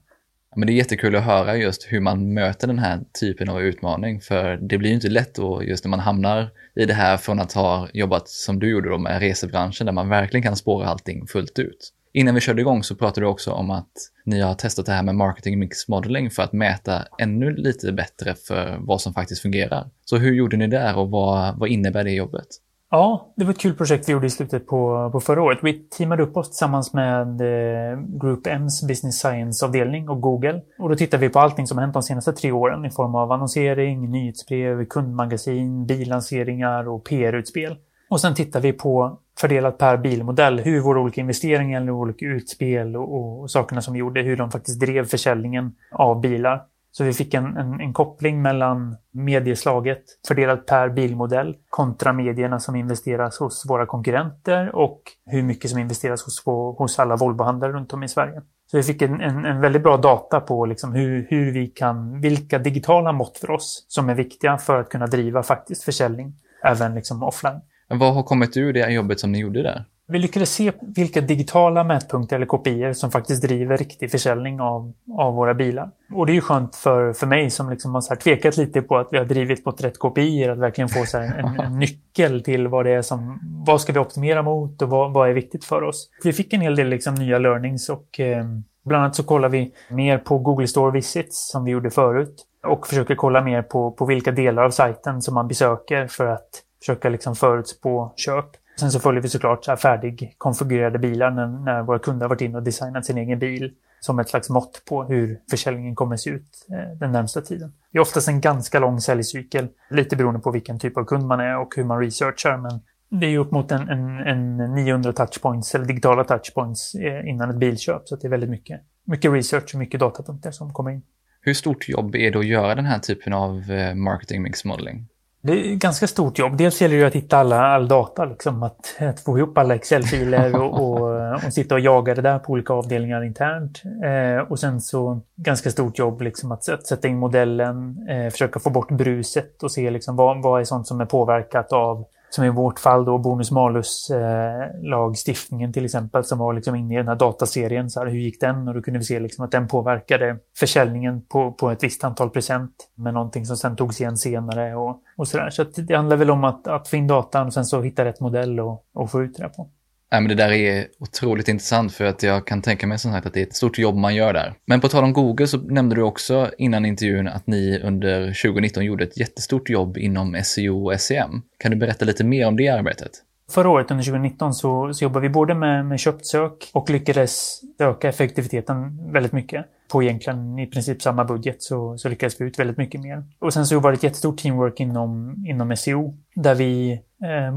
Men 0.55 0.67
det 0.67 0.73
är 0.73 0.75
jättekul 0.75 1.15
att 1.15 1.23
höra 1.23 1.55
just 1.55 1.87
hur 1.89 1.99
man 1.99 2.33
möter 2.33 2.67
den 2.67 2.79
här 2.79 2.99
typen 3.19 3.49
av 3.49 3.61
utmaning, 3.61 4.21
för 4.21 4.57
det 4.57 4.77
blir 4.77 4.89
ju 4.89 4.95
inte 4.95 5.09
lätt 5.09 5.35
då 5.35 5.63
just 5.63 5.85
när 5.85 5.89
man 5.89 5.99
hamnar 5.99 6.49
i 6.75 6.85
det 6.85 6.93
här 6.93 7.17
från 7.17 7.39
att 7.39 7.53
ha 7.53 7.87
jobbat 7.93 8.29
som 8.29 8.59
du 8.59 8.69
gjorde 8.69 8.89
då 8.89 8.97
med 8.97 9.19
resebranschen 9.19 9.85
där 9.85 9.93
man 9.93 10.09
verkligen 10.09 10.43
kan 10.43 10.55
spåra 10.55 10.87
allting 10.87 11.27
fullt 11.27 11.59
ut. 11.59 11.93
Innan 12.15 12.35
vi 12.35 12.41
körde 12.41 12.61
igång 12.61 12.83
så 12.83 12.95
pratade 12.95 13.25
du 13.25 13.29
också 13.29 13.51
om 13.51 13.71
att 13.71 13.91
ni 14.25 14.41
har 14.41 14.53
testat 14.53 14.85
det 14.85 14.91
här 14.91 15.03
med 15.03 15.15
marketing 15.15 15.59
mix 15.59 15.87
modeling 15.87 16.29
för 16.31 16.43
att 16.43 16.53
mäta 16.53 17.01
ännu 17.19 17.55
lite 17.55 17.91
bättre 17.91 18.35
för 18.35 18.77
vad 18.79 19.01
som 19.01 19.13
faktiskt 19.13 19.41
fungerar. 19.41 19.89
Så 20.05 20.17
hur 20.17 20.33
gjorde 20.33 20.57
ni 20.57 20.67
där 20.67 20.97
och 20.97 21.09
vad, 21.09 21.59
vad 21.59 21.69
innebär 21.69 22.03
det 22.03 22.11
jobbet? 22.11 22.47
Ja, 22.91 23.33
det 23.35 23.45
var 23.45 23.51
ett 23.51 23.59
kul 23.59 23.73
projekt 23.73 24.09
vi 24.09 24.13
gjorde 24.13 24.27
i 24.27 24.29
slutet 24.29 24.67
på, 24.67 25.09
på 25.11 25.19
förra 25.19 25.43
året. 25.43 25.59
Vi 25.61 25.73
teamade 25.73 26.23
upp 26.23 26.37
oss 26.37 26.49
tillsammans 26.49 26.93
med 26.93 27.41
eh, 27.41 27.99
Group 28.21 28.47
M's 28.47 28.87
Business 28.87 29.19
Science-avdelning 29.19 30.09
och 30.09 30.21
Google. 30.21 30.61
Och 30.79 30.89
då 30.89 30.95
tittade 30.95 31.21
vi 31.21 31.33
på 31.33 31.39
allting 31.39 31.67
som 31.67 31.77
hänt 31.77 31.93
de 31.93 32.03
senaste 32.03 32.33
tre 32.33 32.51
åren 32.51 32.85
i 32.85 32.89
form 32.89 33.15
av 33.15 33.31
annonsering, 33.31 34.11
nyhetsbrev, 34.11 34.85
kundmagasin, 34.85 35.85
billanseringar 35.85 36.87
och 36.87 37.05
PR-utspel. 37.05 37.77
Och 38.13 38.21
sen 38.21 38.35
tittar 38.35 38.59
vi 38.59 38.73
på 38.73 39.19
fördelat 39.39 39.77
per 39.77 39.97
bilmodell 39.97 40.59
hur 40.59 40.81
våra 40.81 40.99
olika 40.99 41.21
investeringar 41.21 41.81
eller 41.81 41.91
olika 41.91 42.25
utspel 42.25 42.95
och, 42.95 43.41
och 43.41 43.51
sakerna 43.51 43.81
som 43.81 43.93
vi 43.93 43.99
gjorde, 43.99 44.21
hur 44.21 44.37
de 44.37 44.51
faktiskt 44.51 44.79
drev 44.79 45.05
försäljningen 45.05 45.75
av 45.91 46.21
bilar. 46.21 46.63
Så 46.91 47.03
vi 47.03 47.13
fick 47.13 47.33
en, 47.33 47.57
en, 47.57 47.79
en, 47.79 47.93
koppling 47.93 48.41
mellan 48.41 48.97
medieslaget 49.11 50.03
fördelat 50.27 50.65
per 50.65 50.89
bilmodell 50.89 51.55
kontra 51.69 52.13
medierna 52.13 52.59
som 52.59 52.75
investeras 52.75 53.39
hos 53.39 53.65
våra 53.69 53.85
konkurrenter 53.85 54.75
och 54.75 55.01
hur 55.25 55.43
mycket 55.43 55.69
som 55.69 55.79
investeras 55.79 56.23
hos, 56.25 56.43
hos 56.77 56.99
alla 56.99 57.15
Volvohandlare 57.15 57.71
runt 57.71 57.93
om 57.93 58.03
i 58.03 58.07
Sverige. 58.07 58.41
Så 58.71 58.77
vi 58.77 58.83
fick 58.83 59.01
en, 59.01 59.21
en, 59.21 59.45
en 59.45 59.61
väldigt 59.61 59.83
bra 59.83 59.97
data 59.97 60.39
på 60.39 60.65
liksom 60.65 60.93
hur, 60.93 61.27
hur 61.29 61.51
vi 61.51 61.67
kan, 61.67 62.21
vilka 62.21 62.59
digitala 62.59 63.11
mått 63.11 63.37
för 63.37 63.51
oss 63.51 63.85
som 63.87 64.09
är 64.09 64.15
viktiga 64.15 64.57
för 64.57 64.79
att 64.79 64.89
kunna 64.89 65.07
driva 65.07 65.43
faktiskt 65.43 65.83
försäljning 65.83 66.33
även 66.63 66.95
liksom 66.95 67.23
offline. 67.23 67.61
Vad 67.99 68.13
har 68.13 68.23
kommit 68.23 68.57
ur 68.57 68.73
det 68.73 68.91
jobbet 68.91 69.19
som 69.19 69.31
ni 69.31 69.39
gjorde 69.39 69.63
där? 69.63 69.85
Vi 70.07 70.19
lyckades 70.19 70.53
se 70.53 70.71
vilka 70.95 71.21
digitala 71.21 71.83
mätpunkter 71.83 72.35
eller 72.35 72.45
kopior 72.45 72.93
som 72.93 73.11
faktiskt 73.11 73.43
driver 73.43 73.77
riktig 73.77 74.11
försäljning 74.11 74.61
av, 74.61 74.93
av 75.17 75.33
våra 75.33 75.53
bilar. 75.53 75.89
Och 76.13 76.25
det 76.25 76.31
är 76.31 76.35
ju 76.35 76.41
skönt 76.41 76.75
för, 76.75 77.13
för 77.13 77.27
mig 77.27 77.49
som 77.49 77.69
liksom 77.69 77.93
har 77.93 78.01
så 78.01 78.15
tvekat 78.15 78.57
lite 78.57 78.81
på 78.81 78.97
att 78.97 79.07
vi 79.11 79.17
har 79.17 79.25
drivit 79.25 79.65
mot 79.65 79.83
rätt 79.83 79.99
kopior, 79.99 80.49
att 80.49 80.57
verkligen 80.57 80.89
få 80.89 81.05
så 81.05 81.17
en, 81.17 81.59
en, 81.59 81.79
nyckel 81.79 82.43
till 82.43 82.67
vad 82.67 82.85
det 82.85 82.91
är 82.91 83.01
som, 83.01 83.39
vad 83.65 83.81
ska 83.81 83.93
vi 83.93 83.99
optimera 83.99 84.41
mot 84.41 84.81
och 84.81 84.89
vad, 84.89 85.13
vad 85.13 85.29
är 85.29 85.33
viktigt 85.33 85.65
för 85.65 85.83
oss. 85.83 86.09
Vi 86.23 86.33
fick 86.33 86.53
en 86.53 86.61
hel 86.61 86.75
del 86.75 86.87
liksom 86.87 87.15
nya 87.15 87.39
learnings 87.39 87.89
och 87.89 88.19
eh, 88.19 88.45
bland 88.85 89.03
annat 89.03 89.15
så 89.15 89.23
kollar 89.23 89.49
vi 89.49 89.71
mer 89.89 90.17
på 90.17 90.37
Google 90.37 90.67
Store 90.67 90.91
Visits 90.91 91.51
som 91.51 91.63
vi 91.63 91.71
gjorde 91.71 91.89
förut 91.89 92.45
och 92.67 92.87
försöker 92.87 93.15
kolla 93.15 93.41
mer 93.41 93.61
på, 93.61 93.91
på 93.91 94.05
vilka 94.05 94.31
delar 94.31 94.63
av 94.63 94.69
sajten 94.69 95.21
som 95.21 95.33
man 95.33 95.47
besöker 95.47 96.07
för 96.07 96.25
att 96.25 96.49
försöka 96.83 97.09
liksom 97.09 97.35
förutspå 97.35 98.13
köp. 98.15 98.45
Sen 98.79 98.91
så 98.91 98.99
följer 98.99 99.21
vi 99.21 99.29
såklart 99.29 99.65
så 99.65 99.75
färdigkonfigurerade 99.75 100.99
bilar 100.99 101.31
när, 101.31 101.47
när, 101.47 101.83
våra 101.83 101.99
kunder 101.99 102.23
har 102.23 102.29
varit 102.29 102.41
inne 102.41 102.57
och 102.57 102.63
designat 102.63 103.05
sin 103.05 103.17
egen 103.17 103.39
bil 103.39 103.71
som 103.99 104.19
ett 104.19 104.29
slags 104.29 104.49
mått 104.49 104.81
på 104.89 105.03
hur 105.03 105.39
försäljningen 105.49 105.95
kommer 105.95 106.13
att 106.13 106.19
se 106.19 106.29
ut 106.29 106.67
eh, 106.71 106.97
den 106.99 107.11
närmsta 107.11 107.41
tiden. 107.41 107.73
Det 107.91 107.97
är 107.97 108.01
oftast 108.01 108.27
en 108.27 108.41
ganska 108.41 108.79
lång 108.79 109.01
säljcykel, 109.01 109.67
lite 109.89 110.15
beroende 110.15 110.39
på 110.39 110.51
vilken 110.51 110.79
typ 110.79 110.97
av 110.97 111.05
kund 111.05 111.27
man 111.27 111.39
är 111.39 111.57
och 111.57 111.73
hur 111.75 111.83
man 111.83 111.99
researchar, 111.99 112.57
men 112.57 112.81
det 113.19 113.25
är 113.25 113.37
upp 113.37 113.51
mot 113.51 113.71
en, 113.71 113.89
en, 113.89 114.19
en 114.19 114.75
900 114.75 115.13
touchpoints 115.13 115.75
eller 115.75 115.85
digitala 115.85 116.23
touchpoints 116.23 116.95
eh, 116.95 117.29
innan 117.29 117.49
ett 117.49 117.57
bilköp, 117.57 118.07
så 118.07 118.15
det 118.15 118.27
är 118.27 118.29
väldigt 118.29 118.49
mycket, 118.49 118.81
mycket 119.05 119.31
research 119.31 119.71
och 119.73 119.79
mycket 119.79 119.99
datapunkter 119.99 120.51
som 120.51 120.73
kommer 120.73 120.91
in. 120.91 121.01
Hur 121.41 121.53
stort 121.53 121.89
jobb 121.89 122.15
är 122.15 122.31
det 122.31 122.39
att 122.39 122.45
göra 122.45 122.75
den 122.75 122.85
här 122.85 122.99
typen 122.99 123.33
av 123.33 123.71
eh, 123.71 123.95
marketing 123.95 124.41
mix 124.41 124.65
modeling? 124.65 125.07
Det 125.45 125.51
är 125.51 125.73
ett 125.73 125.79
ganska 125.79 126.07
stort 126.07 126.39
jobb. 126.39 126.57
Dels 126.57 126.81
gäller 126.81 126.97
det 126.97 127.07
att 127.07 127.15
hitta 127.15 127.37
alla, 127.37 127.61
all 127.61 127.87
data, 127.87 128.25
liksom, 128.25 128.63
att, 128.63 128.95
att 128.99 129.19
få 129.19 129.37
ihop 129.37 129.57
alla 129.57 129.75
Excel-filer 129.75 130.55
och, 130.55 130.81
och, 130.81 131.35
och, 131.45 131.53
sitta 131.53 131.75
och 131.75 131.81
jaga 131.81 132.15
det 132.15 132.21
där 132.21 132.39
på 132.39 132.51
olika 132.51 132.73
avdelningar 132.73 133.23
internt. 133.23 133.81
Eh, 134.03 134.51
och 134.51 134.59
sen 134.59 134.81
så 134.81 135.19
ganska 135.35 135.71
stort 135.71 135.99
jobb 135.99 136.21
liksom, 136.21 136.51
att, 136.51 136.69
att 136.69 136.87
sätta 136.87 137.07
in 137.07 137.17
modellen, 137.17 138.07
eh, 138.09 138.29
försöka 138.31 138.59
få 138.59 138.69
bort 138.69 138.91
bruset 138.91 139.63
och 139.63 139.71
se 139.71 139.91
liksom, 139.91 140.15
vad, 140.15 140.41
vad 140.41 140.61
är 140.61 140.65
sånt 140.65 140.87
som 140.87 141.01
är 141.01 141.05
påverkat 141.05 141.73
av 141.73 142.05
som 142.35 142.45
i 142.45 142.49
vårt 142.49 142.79
fall 142.79 143.05
då 143.05 143.17
bonus-malus-lagstiftningen 143.17 145.73
till 145.73 145.85
exempel 145.85 146.23
som 146.23 146.39
var 146.39 146.53
liksom 146.53 146.75
inne 146.75 146.93
i 146.93 146.97
den 146.97 147.07
här 147.07 147.15
dataserien. 147.15 147.89
Så 147.89 147.99
här, 147.99 148.07
hur 148.07 148.19
gick 148.19 148.41
den? 148.41 148.67
Och 148.67 148.73
då 148.73 148.81
kunde 148.81 148.99
vi 148.99 149.05
se 149.05 149.19
liksom 149.19 149.45
att 149.45 149.51
den 149.51 149.67
påverkade 149.67 150.37
försäljningen 150.57 151.25
på, 151.25 151.51
på 151.51 151.69
ett 151.69 151.83
visst 151.83 152.03
antal 152.03 152.29
procent 152.29 152.71
med 152.95 153.13
någonting 153.13 153.45
som 153.45 153.57
sen 153.57 153.75
togs 153.75 154.01
igen 154.01 154.17
senare 154.17 154.75
och, 154.75 155.01
och 155.17 155.27
sådär. 155.27 155.49
Så 155.49 155.63
det 155.63 155.95
handlar 155.95 156.17
väl 156.17 156.31
om 156.31 156.43
att, 156.43 156.67
att 156.67 156.87
få 156.87 156.95
in 156.95 157.07
datan 157.07 157.47
och 157.47 157.53
sen 157.53 157.65
så 157.65 157.81
hitta 157.81 158.05
rätt 158.05 158.19
modell 158.19 158.59
och, 158.59 158.85
och 158.93 159.11
få 159.11 159.23
ut 159.23 159.37
det 159.37 159.49
på. 159.49 159.69
Ja, 160.13 160.19
men 160.19 160.29
det 160.29 160.35
där 160.35 160.51
är 160.51 160.87
otroligt 160.99 161.47
intressant 161.47 161.93
för 161.93 162.05
att 162.05 162.23
jag 162.23 162.47
kan 162.47 162.61
tänka 162.61 162.87
mig 162.87 162.99
som 162.99 163.11
sagt 163.11 163.25
att 163.25 163.33
det 163.33 163.39
är 163.39 163.45
ett 163.45 163.55
stort 163.55 163.77
jobb 163.77 163.95
man 163.95 164.15
gör 164.15 164.33
där. 164.33 164.53
Men 164.65 164.81
på 164.81 164.87
tal 164.87 165.03
om 165.03 165.13
Google 165.13 165.47
så 165.47 165.57
nämnde 165.57 165.95
du 165.95 166.01
också 166.01 166.51
innan 166.57 166.85
intervjun 166.85 167.27
att 167.27 167.47
ni 167.47 167.79
under 167.83 168.25
2019 168.43 168.85
gjorde 168.85 169.03
ett 169.03 169.17
jättestort 169.17 169.69
jobb 169.69 169.97
inom 169.97 170.41
SEO 170.43 170.91
och 170.91 171.01
SEM. 171.01 171.41
Kan 171.59 171.71
du 171.71 171.77
berätta 171.77 172.05
lite 172.05 172.23
mer 172.23 172.47
om 172.47 172.57
det 172.57 172.69
arbetet? 172.69 173.11
Förra 173.51 173.69
året 173.69 173.91
under 173.91 174.03
2019 174.03 174.53
så, 174.53 174.93
så 174.93 175.03
jobbade 175.03 175.27
vi 175.27 175.29
både 175.29 175.55
med, 175.55 175.85
med 175.85 175.99
köpsök 175.99 176.69
och 176.73 176.89
lyckades 176.89 177.61
öka 177.79 178.09
effektiviteten 178.09 179.11
väldigt 179.11 179.31
mycket. 179.33 179.65
På 179.91 180.03
egentligen 180.03 180.59
i 180.59 180.67
princip 180.67 181.01
samma 181.01 181.25
budget 181.25 181.63
så, 181.63 181.97
så 181.97 182.09
lyckades 182.09 182.41
vi 182.41 182.45
ut 182.45 182.59
väldigt 182.59 182.77
mycket 182.77 183.01
mer. 183.01 183.23
Och 183.39 183.53
sen 183.53 183.65
så 183.65 183.79
var 183.79 183.91
det 183.91 183.95
ett 183.95 184.03
jättestort 184.03 184.37
teamwork 184.37 184.79
inom, 184.79 185.35
inom 185.47 185.75
SEO 185.77 186.17
där 186.35 186.55
vi 186.55 187.01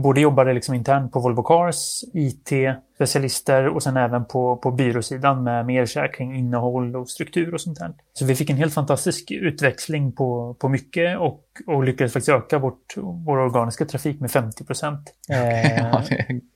både 0.03 0.21
jobbade 0.21 0.53
liksom 0.53 0.75
internt 0.75 1.13
på 1.13 1.21
Volvo 1.21 1.43
Cars, 1.43 2.05
IT, 2.15 2.53
specialister 2.97 3.69
och 3.69 3.83
sen 3.83 3.97
även 3.97 4.25
på, 4.25 4.57
på 4.57 4.71
byråsidan 4.71 5.45
med 5.45 5.67
mer 5.67 6.13
kring 6.13 6.37
innehåll 6.37 6.97
och 6.97 7.11
struktur 7.11 7.55
och 7.55 7.61
sånt 7.61 7.79
där. 7.79 7.93
Så 8.13 8.25
vi 8.25 8.35
fick 8.35 8.51
en 8.51 8.57
helt 8.57 8.75
fantastisk 8.75 9.31
utväxling 9.31 10.13
på, 10.13 10.57
på 10.61 10.69
mycket 10.69 11.19
och, 11.19 11.41
och 11.67 11.85
lyckades 11.85 12.13
faktiskt 12.13 12.29
öka 12.29 12.59
vårt, 12.59 12.97
vår 12.97 13.39
organiska 13.39 13.85
trafik 13.85 14.21
med 14.21 14.31
50 14.31 14.65
procent. 14.65 15.13
Eh, 15.31 15.77
ja, 15.79 16.03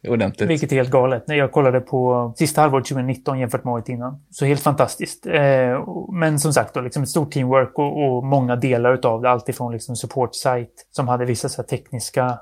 ordentligt. 0.08 0.50
Vilket 0.50 0.72
är 0.72 0.76
helt 0.76 0.90
galet. 0.90 1.28
När 1.28 1.34
jag 1.34 1.52
kollade 1.52 1.80
på 1.80 2.32
sista 2.36 2.60
halvåret 2.60 2.86
2019 2.86 3.38
jämfört 3.38 3.64
med 3.64 3.74
året 3.74 3.88
innan. 3.88 4.24
Så 4.30 4.44
helt 4.44 4.62
fantastiskt. 4.62 5.26
Eh, 5.26 5.88
men 6.12 6.38
som 6.38 6.52
sagt, 6.52 6.74
då, 6.74 6.80
liksom 6.80 7.02
ett 7.02 7.08
stort 7.08 7.32
teamwork 7.32 7.78
och, 7.78 8.04
och 8.04 8.24
många 8.24 8.56
delar 8.56 8.94
utav 8.94 9.22
det. 9.22 9.30
Alltifrån 9.30 9.72
liksom 9.72 9.96
support 9.96 10.34
site 10.34 10.72
som 10.90 11.08
hade 11.08 11.24
vissa 11.24 11.48
så 11.48 11.62
tekniska 11.62 12.24
eh, 12.24 12.36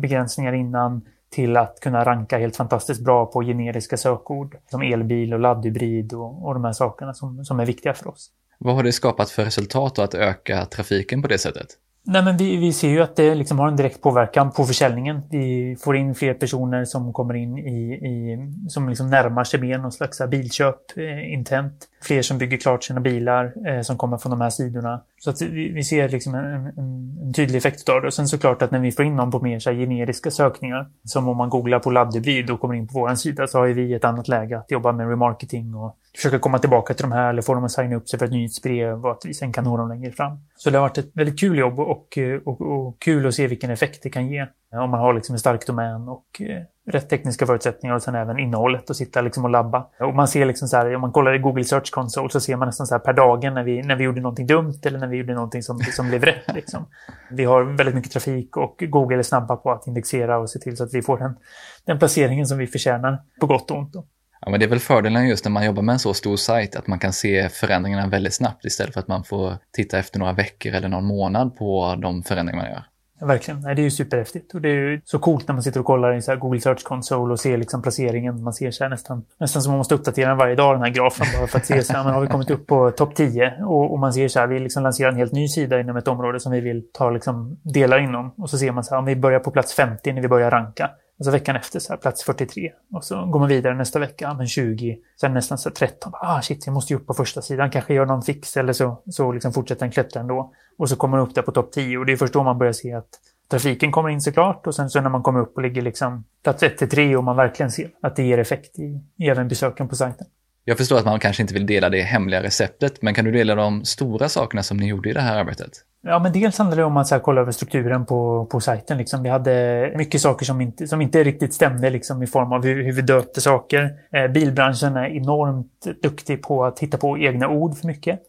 begränsningar 0.00 0.52
innan 0.52 1.02
till 1.30 1.56
att 1.56 1.80
kunna 1.80 2.04
ranka 2.04 2.38
helt 2.38 2.56
fantastiskt 2.56 3.04
bra 3.04 3.26
på 3.26 3.42
generiska 3.42 3.96
sökord 3.96 4.56
som 4.70 4.82
elbil 4.82 5.34
och 5.34 5.40
laddhybrid 5.40 6.12
och, 6.12 6.46
och 6.46 6.54
de 6.54 6.64
här 6.64 6.72
sakerna 6.72 7.14
som, 7.14 7.44
som 7.44 7.60
är 7.60 7.66
viktiga 7.66 7.94
för 7.94 8.08
oss. 8.08 8.30
Vad 8.58 8.74
har 8.74 8.82
det 8.82 8.92
skapat 8.92 9.30
för 9.30 9.44
resultat 9.44 9.98
att 9.98 10.14
öka 10.14 10.64
trafiken 10.64 11.22
på 11.22 11.28
det 11.28 11.38
sättet? 11.38 11.66
Nej, 12.04 12.24
men 12.24 12.36
vi, 12.36 12.56
vi 12.56 12.72
ser 12.72 12.88
ju 12.88 13.00
att 13.00 13.16
det 13.16 13.34
liksom 13.34 13.58
har 13.58 13.68
en 13.68 13.76
direkt 13.76 14.02
påverkan 14.02 14.50
på 14.50 14.64
försäljningen. 14.64 15.22
Vi 15.30 15.76
får 15.80 15.96
in 15.96 16.14
fler 16.14 16.34
personer 16.34 16.84
som 16.84 17.12
kommer 17.12 17.34
in 17.34 17.58
i, 17.58 17.92
i 17.92 18.38
som 18.68 18.88
liksom 18.88 19.10
närmar 19.10 19.44
sig 19.44 19.60
mer 19.60 19.78
någon 19.78 19.92
slags 19.92 20.20
bilköp, 20.28 20.96
eh, 20.96 21.32
intent. 21.32 21.88
Fler 22.02 22.22
som 22.22 22.38
bygger 22.38 22.56
klart 22.56 22.84
sina 22.84 23.00
bilar 23.00 23.68
eh, 23.68 23.80
som 23.80 23.96
kommer 23.96 24.18
från 24.18 24.30
de 24.30 24.40
här 24.40 24.50
sidorna. 24.50 25.02
Så 25.20 25.30
att 25.30 25.42
vi, 25.42 25.68
vi 25.68 25.84
ser 25.84 26.08
liksom 26.08 26.34
en, 26.34 26.44
en, 26.44 27.18
en, 27.22 27.32
tydlig 27.32 27.58
effekt 27.58 27.88
av 27.88 28.00
det. 28.00 28.06
Och 28.06 28.14
sen 28.14 28.28
såklart 28.28 28.62
att 28.62 28.70
när 28.70 28.78
vi 28.78 28.92
får 28.92 29.04
in 29.04 29.16
någon 29.16 29.30
på 29.30 29.40
mer 29.40 29.58
så 29.58 29.70
generiska 29.70 30.30
sökningar, 30.30 30.86
som 31.04 31.28
om 31.28 31.36
man 31.36 31.50
googlar 31.50 31.78
på 31.78 31.90
laddhybrid 31.90 32.50
och 32.50 32.60
kommer 32.60 32.74
in 32.74 32.88
på 32.88 33.00
vår 33.00 33.14
sida, 33.14 33.46
så 33.46 33.58
har 33.58 33.66
vi 33.66 33.94
ett 33.94 34.04
annat 34.04 34.28
läge 34.28 34.58
att 34.58 34.70
jobba 34.70 34.92
med 34.92 35.08
remarketing 35.08 35.74
och 35.74 35.96
försöka 36.16 36.38
komma 36.38 36.58
tillbaka 36.58 36.94
till 36.94 37.02
de 37.02 37.12
här 37.12 37.30
eller 37.30 37.42
få 37.42 37.54
dem 37.54 37.64
att 37.64 37.72
signa 37.72 37.96
upp 37.96 38.08
sig 38.08 38.18
för 38.18 38.26
ett 38.26 38.32
nyhetsbrev 38.32 39.06
och 39.06 39.12
att 39.12 39.24
vi 39.24 39.34
sen 39.34 39.52
kan 39.52 39.64
nå 39.64 39.76
dem 39.76 39.88
längre 39.88 40.12
fram. 40.12 40.38
Så 40.56 40.70
det 40.70 40.78
har 40.78 40.82
varit 40.88 40.98
ett 40.98 41.10
väldigt 41.14 41.40
kul 41.40 41.58
jobb 41.58 41.80
och, 41.80 42.18
och, 42.44 42.60
och 42.60 43.02
kul 43.02 43.26
att 43.26 43.34
se 43.34 43.46
vilken 43.46 43.70
effekt 43.70 44.02
det 44.02 44.10
kan 44.10 44.28
ge. 44.28 44.46
Om 44.72 44.90
man 44.90 45.00
har 45.00 45.14
liksom 45.14 45.32
en 45.32 45.38
stark 45.38 45.66
domän 45.66 46.08
och 46.08 46.26
eh, 46.40 46.62
rätt 46.92 47.08
tekniska 47.08 47.46
förutsättningar 47.46 47.94
och 47.94 48.02
sen 48.02 48.14
även 48.14 48.38
innehållet 48.38 48.90
och 48.90 48.96
sitta 48.96 49.20
liksom 49.20 49.44
och 49.44 49.50
labba. 49.50 49.86
Och 50.00 50.14
man 50.14 50.28
ser 50.28 50.46
liksom 50.46 50.68
så 50.68 50.76
här, 50.76 50.94
om 50.94 51.00
man 51.00 51.12
kollar 51.12 51.34
i 51.34 51.38
Google 51.38 51.64
Search 51.64 51.90
Console 51.90 52.30
så 52.30 52.40
ser 52.40 52.56
man 52.56 52.68
nästan 52.68 52.86
så 52.86 52.94
här 52.94 53.00
per 53.00 53.12
dagen 53.12 53.54
när 53.54 53.64
vi, 53.64 53.82
när 53.82 53.96
vi 53.96 54.04
gjorde 54.04 54.20
någonting 54.20 54.46
dumt 54.46 54.80
eller 54.84 54.98
när 54.98 55.06
vi 55.06 55.16
gjorde 55.16 55.34
någonting 55.34 55.62
som, 55.62 55.78
som 55.78 56.08
blev 56.08 56.24
rätt. 56.24 56.54
Liksom. 56.54 56.86
Vi 57.30 57.44
har 57.44 57.62
väldigt 57.62 57.94
mycket 57.94 58.12
trafik 58.12 58.56
och 58.56 58.84
Google 58.88 59.18
är 59.18 59.22
snabba 59.22 59.56
på 59.56 59.70
att 59.70 59.86
indexera 59.86 60.38
och 60.38 60.50
se 60.50 60.58
till 60.58 60.76
så 60.76 60.84
att 60.84 60.94
vi 60.94 61.02
får 61.02 61.18
den, 61.18 61.36
den 61.84 61.98
placeringen 61.98 62.46
som 62.46 62.58
vi 62.58 62.66
förtjänar 62.66 63.18
på 63.40 63.46
gott 63.46 63.70
och 63.70 63.78
ont. 63.78 63.92
Då. 63.92 64.04
Ja, 64.44 64.50
men 64.50 64.60
det 64.60 64.66
är 64.66 64.70
väl 64.70 64.78
fördelen 64.78 65.28
just 65.28 65.44
när 65.44 65.52
man 65.52 65.64
jobbar 65.64 65.82
med 65.82 65.92
en 65.92 65.98
så 65.98 66.14
stor 66.14 66.36
sajt 66.36 66.76
att 66.76 66.86
man 66.86 66.98
kan 66.98 67.12
se 67.12 67.48
förändringarna 67.48 68.06
väldigt 68.06 68.34
snabbt 68.34 68.64
istället 68.64 68.92
för 68.92 69.00
att 69.00 69.08
man 69.08 69.24
får 69.24 69.56
titta 69.72 69.98
efter 69.98 70.18
några 70.18 70.32
veckor 70.32 70.72
eller 70.72 70.88
någon 70.88 71.04
månad 71.04 71.56
på 71.56 71.96
de 72.02 72.22
förändringar 72.22 72.62
man 72.62 72.70
gör. 72.70 72.84
Ja, 73.20 73.26
verkligen. 73.26 73.60
Nej, 73.60 73.74
det 73.74 73.82
är 73.82 73.84
ju 73.84 73.90
superhäftigt. 73.90 74.54
Och 74.54 74.60
det 74.60 74.68
är 74.68 74.74
ju 74.74 75.00
så 75.04 75.18
coolt 75.18 75.48
när 75.48 75.54
man 75.54 75.62
sitter 75.62 75.80
och 75.80 75.86
kollar 75.86 76.14
i 76.14 76.22
så 76.22 76.36
Google 76.36 76.60
Search 76.60 76.82
Console 76.84 77.32
och 77.32 77.40
ser 77.40 77.56
liksom 77.56 77.82
placeringen. 77.82 78.42
Man 78.42 78.52
ser 78.52 78.70
så 78.70 78.88
nästan, 78.88 79.24
nästan 79.38 79.62
som 79.62 79.70
man 79.70 79.78
måste 79.78 79.94
uppdatera 79.94 80.28
den 80.28 80.38
varje 80.38 80.54
dag, 80.54 80.74
den 80.74 80.82
här 80.82 80.90
grafen, 80.90 81.26
bara 81.38 81.46
för 81.46 81.58
att 81.58 81.66
se 81.66 81.82
så 81.82 81.92
här, 81.92 82.04
men 82.04 82.14
har 82.14 82.20
vi 82.20 82.26
kommit 82.26 82.50
upp 82.50 82.66
på 82.66 82.90
topp 82.90 83.14
10? 83.14 83.54
Och, 83.60 83.92
och, 83.92 83.98
man 83.98 84.12
ser 84.12 84.28
så 84.28 84.40
här, 84.40 84.46
vi 84.46 84.58
liksom 84.58 84.82
lanserar 84.82 85.08
en 85.08 85.16
helt 85.16 85.32
ny 85.32 85.48
sida 85.48 85.80
inom 85.80 85.96
ett 85.96 86.08
område 86.08 86.40
som 86.40 86.52
vi 86.52 86.60
vill 86.60 86.82
ta 86.92 87.10
liksom 87.10 87.60
delar 87.62 87.98
inom. 87.98 88.34
Och 88.36 88.50
så 88.50 88.58
ser 88.58 88.72
man 88.72 88.84
så 88.84 88.94
här, 88.94 88.98
om 88.98 89.04
vi 89.04 89.16
börjar 89.16 89.40
på 89.40 89.50
plats 89.50 89.74
50 89.74 90.12
när 90.12 90.22
vi 90.22 90.28
börjar 90.28 90.50
ranka. 90.50 90.90
Och 91.22 91.26
så 91.26 91.30
veckan 91.30 91.56
efter 91.56 91.80
så 91.80 91.92
här, 91.92 91.96
plats 91.96 92.24
43. 92.24 92.72
Och 92.92 93.04
så 93.04 93.26
går 93.26 93.38
man 93.38 93.48
vidare 93.48 93.74
nästa 93.74 93.98
vecka, 93.98 94.34
men 94.34 94.46
20. 94.46 94.98
Sen 95.20 95.34
nästan 95.34 95.58
så 95.58 95.70
13. 95.70 96.12
Ah 96.14 96.42
shit, 96.42 96.66
jag 96.66 96.72
måste 96.72 96.92
ju 96.92 96.98
upp 96.98 97.06
på 97.06 97.14
första 97.14 97.42
sidan. 97.42 97.70
Kanske 97.70 97.94
gör 97.94 98.06
någon 98.06 98.22
fix 98.22 98.56
eller 98.56 98.72
så, 98.72 99.02
så 99.06 99.32
liksom 99.32 99.52
fortsätter 99.52 99.80
den 99.80 99.90
klättra 99.90 100.20
ändå. 100.20 100.52
Och 100.78 100.88
så 100.88 100.96
kommer 100.96 101.16
man 101.16 101.28
upp 101.28 101.34
där 101.34 101.42
på 101.42 101.52
topp 101.52 101.72
10 101.72 101.98
och 101.98 102.06
det 102.06 102.12
är 102.12 102.16
först 102.16 102.32
då 102.32 102.42
man 102.42 102.58
börjar 102.58 102.72
se 102.72 102.92
att 102.92 103.08
trafiken 103.50 103.92
kommer 103.92 104.08
in 104.08 104.20
såklart 104.20 104.66
och 104.66 104.74
sen 104.74 104.90
så 104.90 105.00
när 105.00 105.10
man 105.10 105.22
kommer 105.22 105.40
upp 105.40 105.56
och 105.56 105.62
ligger 105.62 105.82
liksom 105.82 106.24
plats 106.44 106.62
1 106.62 106.78
till 106.78 106.88
3 106.88 107.16
och 107.16 107.24
man 107.24 107.36
verkligen 107.36 107.70
ser 107.70 107.90
att 108.02 108.16
det 108.16 108.22
ger 108.22 108.38
effekt 108.38 108.78
i, 108.78 109.00
i 109.18 109.28
även 109.28 109.48
besöken 109.48 109.88
på 109.88 109.96
sajten. 109.96 110.26
Jag 110.64 110.78
förstår 110.78 110.98
att 110.98 111.04
man 111.04 111.20
kanske 111.20 111.42
inte 111.42 111.54
vill 111.54 111.66
dela 111.66 111.88
det 111.88 112.02
hemliga 112.02 112.42
receptet, 112.42 113.02
men 113.02 113.14
kan 113.14 113.24
du 113.24 113.32
dela 113.32 113.54
de 113.54 113.84
stora 113.84 114.28
sakerna 114.28 114.62
som 114.62 114.76
ni 114.76 114.88
gjorde 114.88 115.10
i 115.10 115.12
det 115.12 115.20
här 115.20 115.40
arbetet? 115.40 115.70
Ja, 116.04 116.18
men 116.18 116.32
dels 116.32 116.58
handlar 116.58 116.76
det 116.76 116.84
om 116.84 116.96
att 116.96 117.06
så 117.06 117.14
här, 117.14 117.22
kolla 117.22 117.40
över 117.40 117.52
strukturen 117.52 118.06
på, 118.06 118.46
på 118.50 118.60
sajten. 118.60 118.98
Liksom. 118.98 119.22
Vi 119.22 119.28
hade 119.28 119.92
mycket 119.96 120.20
saker 120.20 120.46
som 120.46 120.60
inte, 120.60 120.86
som 120.86 121.00
inte 121.00 121.24
riktigt 121.24 121.54
stämde 121.54 121.90
liksom, 121.90 122.22
i 122.22 122.26
form 122.26 122.52
av 122.52 122.64
hur, 122.64 122.84
hur 122.84 122.92
vi 122.92 123.02
döpte 123.02 123.40
saker. 123.40 123.90
Eh, 124.12 124.28
bilbranschen 124.28 124.96
är 124.96 125.06
enormt 125.06 126.02
duktig 126.02 126.42
på 126.42 126.64
att 126.64 126.78
hitta 126.78 126.98
på 126.98 127.18
egna 127.18 127.48
ord 127.48 127.76
för 127.76 127.86
mycket. 127.86 128.20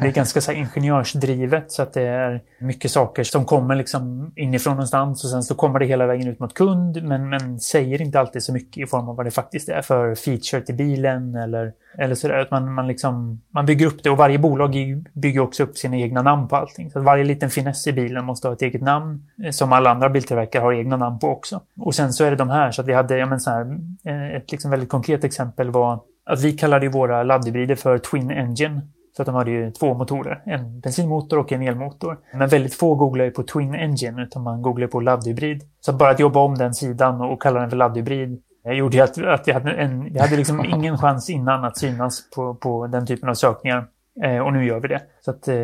Det 0.00 0.06
är 0.06 0.12
ganska 0.12 0.40
så 0.40 0.52
ingenjörsdrivet 0.52 1.72
så 1.72 1.82
att 1.82 1.92
det 1.92 2.02
är 2.02 2.40
mycket 2.58 2.90
saker 2.90 3.24
som 3.24 3.44
kommer 3.44 3.74
liksom 3.74 4.32
inifrån 4.36 4.74
någonstans 4.74 5.24
och 5.24 5.30
sen 5.30 5.42
så 5.42 5.54
kommer 5.54 5.78
det 5.78 5.86
hela 5.86 6.06
vägen 6.06 6.28
ut 6.28 6.38
mot 6.38 6.54
kund 6.54 7.02
men, 7.02 7.28
men 7.28 7.60
säger 7.60 8.02
inte 8.02 8.20
alltid 8.20 8.42
så 8.42 8.52
mycket 8.52 8.82
i 8.82 8.86
form 8.86 9.08
av 9.08 9.16
vad 9.16 9.26
det 9.26 9.30
faktiskt 9.30 9.68
är 9.68 9.82
för 9.82 10.14
feature 10.14 10.60
till 10.60 10.74
bilen 10.74 11.34
eller, 11.34 11.72
eller 11.98 12.14
sådär. 12.14 12.38
Att 12.38 12.50
man, 12.50 12.74
man, 12.74 12.86
liksom, 12.86 13.40
man 13.50 13.66
bygger 13.66 13.86
upp 13.86 14.02
det 14.02 14.10
och 14.10 14.16
varje 14.16 14.38
bolag 14.38 14.74
bygger 15.12 15.40
också 15.40 15.62
upp 15.62 15.76
sina 15.76 15.96
egna 15.96 16.22
namn 16.22 16.48
på 16.48 16.56
allting. 16.56 16.90
Så 16.90 16.98
att 16.98 17.04
varje 17.04 17.24
liten 17.24 17.50
finess 17.50 17.86
i 17.86 17.92
bilen 17.92 18.24
måste 18.24 18.48
ha 18.48 18.54
ett 18.54 18.62
eget 18.62 18.82
namn 18.82 19.26
eh, 19.44 19.50
som 19.50 19.72
alla 19.72 19.90
andra 19.90 20.08
biltillverkare 20.08 20.62
har 20.62 20.72
egna 20.72 20.96
namn 20.96 21.18
på 21.18 21.28
också. 21.28 21.60
Och 21.78 21.94
sen 21.94 22.12
så 22.12 22.24
är 22.24 22.30
det 22.30 22.36
de 22.36 22.50
här 22.50 22.70
så 22.70 22.80
att 22.80 22.88
vi 22.88 22.92
hade, 22.92 23.18
ja 23.18 23.26
men 23.26 23.40
så 23.40 23.50
här, 23.50 23.78
eh, 24.04 24.36
ett 24.36 24.52
liksom 24.52 24.70
väldigt 24.70 24.88
konkret 24.88 25.24
exempel 25.24 25.70
var 25.70 26.00
att 26.26 26.42
vi 26.42 26.52
kallade 26.52 26.88
våra 26.88 27.22
laddhybrider 27.22 27.74
för 27.74 27.98
Twin 27.98 28.30
Engine. 28.30 28.80
Så 29.16 29.22
att 29.22 29.26
de 29.26 29.34
hade 29.34 29.50
ju 29.50 29.70
två 29.70 29.94
motorer, 29.94 30.42
en 30.46 30.80
bensinmotor 30.80 31.38
och 31.38 31.52
en 31.52 31.62
elmotor. 31.62 32.18
Men 32.32 32.48
väldigt 32.48 32.74
få 32.74 32.94
googlar 32.94 33.24
ju 33.24 33.30
på 33.30 33.42
Twin 33.42 33.74
Engine 33.74 34.22
utan 34.22 34.42
man 34.42 34.62
googlar 34.62 34.86
på 34.86 35.00
laddhybrid. 35.00 35.62
Så 35.80 35.92
bara 35.92 36.10
att 36.10 36.20
jobba 36.20 36.40
om 36.40 36.54
den 36.54 36.74
sidan 36.74 37.20
och 37.20 37.42
kalla 37.42 37.60
den 37.60 37.70
för 37.70 37.76
laddhybrid 37.76 38.42
gjorde 38.72 39.04
att, 39.04 39.18
att 39.18 39.46
jag 39.46 39.54
hade, 39.54 39.72
en, 39.72 40.14
jag 40.14 40.22
hade 40.22 40.36
liksom 40.36 40.64
ingen 40.74 40.98
chans 40.98 41.30
innan 41.30 41.64
att 41.64 41.78
synas 41.78 42.30
på, 42.30 42.54
på 42.54 42.86
den 42.86 43.06
typen 43.06 43.28
av 43.28 43.34
sökningar. 43.34 43.86
Eh, 44.24 44.38
och 44.38 44.52
nu 44.52 44.66
gör 44.66 44.80
vi 44.80 44.88
det. 44.88 45.02
Så 45.20 45.30
att 45.30 45.48
eh, 45.48 45.56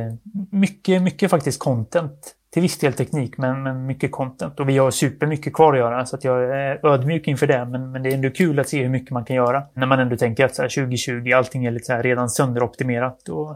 mycket, 0.51 1.03
mycket 1.03 1.31
faktiskt 1.31 1.61
content 1.61 2.35
till 2.51 2.63
viss 2.63 2.79
del 2.79 2.93
teknik, 2.93 3.39
men, 3.39 3.63
men 3.63 3.87
mycket 3.87 4.13
content. 4.13 4.61
Och 4.61 4.69
vi 4.69 4.79
har 4.79 4.91
supermycket 4.91 5.53
kvar 5.53 5.73
att 5.73 5.79
göra, 5.79 6.07
så 6.07 6.17
att 6.17 6.25
jag 6.25 6.45
är 6.45 6.87
ödmjuk 6.87 7.29
inför 7.29 7.47
det. 7.47 7.65
Men, 7.65 7.93
men 7.93 8.03
det 8.03 8.11
är 8.11 8.15
ändå 8.15 8.31
kul 8.31 8.61
att 8.61 8.69
se 8.69 8.83
hur 8.83 8.89
mycket 8.89 9.11
man 9.11 9.25
kan 9.25 9.37
göra. 9.37 9.63
När 9.75 9.87
man 9.87 10.01
ändå 10.01 10.17
tänker 10.17 10.45
att 10.45 10.55
så 10.55 10.63
här, 10.63 10.69
2020, 10.69 11.33
allting 11.33 11.65
är 11.65 11.71
lite 11.71 11.85
så 11.85 11.97
redan 11.97 12.31
sönderoptimerat 12.31 13.29
och 13.29 13.51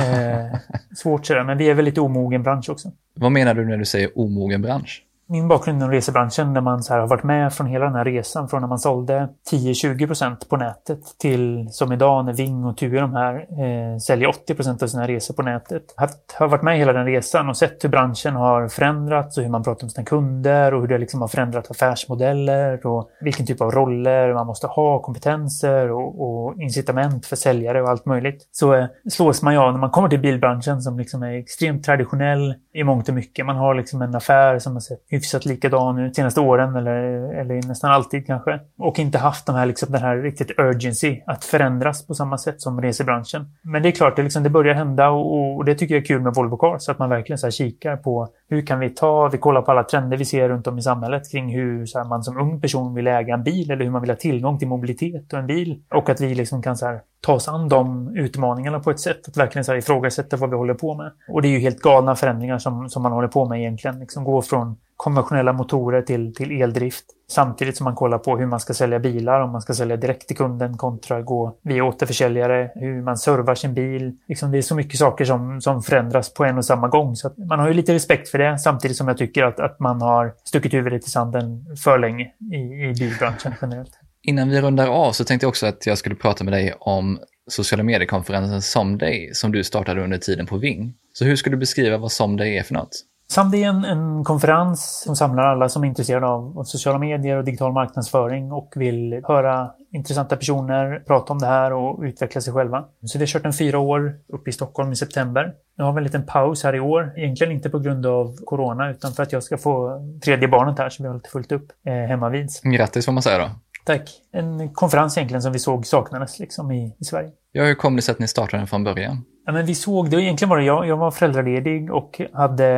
eh, 0.00 0.56
svårt 0.96 1.26
sådär. 1.26 1.44
Men 1.44 1.58
vi 1.58 1.70
är 1.70 1.74
väldigt 1.74 1.98
omogen 1.98 2.42
bransch 2.42 2.70
också. 2.70 2.92
Vad 3.14 3.32
menar 3.32 3.54
du 3.54 3.64
när 3.64 3.76
du 3.76 3.84
säger 3.84 4.18
omogen 4.18 4.62
bransch? 4.62 5.02
Min 5.30 5.48
bakgrund 5.48 5.78
inom 5.78 5.90
resebranschen 5.90 6.54
där 6.54 6.60
man 6.60 6.82
så 6.82 6.94
har 6.94 7.06
varit 7.06 7.24
med 7.24 7.52
från 7.52 7.66
hela 7.66 7.84
den 7.84 7.94
här 7.94 8.04
resan. 8.04 8.48
Från 8.48 8.60
när 8.60 8.68
man 8.68 8.78
sålde 8.78 9.28
10-20% 9.50 10.48
på 10.48 10.56
nätet 10.56 11.00
till 11.18 11.68
som 11.70 11.92
idag 11.92 12.24
när 12.24 12.32
Ving 12.32 12.64
och 12.64 12.76
TUI 12.76 13.00
de 13.00 13.12
här 13.12 13.34
eh, 13.34 13.98
säljer 13.98 14.28
80% 14.28 14.82
av 14.82 14.86
sina 14.86 15.08
resor 15.08 15.34
på 15.34 15.42
nätet. 15.42 15.82
Jag 15.96 16.08
har 16.38 16.48
varit 16.48 16.62
med 16.62 16.78
hela 16.78 16.92
den 16.92 17.06
resan 17.06 17.48
och 17.48 17.56
sett 17.56 17.84
hur 17.84 17.88
branschen 17.88 18.34
har 18.34 18.68
förändrats 18.68 19.38
och 19.38 19.44
hur 19.44 19.50
man 19.50 19.62
pratar 19.62 19.84
med 19.84 19.92
sina 19.92 20.04
kunder 20.04 20.74
och 20.74 20.80
hur 20.80 20.88
det 20.88 20.98
liksom 20.98 21.20
har 21.20 21.28
förändrat 21.28 21.70
affärsmodeller 21.70 22.86
och 22.86 23.10
vilken 23.20 23.46
typ 23.46 23.60
av 23.60 23.70
roller 23.70 24.34
man 24.34 24.46
måste 24.46 24.66
ha, 24.66 25.02
kompetenser 25.02 25.90
och, 25.90 26.22
och 26.22 26.62
incitament 26.62 27.26
för 27.26 27.36
säljare 27.36 27.82
och 27.82 27.88
allt 27.88 28.06
möjligt. 28.06 28.48
Så 28.52 28.74
eh, 28.74 28.86
slås 29.10 29.42
man 29.42 29.56
av 29.56 29.72
när 29.72 29.80
man 29.80 29.90
kommer 29.90 30.08
till 30.08 30.20
bilbranschen 30.20 30.82
som 30.82 30.98
liksom 30.98 31.22
är 31.22 31.38
extremt 31.38 31.84
traditionell 31.84 32.54
i 32.74 32.84
mångt 32.84 33.08
och 33.08 33.14
mycket. 33.14 33.46
Man 33.46 33.56
har 33.56 33.74
liksom 33.74 34.02
en 34.02 34.14
affär 34.14 34.58
som 34.58 34.72
har 34.72 34.80
sett 34.80 35.12
hyfsat 35.20 35.44
likadan 35.44 35.98
ut 35.98 36.16
senaste 36.16 36.40
åren 36.40 36.76
eller, 36.76 37.02
eller 37.40 37.68
nästan 37.68 37.90
alltid 37.90 38.26
kanske. 38.26 38.60
Och 38.78 38.98
inte 38.98 39.18
haft 39.18 39.46
de 39.46 39.54
här, 39.54 39.66
liksom, 39.66 39.92
den 39.92 40.02
här 40.02 40.16
riktigt 40.16 40.50
urgency 40.58 41.20
att 41.26 41.44
förändras 41.44 42.06
på 42.06 42.14
samma 42.14 42.38
sätt 42.38 42.60
som 42.60 42.80
resebranschen. 42.80 43.46
Men 43.62 43.82
det 43.82 43.88
är 43.88 43.92
klart, 43.92 44.16
det, 44.16 44.22
liksom, 44.22 44.42
det 44.42 44.50
börjar 44.50 44.74
hända 44.74 45.10
och, 45.10 45.56
och, 45.56 45.64
det 45.64 45.74
tycker 45.74 45.94
jag 45.94 46.02
är 46.02 46.06
kul 46.06 46.22
med 46.22 46.34
Volvo 46.34 46.56
Cars. 46.56 46.88
Att 46.88 46.98
man 46.98 47.10
verkligen 47.10 47.38
så 47.38 47.46
här 47.46 47.50
kikar 47.50 47.96
på 47.96 48.28
hur 48.48 48.66
kan 48.66 48.78
vi 48.78 48.90
ta, 48.90 49.28
vi 49.28 49.38
kollar 49.38 49.62
på 49.62 49.70
alla 49.70 49.84
trender 49.84 50.16
vi 50.16 50.24
ser 50.24 50.48
runt 50.48 50.66
om 50.66 50.78
i 50.78 50.82
samhället 50.82 51.30
kring 51.30 51.54
hur 51.54 51.86
så 51.86 51.98
här, 51.98 52.04
man 52.04 52.22
som 52.22 52.38
ung 52.38 52.60
person 52.60 52.94
vill 52.94 53.06
äga 53.06 53.34
en 53.34 53.42
bil 53.42 53.70
eller 53.70 53.84
hur 53.84 53.90
man 53.90 54.00
vill 54.00 54.10
ha 54.10 54.16
tillgång 54.16 54.58
till 54.58 54.68
mobilitet 54.68 55.32
och 55.32 55.38
en 55.38 55.46
bil. 55.46 55.82
Och 55.94 56.08
att 56.08 56.20
vi 56.20 56.34
liksom 56.34 56.62
kan 56.62 56.76
så 56.76 56.86
här, 56.86 57.00
ta 57.20 57.32
oss 57.32 57.48
an 57.48 57.68
de 57.68 58.08
utmaningarna 58.16 58.80
på 58.80 58.90
ett 58.90 59.00
sätt. 59.00 59.28
Att 59.28 59.36
verkligen 59.36 59.64
så 59.64 59.72
här, 59.72 59.78
ifrågasätta 59.78 60.36
vad 60.36 60.50
vi 60.50 60.56
håller 60.56 60.74
på 60.74 60.94
med. 60.94 61.12
Och 61.28 61.42
det 61.42 61.48
är 61.48 61.50
ju 61.50 61.58
helt 61.58 61.80
galna 61.80 62.16
förändringar 62.16 62.58
som, 62.58 62.88
som 62.88 63.02
man 63.02 63.12
håller 63.12 63.28
på 63.28 63.48
med 63.48 63.60
egentligen. 63.60 63.98
Liksom 63.98 64.24
gå 64.24 64.42
från 64.42 64.76
konventionella 65.00 65.52
motorer 65.52 66.02
till, 66.02 66.34
till 66.34 66.62
eldrift. 66.62 67.04
Samtidigt 67.30 67.76
som 67.76 67.84
man 67.84 67.94
kollar 67.94 68.18
på 68.18 68.38
hur 68.38 68.46
man 68.46 68.60
ska 68.60 68.74
sälja 68.74 68.98
bilar, 68.98 69.40
om 69.40 69.52
man 69.52 69.60
ska 69.60 69.74
sälja 69.74 69.96
direkt 69.96 70.28
till 70.28 70.36
kunden 70.36 70.76
kontra 70.76 71.22
gå 71.22 71.58
via 71.62 71.84
återförsäljare, 71.84 72.70
hur 72.74 73.02
man 73.02 73.16
servar 73.16 73.54
sin 73.54 73.74
bil. 73.74 74.16
Liksom 74.28 74.50
det 74.50 74.58
är 74.58 74.62
så 74.62 74.74
mycket 74.74 74.98
saker 74.98 75.24
som, 75.24 75.60
som 75.60 75.82
förändras 75.82 76.34
på 76.34 76.44
en 76.44 76.58
och 76.58 76.64
samma 76.64 76.88
gång. 76.88 77.16
Så 77.16 77.30
man 77.48 77.58
har 77.58 77.68
ju 77.68 77.74
lite 77.74 77.94
respekt 77.94 78.28
för 78.28 78.38
det, 78.38 78.58
samtidigt 78.58 78.96
som 78.96 79.08
jag 79.08 79.18
tycker 79.18 79.44
att, 79.44 79.60
att 79.60 79.80
man 79.80 80.02
har 80.02 80.34
stuckit 80.44 80.74
huvudet 80.74 81.06
i 81.06 81.10
sanden 81.10 81.64
för 81.84 81.98
länge 81.98 82.24
i, 82.52 82.56
i 82.56 82.94
bilbranschen 82.98 83.54
generellt. 83.62 83.92
Innan 84.22 84.48
vi 84.48 84.60
rundar 84.60 84.86
av 84.86 85.12
så 85.12 85.24
tänkte 85.24 85.44
jag 85.44 85.48
också 85.48 85.66
att 85.66 85.86
jag 85.86 85.98
skulle 85.98 86.14
prata 86.14 86.44
med 86.44 86.52
dig 86.52 86.74
om 86.78 87.18
sociala 87.50 87.82
mediekonferensen 87.82 88.62
Someday 88.62 89.30
som 89.34 89.52
du 89.52 89.64
startade 89.64 90.04
under 90.04 90.18
tiden 90.18 90.46
på 90.46 90.56
Ving. 90.56 90.94
Så 91.12 91.24
hur 91.24 91.36
skulle 91.36 91.56
du 91.56 91.60
beskriva 91.60 91.98
vad 91.98 92.12
Someday 92.12 92.58
är 92.58 92.62
för 92.62 92.74
något? 92.74 93.09
Someday 93.30 93.62
är 93.62 93.68
en, 93.68 93.84
en 93.84 94.24
konferens 94.24 95.02
som 95.06 95.16
samlar 95.16 95.42
alla 95.42 95.68
som 95.68 95.84
är 95.84 95.88
intresserade 95.88 96.26
av, 96.26 96.58
av, 96.58 96.64
sociala 96.64 96.98
medier 96.98 97.36
och 97.36 97.44
digital 97.44 97.72
marknadsföring 97.72 98.52
och 98.52 98.72
vill 98.76 99.20
höra 99.28 99.70
intressanta 99.92 100.36
personer 100.36 101.02
prata 101.06 101.32
om 101.32 101.38
det 101.38 101.46
här 101.46 101.72
och 101.72 102.02
utveckla 102.02 102.40
sig 102.40 102.52
själva. 102.52 102.84
Så 103.04 103.18
vi 103.18 103.22
har 103.22 103.26
kört 103.26 103.44
en 103.44 103.52
fyra 103.52 103.78
år 103.78 104.14
uppe 104.28 104.50
i 104.50 104.52
Stockholm 104.52 104.92
i 104.92 104.96
september. 104.96 105.52
Nu 105.78 105.84
har 105.84 105.92
vi 105.92 105.98
en 105.98 106.04
liten 106.04 106.26
paus 106.26 106.64
här 106.64 106.74
i 106.74 106.80
år. 106.80 107.12
Egentligen 107.16 107.52
inte 107.52 107.70
på 107.70 107.78
grund 107.78 108.06
av 108.06 108.36
corona 108.44 108.90
utan 108.90 109.12
för 109.12 109.22
att 109.22 109.32
jag 109.32 109.42
ska 109.42 109.58
få 109.58 110.00
tredje 110.24 110.48
barnet 110.48 110.78
här 110.78 110.90
så 110.90 111.02
vi 111.02 111.06
har 111.06 111.14
lite 111.14 111.30
fullt 111.30 111.52
upp 111.52 111.72
eh, 111.86 111.92
hemma 111.94 112.28
vid. 112.28 112.50
Grattis 112.62 113.04
får 113.04 113.12
man 113.12 113.22
säga 113.22 113.38
då. 113.38 113.50
Tack. 113.84 114.10
En 114.32 114.74
konferens 114.74 115.16
egentligen 115.16 115.42
som 115.42 115.52
vi 115.52 115.58
såg 115.58 115.86
saknades 115.86 116.38
liksom 116.38 116.72
i, 116.72 116.96
i 116.98 117.04
Sverige. 117.04 117.30
Ja, 117.52 117.64
hur 117.64 117.74
kom 117.74 117.96
det 117.96 118.02
sig 118.02 118.12
att 118.12 118.18
ni 118.18 118.28
startade 118.28 118.60
den 118.60 118.66
från 118.66 118.84
början? 118.84 119.24
Ja, 119.50 119.54
men 119.54 119.66
vi 119.66 119.74
såg 119.74 120.10
det. 120.10 120.22
Egentligen 120.22 120.50
var 120.50 120.56
det 120.58 120.64
jag. 120.64 120.88
Jag 120.88 120.96
var 120.96 121.10
föräldraledig 121.10 121.92
och 121.92 122.20
hade 122.32 122.68